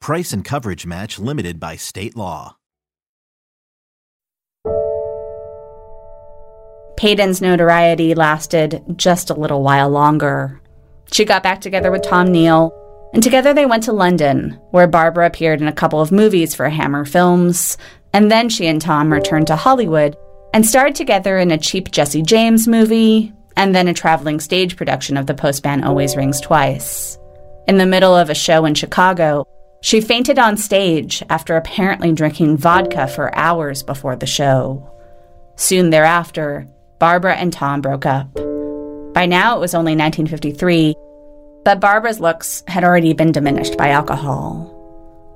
Price 0.00 0.32
and 0.32 0.42
coverage 0.42 0.86
match 0.86 1.18
limited 1.18 1.60
by 1.60 1.76
state 1.76 2.16
law. 2.16 2.56
Payton's 6.96 7.42
notoriety 7.42 8.14
lasted 8.14 8.82
just 8.96 9.28
a 9.28 9.34
little 9.34 9.62
while 9.62 9.90
longer. 9.90 10.60
She 11.12 11.24
got 11.24 11.42
back 11.42 11.60
together 11.60 11.90
with 11.90 12.02
Tom 12.02 12.32
Neal, 12.32 12.72
and 13.12 13.22
together 13.22 13.52
they 13.52 13.66
went 13.66 13.82
to 13.84 13.92
London, 13.92 14.58
where 14.70 14.86
Barbara 14.86 15.26
appeared 15.26 15.60
in 15.60 15.68
a 15.68 15.72
couple 15.72 16.00
of 16.00 16.12
movies 16.12 16.54
for 16.54 16.68
Hammer 16.68 17.04
Films, 17.04 17.76
and 18.14 18.30
then 18.30 18.48
she 18.48 18.66
and 18.66 18.80
Tom 18.80 19.12
returned 19.12 19.48
to 19.48 19.56
Hollywood 19.56 20.16
and 20.54 20.64
starred 20.64 20.94
together 20.94 21.38
in 21.38 21.50
a 21.50 21.58
cheap 21.58 21.90
Jesse 21.90 22.22
James 22.22 22.66
movie, 22.66 23.34
and 23.56 23.74
then 23.74 23.86
a 23.86 23.94
traveling 23.94 24.40
stage 24.40 24.76
production 24.76 25.18
of 25.18 25.26
The 25.26 25.34
Postman 25.34 25.84
Always 25.84 26.16
Rings 26.16 26.40
Twice. 26.40 27.18
In 27.68 27.76
the 27.76 27.86
middle 27.86 28.14
of 28.14 28.30
a 28.30 28.34
show 28.34 28.64
in 28.64 28.74
Chicago, 28.74 29.46
she 29.82 30.00
fainted 30.00 30.38
on 30.38 30.56
stage 30.56 31.22
after 31.30 31.56
apparently 31.56 32.12
drinking 32.12 32.56
vodka 32.56 33.06
for 33.06 33.34
hours 33.34 33.82
before 33.82 34.16
the 34.16 34.26
show. 34.26 34.86
Soon 35.56 35.90
thereafter, 35.90 36.66
Barbara 36.98 37.36
and 37.36 37.52
Tom 37.52 37.80
broke 37.80 38.06
up. 38.06 38.32
By 39.14 39.26
now 39.26 39.56
it 39.56 39.60
was 39.60 39.74
only 39.74 39.92
1953, 39.92 40.94
but 41.64 41.80
Barbara's 41.80 42.20
looks 42.20 42.62
had 42.68 42.84
already 42.84 43.12
been 43.12 43.32
diminished 43.32 43.76
by 43.76 43.88
alcohol. 43.88 44.76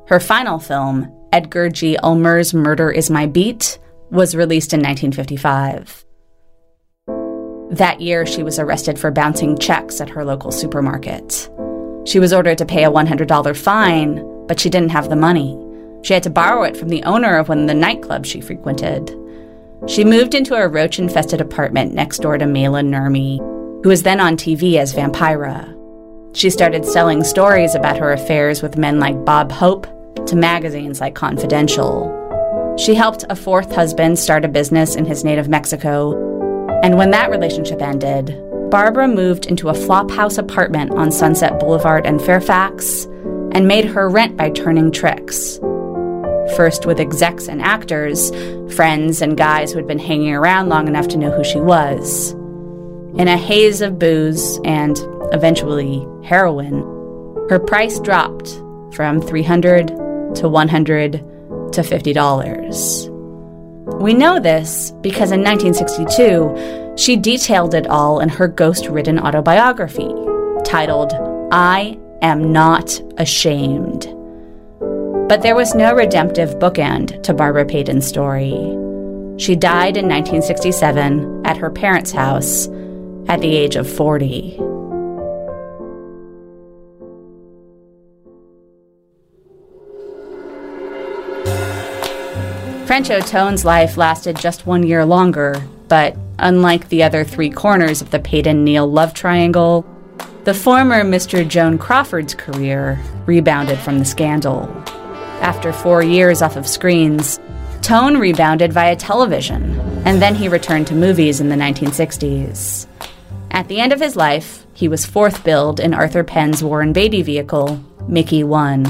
Her 0.09 0.21
final 0.21 0.59
film, 0.59 1.11
Edgar 1.33 1.71
G. 1.71 1.97
Ulmer's 2.03 2.53
Murder 2.53 2.91
is 2.91 3.11
My 3.11 3.27
Beat, 3.27 3.79
was 4.11 4.37
released 4.37 4.73
in 4.73 4.81
1955. 4.81 6.05
That 7.71 8.01
year, 8.01 8.25
she 8.27 8.43
was 8.43 8.59
arrested 8.59 8.99
for 8.99 9.11
bouncing 9.11 9.59
checks 9.59 10.01
at 10.01 10.11
her 10.11 10.25
local 10.25 10.53
supermarket. 10.53 11.51
She 12.05 12.21
was 12.21 12.33
ordered 12.33 12.59
to 12.59 12.67
pay 12.67 12.85
a 12.85 12.91
$100 12.91 13.57
fine, 13.57 14.19
but 14.47 14.61
she 14.61 14.71
didn't 14.71 14.91
have 14.91 15.09
the 15.09 15.17
money. 15.17 15.59
She 16.03 16.13
had 16.13 16.23
to 16.25 16.31
borrow 16.31 16.65
it 16.65 16.77
from 16.77 16.89
the 16.89 17.03
owner 17.05 17.37
of 17.37 17.49
one 17.49 17.61
of 17.63 17.67
the 17.67 17.73
nightclubs 17.73 18.27
she 18.27 18.41
frequented. 18.41 19.17
She 19.87 20.05
moved 20.05 20.35
into 20.35 20.55
a 20.55 20.69
roach 20.69 20.99
infested 20.99 21.41
apartment 21.41 21.95
next 21.95 22.19
door 22.19 22.39
to 22.39 22.45
Maila 22.45 22.85
Nurmi, 22.85 23.39
who 23.83 23.89
was 23.89 24.03
then 24.03 24.21
on 24.21 24.37
TV 24.37 24.77
as 24.77 24.95
Vampira. 24.95 25.71
She 26.37 26.51
started 26.51 26.85
selling 26.85 27.23
stories 27.23 27.75
about 27.75 27.99
her 27.99 28.13
affairs 28.13 28.63
with 28.63 28.77
men 28.77 28.99
like 28.99 29.25
Bob 29.25 29.53
Hope 29.53 29.87
to 30.27 30.37
magazines 30.37 31.01
like 31.01 31.15
Confidential. 31.15 32.21
She 32.79 32.95
helped 32.95 33.25
a 33.29 33.37
fourth 33.37 33.73
husband 33.75 34.19
start 34.19 34.45
a 34.45 34.49
business 34.49 34.97
in 34.97 35.05
his 35.05 35.23
native 35.23 35.49
Mexico, 35.49 36.13
and 36.83 36.97
when 36.97 37.11
that 37.13 37.31
relationship 37.31 37.81
ended, 37.81 38.37
Barbara 38.71 39.07
moved 39.07 39.47
into 39.47 39.69
a 39.69 39.75
flophouse 39.75 40.37
apartment 40.37 40.91
on 40.93 41.13
Sunset 41.13 41.61
Boulevard 41.61 42.05
in 42.05 42.19
Fairfax 42.19 43.07
and 43.55 43.69
made 43.69 43.85
her 43.85 44.09
rent 44.09 44.37
by 44.37 44.51
turning 44.51 44.91
tricks. 44.91 45.59
First 46.57 46.85
with 46.85 47.01
execs 47.01 47.49
and 47.49 47.63
actors, 47.63 48.31
friends 48.75 49.23
and 49.23 49.37
guys 49.37 49.73
who 49.73 49.79
had 49.79 49.87
been 49.87 49.99
hanging 49.99 50.35
around 50.35 50.69
long 50.69 50.89
enough 50.89 51.09
to 51.09 51.17
know 51.17 51.31
who 51.31 51.45
she 51.45 51.61
was. 51.61 52.33
In 53.17 53.29
a 53.29 53.37
haze 53.37 53.81
of 53.81 53.99
booze 53.99 54.61
and, 54.65 54.99
eventually, 55.33 56.07
heroin, 56.25 56.81
her 57.49 57.59
price 57.59 57.99
dropped 58.01 58.61
from 58.93 59.23
300 59.23 59.89
to 60.37 60.49
100 60.49 61.13
to 61.13 61.81
$50. 61.81 63.11
We 64.01 64.15
know 64.15 64.41
this 64.41 64.91
because 65.01 65.31
in 65.31 65.43
1962, 65.43 66.95
she 66.97 67.17
detailed 67.17 67.75
it 67.75 67.87
all 67.87 68.21
in 68.21 68.29
her 68.29 68.49
ghost 68.49 68.89
ridden 68.89 69.19
autobiography 69.19 70.13
titled, 70.65 71.13
I 71.53 71.99
Am 72.25 72.53
Not 72.55 73.03
Ashamed. 73.19 74.07
But 75.29 75.43
there 75.43 75.55
was 75.55 75.75
no 75.75 75.95
redemptive 75.95 76.59
bookend 76.59 77.23
to 77.23 77.35
Barbara 77.35 77.67
Payton's 77.67 78.07
story. 78.07 78.55
She 79.37 79.55
died 79.55 79.99
in 79.99 80.09
1967 80.09 81.45
at 81.45 81.59
her 81.59 81.69
parents' 81.69 82.13
house 82.13 82.67
at 83.29 83.43
the 83.43 83.55
age 83.55 83.77
of 83.77 83.87
40. 83.87 84.57
Franchot 92.87 93.29
Tone's 93.29 93.67
life 93.67 93.99
lasted 93.99 94.39
just 94.39 94.67
one 94.67 94.83
year 94.83 95.05
longer, 95.05 95.63
but 95.89 96.17
unlike 96.39 96.89
the 96.89 97.03
other 97.03 97.23
three 97.23 97.51
corners 97.51 98.01
of 98.01 98.13
the 98.13 98.19
Payton 98.19 98.65
Neal 98.65 98.91
love 98.91 99.13
triangle, 99.13 99.85
the 100.45 100.55
former 100.55 101.03
Mr. 101.03 101.47
Joan 101.49 101.79
Crawford's 101.79 102.35
career 102.35 103.01
rebounded 103.25 103.79
from 103.79 103.99
the 103.99 104.05
scandal. 104.05 104.69
After 105.41 105.73
four 105.73 106.03
years 106.03 106.43
off 106.43 106.57
of 106.57 106.67
screens, 106.67 107.41
Tone 107.81 108.19
rebounded 108.19 108.73
via 108.73 108.97
television, 108.97 109.79
and 110.05 110.21
then 110.21 110.35
he 110.35 110.49
returned 110.49 110.87
to 110.89 110.95
movies 110.95 111.41
in 111.41 111.49
the 111.49 111.57
1960s. 111.57 112.87
At 113.51 113.69
the 113.69 113.81
end 113.81 113.93
of 113.93 114.01
his 114.01 114.17
life, 114.17 114.67
he 114.75 114.89
was 114.89 115.07
fourth 115.07 115.45
billed 115.45 115.81
in 115.81 115.95
Arthur 115.95 116.25
Penn's 116.25 116.63
Warren 116.63 116.93
Beatty 116.93 117.23
vehicle, 117.23 117.83
Mickey 118.07 118.45
1. 118.45 118.87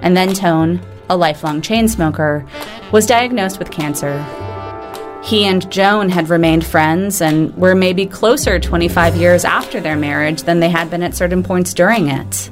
And 0.00 0.16
then 0.16 0.32
Tone, 0.32 0.80
a 1.10 1.16
lifelong 1.16 1.60
chain 1.60 1.88
smoker, 1.88 2.46
was 2.92 3.06
diagnosed 3.06 3.58
with 3.58 3.70
cancer. 3.70 4.24
He 5.22 5.44
and 5.44 5.70
Joan 5.70 6.08
had 6.08 6.28
remained 6.28 6.66
friends 6.66 7.20
and 7.20 7.56
were 7.56 7.74
maybe 7.74 8.06
closer 8.06 8.58
25 8.58 9.16
years 9.16 9.44
after 9.44 9.80
their 9.80 9.96
marriage 9.96 10.42
than 10.42 10.60
they 10.60 10.68
had 10.68 10.90
been 10.90 11.02
at 11.02 11.14
certain 11.14 11.42
points 11.42 11.72
during 11.72 12.08
it. 12.08 12.50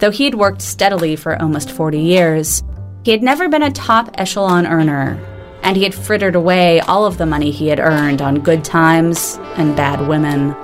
Though 0.00 0.10
he'd 0.10 0.34
worked 0.34 0.60
steadily 0.60 1.14
for 1.14 1.40
almost 1.40 1.70
40 1.70 2.00
years, 2.00 2.62
he 3.04 3.12
had 3.12 3.22
never 3.22 3.48
been 3.48 3.62
a 3.62 3.70
top 3.70 4.10
echelon 4.14 4.66
earner, 4.66 5.18
and 5.62 5.76
he 5.76 5.84
had 5.84 5.94
frittered 5.94 6.34
away 6.34 6.80
all 6.80 7.06
of 7.06 7.16
the 7.16 7.26
money 7.26 7.52
he 7.52 7.68
had 7.68 7.78
earned 7.78 8.20
on 8.20 8.40
good 8.40 8.64
times 8.64 9.38
and 9.56 9.76
bad 9.76 10.08
women. 10.08 10.54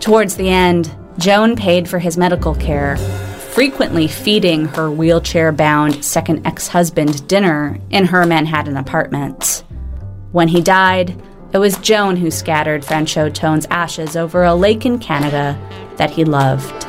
Towards 0.00 0.36
the 0.36 0.50
end, 0.50 0.94
Joan 1.18 1.56
paid 1.56 1.88
for 1.88 1.98
his 1.98 2.18
medical 2.18 2.54
care 2.54 2.96
frequently 3.52 4.08
feeding 4.08 4.64
her 4.64 4.90
wheelchair 4.90 5.52
bound 5.52 6.02
second 6.02 6.46
ex 6.46 6.68
husband 6.68 7.26
dinner 7.28 7.78
in 7.90 8.06
her 8.06 8.24
Manhattan 8.24 8.78
apartment. 8.78 9.62
When 10.32 10.48
he 10.48 10.62
died, 10.62 11.14
it 11.52 11.58
was 11.58 11.76
Joan 11.78 12.16
who 12.16 12.30
scattered 12.30 12.82
Franchot 12.82 13.34
Tone's 13.34 13.66
ashes 13.66 14.16
over 14.16 14.42
a 14.42 14.54
lake 14.54 14.86
in 14.86 14.98
Canada 14.98 15.58
that 15.98 16.10
he 16.10 16.24
loved. 16.24 16.86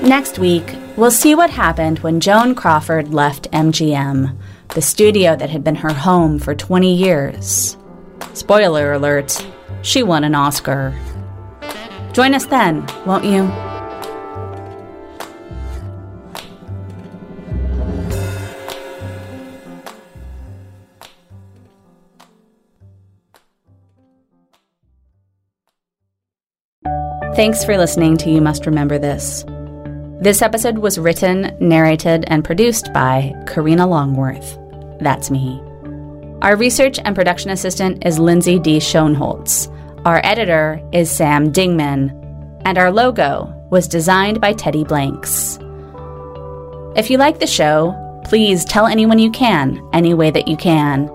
Next 0.00 0.38
week, 0.38 0.76
we'll 0.96 1.10
see 1.10 1.34
what 1.34 1.50
happened 1.50 1.98
when 2.00 2.20
Joan 2.20 2.54
Crawford 2.54 3.12
left 3.12 3.50
MGM, 3.50 4.36
the 4.68 4.82
studio 4.82 5.34
that 5.34 5.50
had 5.50 5.64
been 5.64 5.76
her 5.76 5.92
home 5.92 6.38
for 6.38 6.54
20 6.54 6.94
years. 6.94 7.76
Spoiler 8.32 8.92
alert, 8.92 9.44
she 9.82 10.04
won 10.04 10.22
an 10.22 10.36
Oscar. 10.36 10.96
Join 12.12 12.34
us 12.34 12.46
then, 12.46 12.86
won't 13.06 13.24
you? 13.24 13.73
Thanks 27.34 27.64
for 27.64 27.76
listening 27.76 28.16
to 28.18 28.30
You 28.30 28.40
Must 28.40 28.64
Remember 28.64 28.96
This. 28.96 29.44
This 30.20 30.40
episode 30.40 30.78
was 30.78 31.00
written, 31.00 31.56
narrated, 31.58 32.24
and 32.28 32.44
produced 32.44 32.92
by 32.92 33.34
Karina 33.48 33.88
Longworth. 33.88 34.56
That's 35.00 35.32
me. 35.32 35.60
Our 36.42 36.54
research 36.54 37.00
and 37.04 37.16
production 37.16 37.50
assistant 37.50 38.06
is 38.06 38.20
Lindsay 38.20 38.60
D. 38.60 38.78
Schoenholtz. 38.78 39.66
Our 40.06 40.20
editor 40.22 40.80
is 40.92 41.10
Sam 41.10 41.52
Dingman, 41.52 42.12
and 42.64 42.78
our 42.78 42.92
logo 42.92 43.52
was 43.68 43.88
designed 43.88 44.40
by 44.40 44.52
Teddy 44.52 44.84
Blanks. 44.84 45.58
If 46.94 47.10
you 47.10 47.18
like 47.18 47.40
the 47.40 47.48
show, 47.48 48.22
please 48.24 48.64
tell 48.64 48.86
anyone 48.86 49.18
you 49.18 49.32
can, 49.32 49.82
any 49.92 50.14
way 50.14 50.30
that 50.30 50.46
you 50.46 50.56
can. 50.56 51.08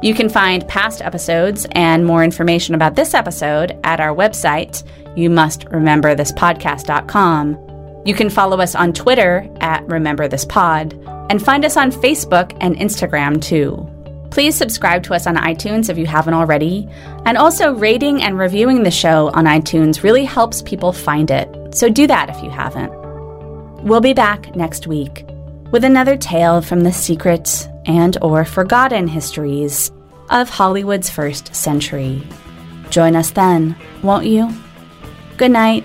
You 0.00 0.14
can 0.14 0.28
find 0.28 0.66
past 0.68 1.02
episodes 1.02 1.66
and 1.72 2.06
more 2.06 2.22
information 2.22 2.76
about 2.76 2.94
this 2.94 3.14
episode 3.14 3.76
at 3.82 3.98
our 3.98 4.14
website, 4.14 4.84
you 5.16 5.28
must 5.28 5.64
remember 5.64 6.14
this 6.14 6.30
podcast.com. 6.30 8.02
You 8.04 8.14
can 8.14 8.30
follow 8.30 8.60
us 8.60 8.76
on 8.76 8.92
Twitter 8.92 9.48
at 9.60 9.84
Remember 9.88 10.28
This 10.28 10.44
Pod 10.44 10.92
and 11.30 11.44
find 11.44 11.64
us 11.64 11.76
on 11.76 11.90
Facebook 11.90 12.56
and 12.60 12.76
Instagram 12.76 13.42
too. 13.42 13.90
Please 14.30 14.54
subscribe 14.54 15.02
to 15.02 15.14
us 15.14 15.26
on 15.26 15.34
iTunes 15.34 15.88
if 15.88 15.98
you 15.98 16.06
haven't 16.06 16.34
already. 16.34 16.88
And 17.26 17.36
also, 17.36 17.74
rating 17.74 18.22
and 18.22 18.38
reviewing 18.38 18.84
the 18.84 18.90
show 18.92 19.30
on 19.34 19.46
iTunes 19.46 20.04
really 20.04 20.24
helps 20.24 20.62
people 20.62 20.92
find 20.92 21.30
it. 21.30 21.74
So 21.74 21.88
do 21.88 22.06
that 22.06 22.30
if 22.30 22.40
you 22.42 22.50
haven't. 22.50 22.92
We'll 23.82 24.00
be 24.00 24.14
back 24.14 24.54
next 24.54 24.86
week 24.86 25.24
with 25.72 25.82
another 25.82 26.16
tale 26.16 26.62
from 26.62 26.82
the 26.82 26.92
secret 26.92 27.68
and 27.88 28.16
or 28.22 28.44
forgotten 28.44 29.08
histories 29.08 29.90
of 30.30 30.48
Hollywood's 30.48 31.10
first 31.10 31.54
century. 31.54 32.22
Join 32.90 33.16
us 33.16 33.30
then, 33.30 33.74
won't 34.02 34.26
you? 34.26 34.52
Good 35.36 35.50
night. 35.50 35.84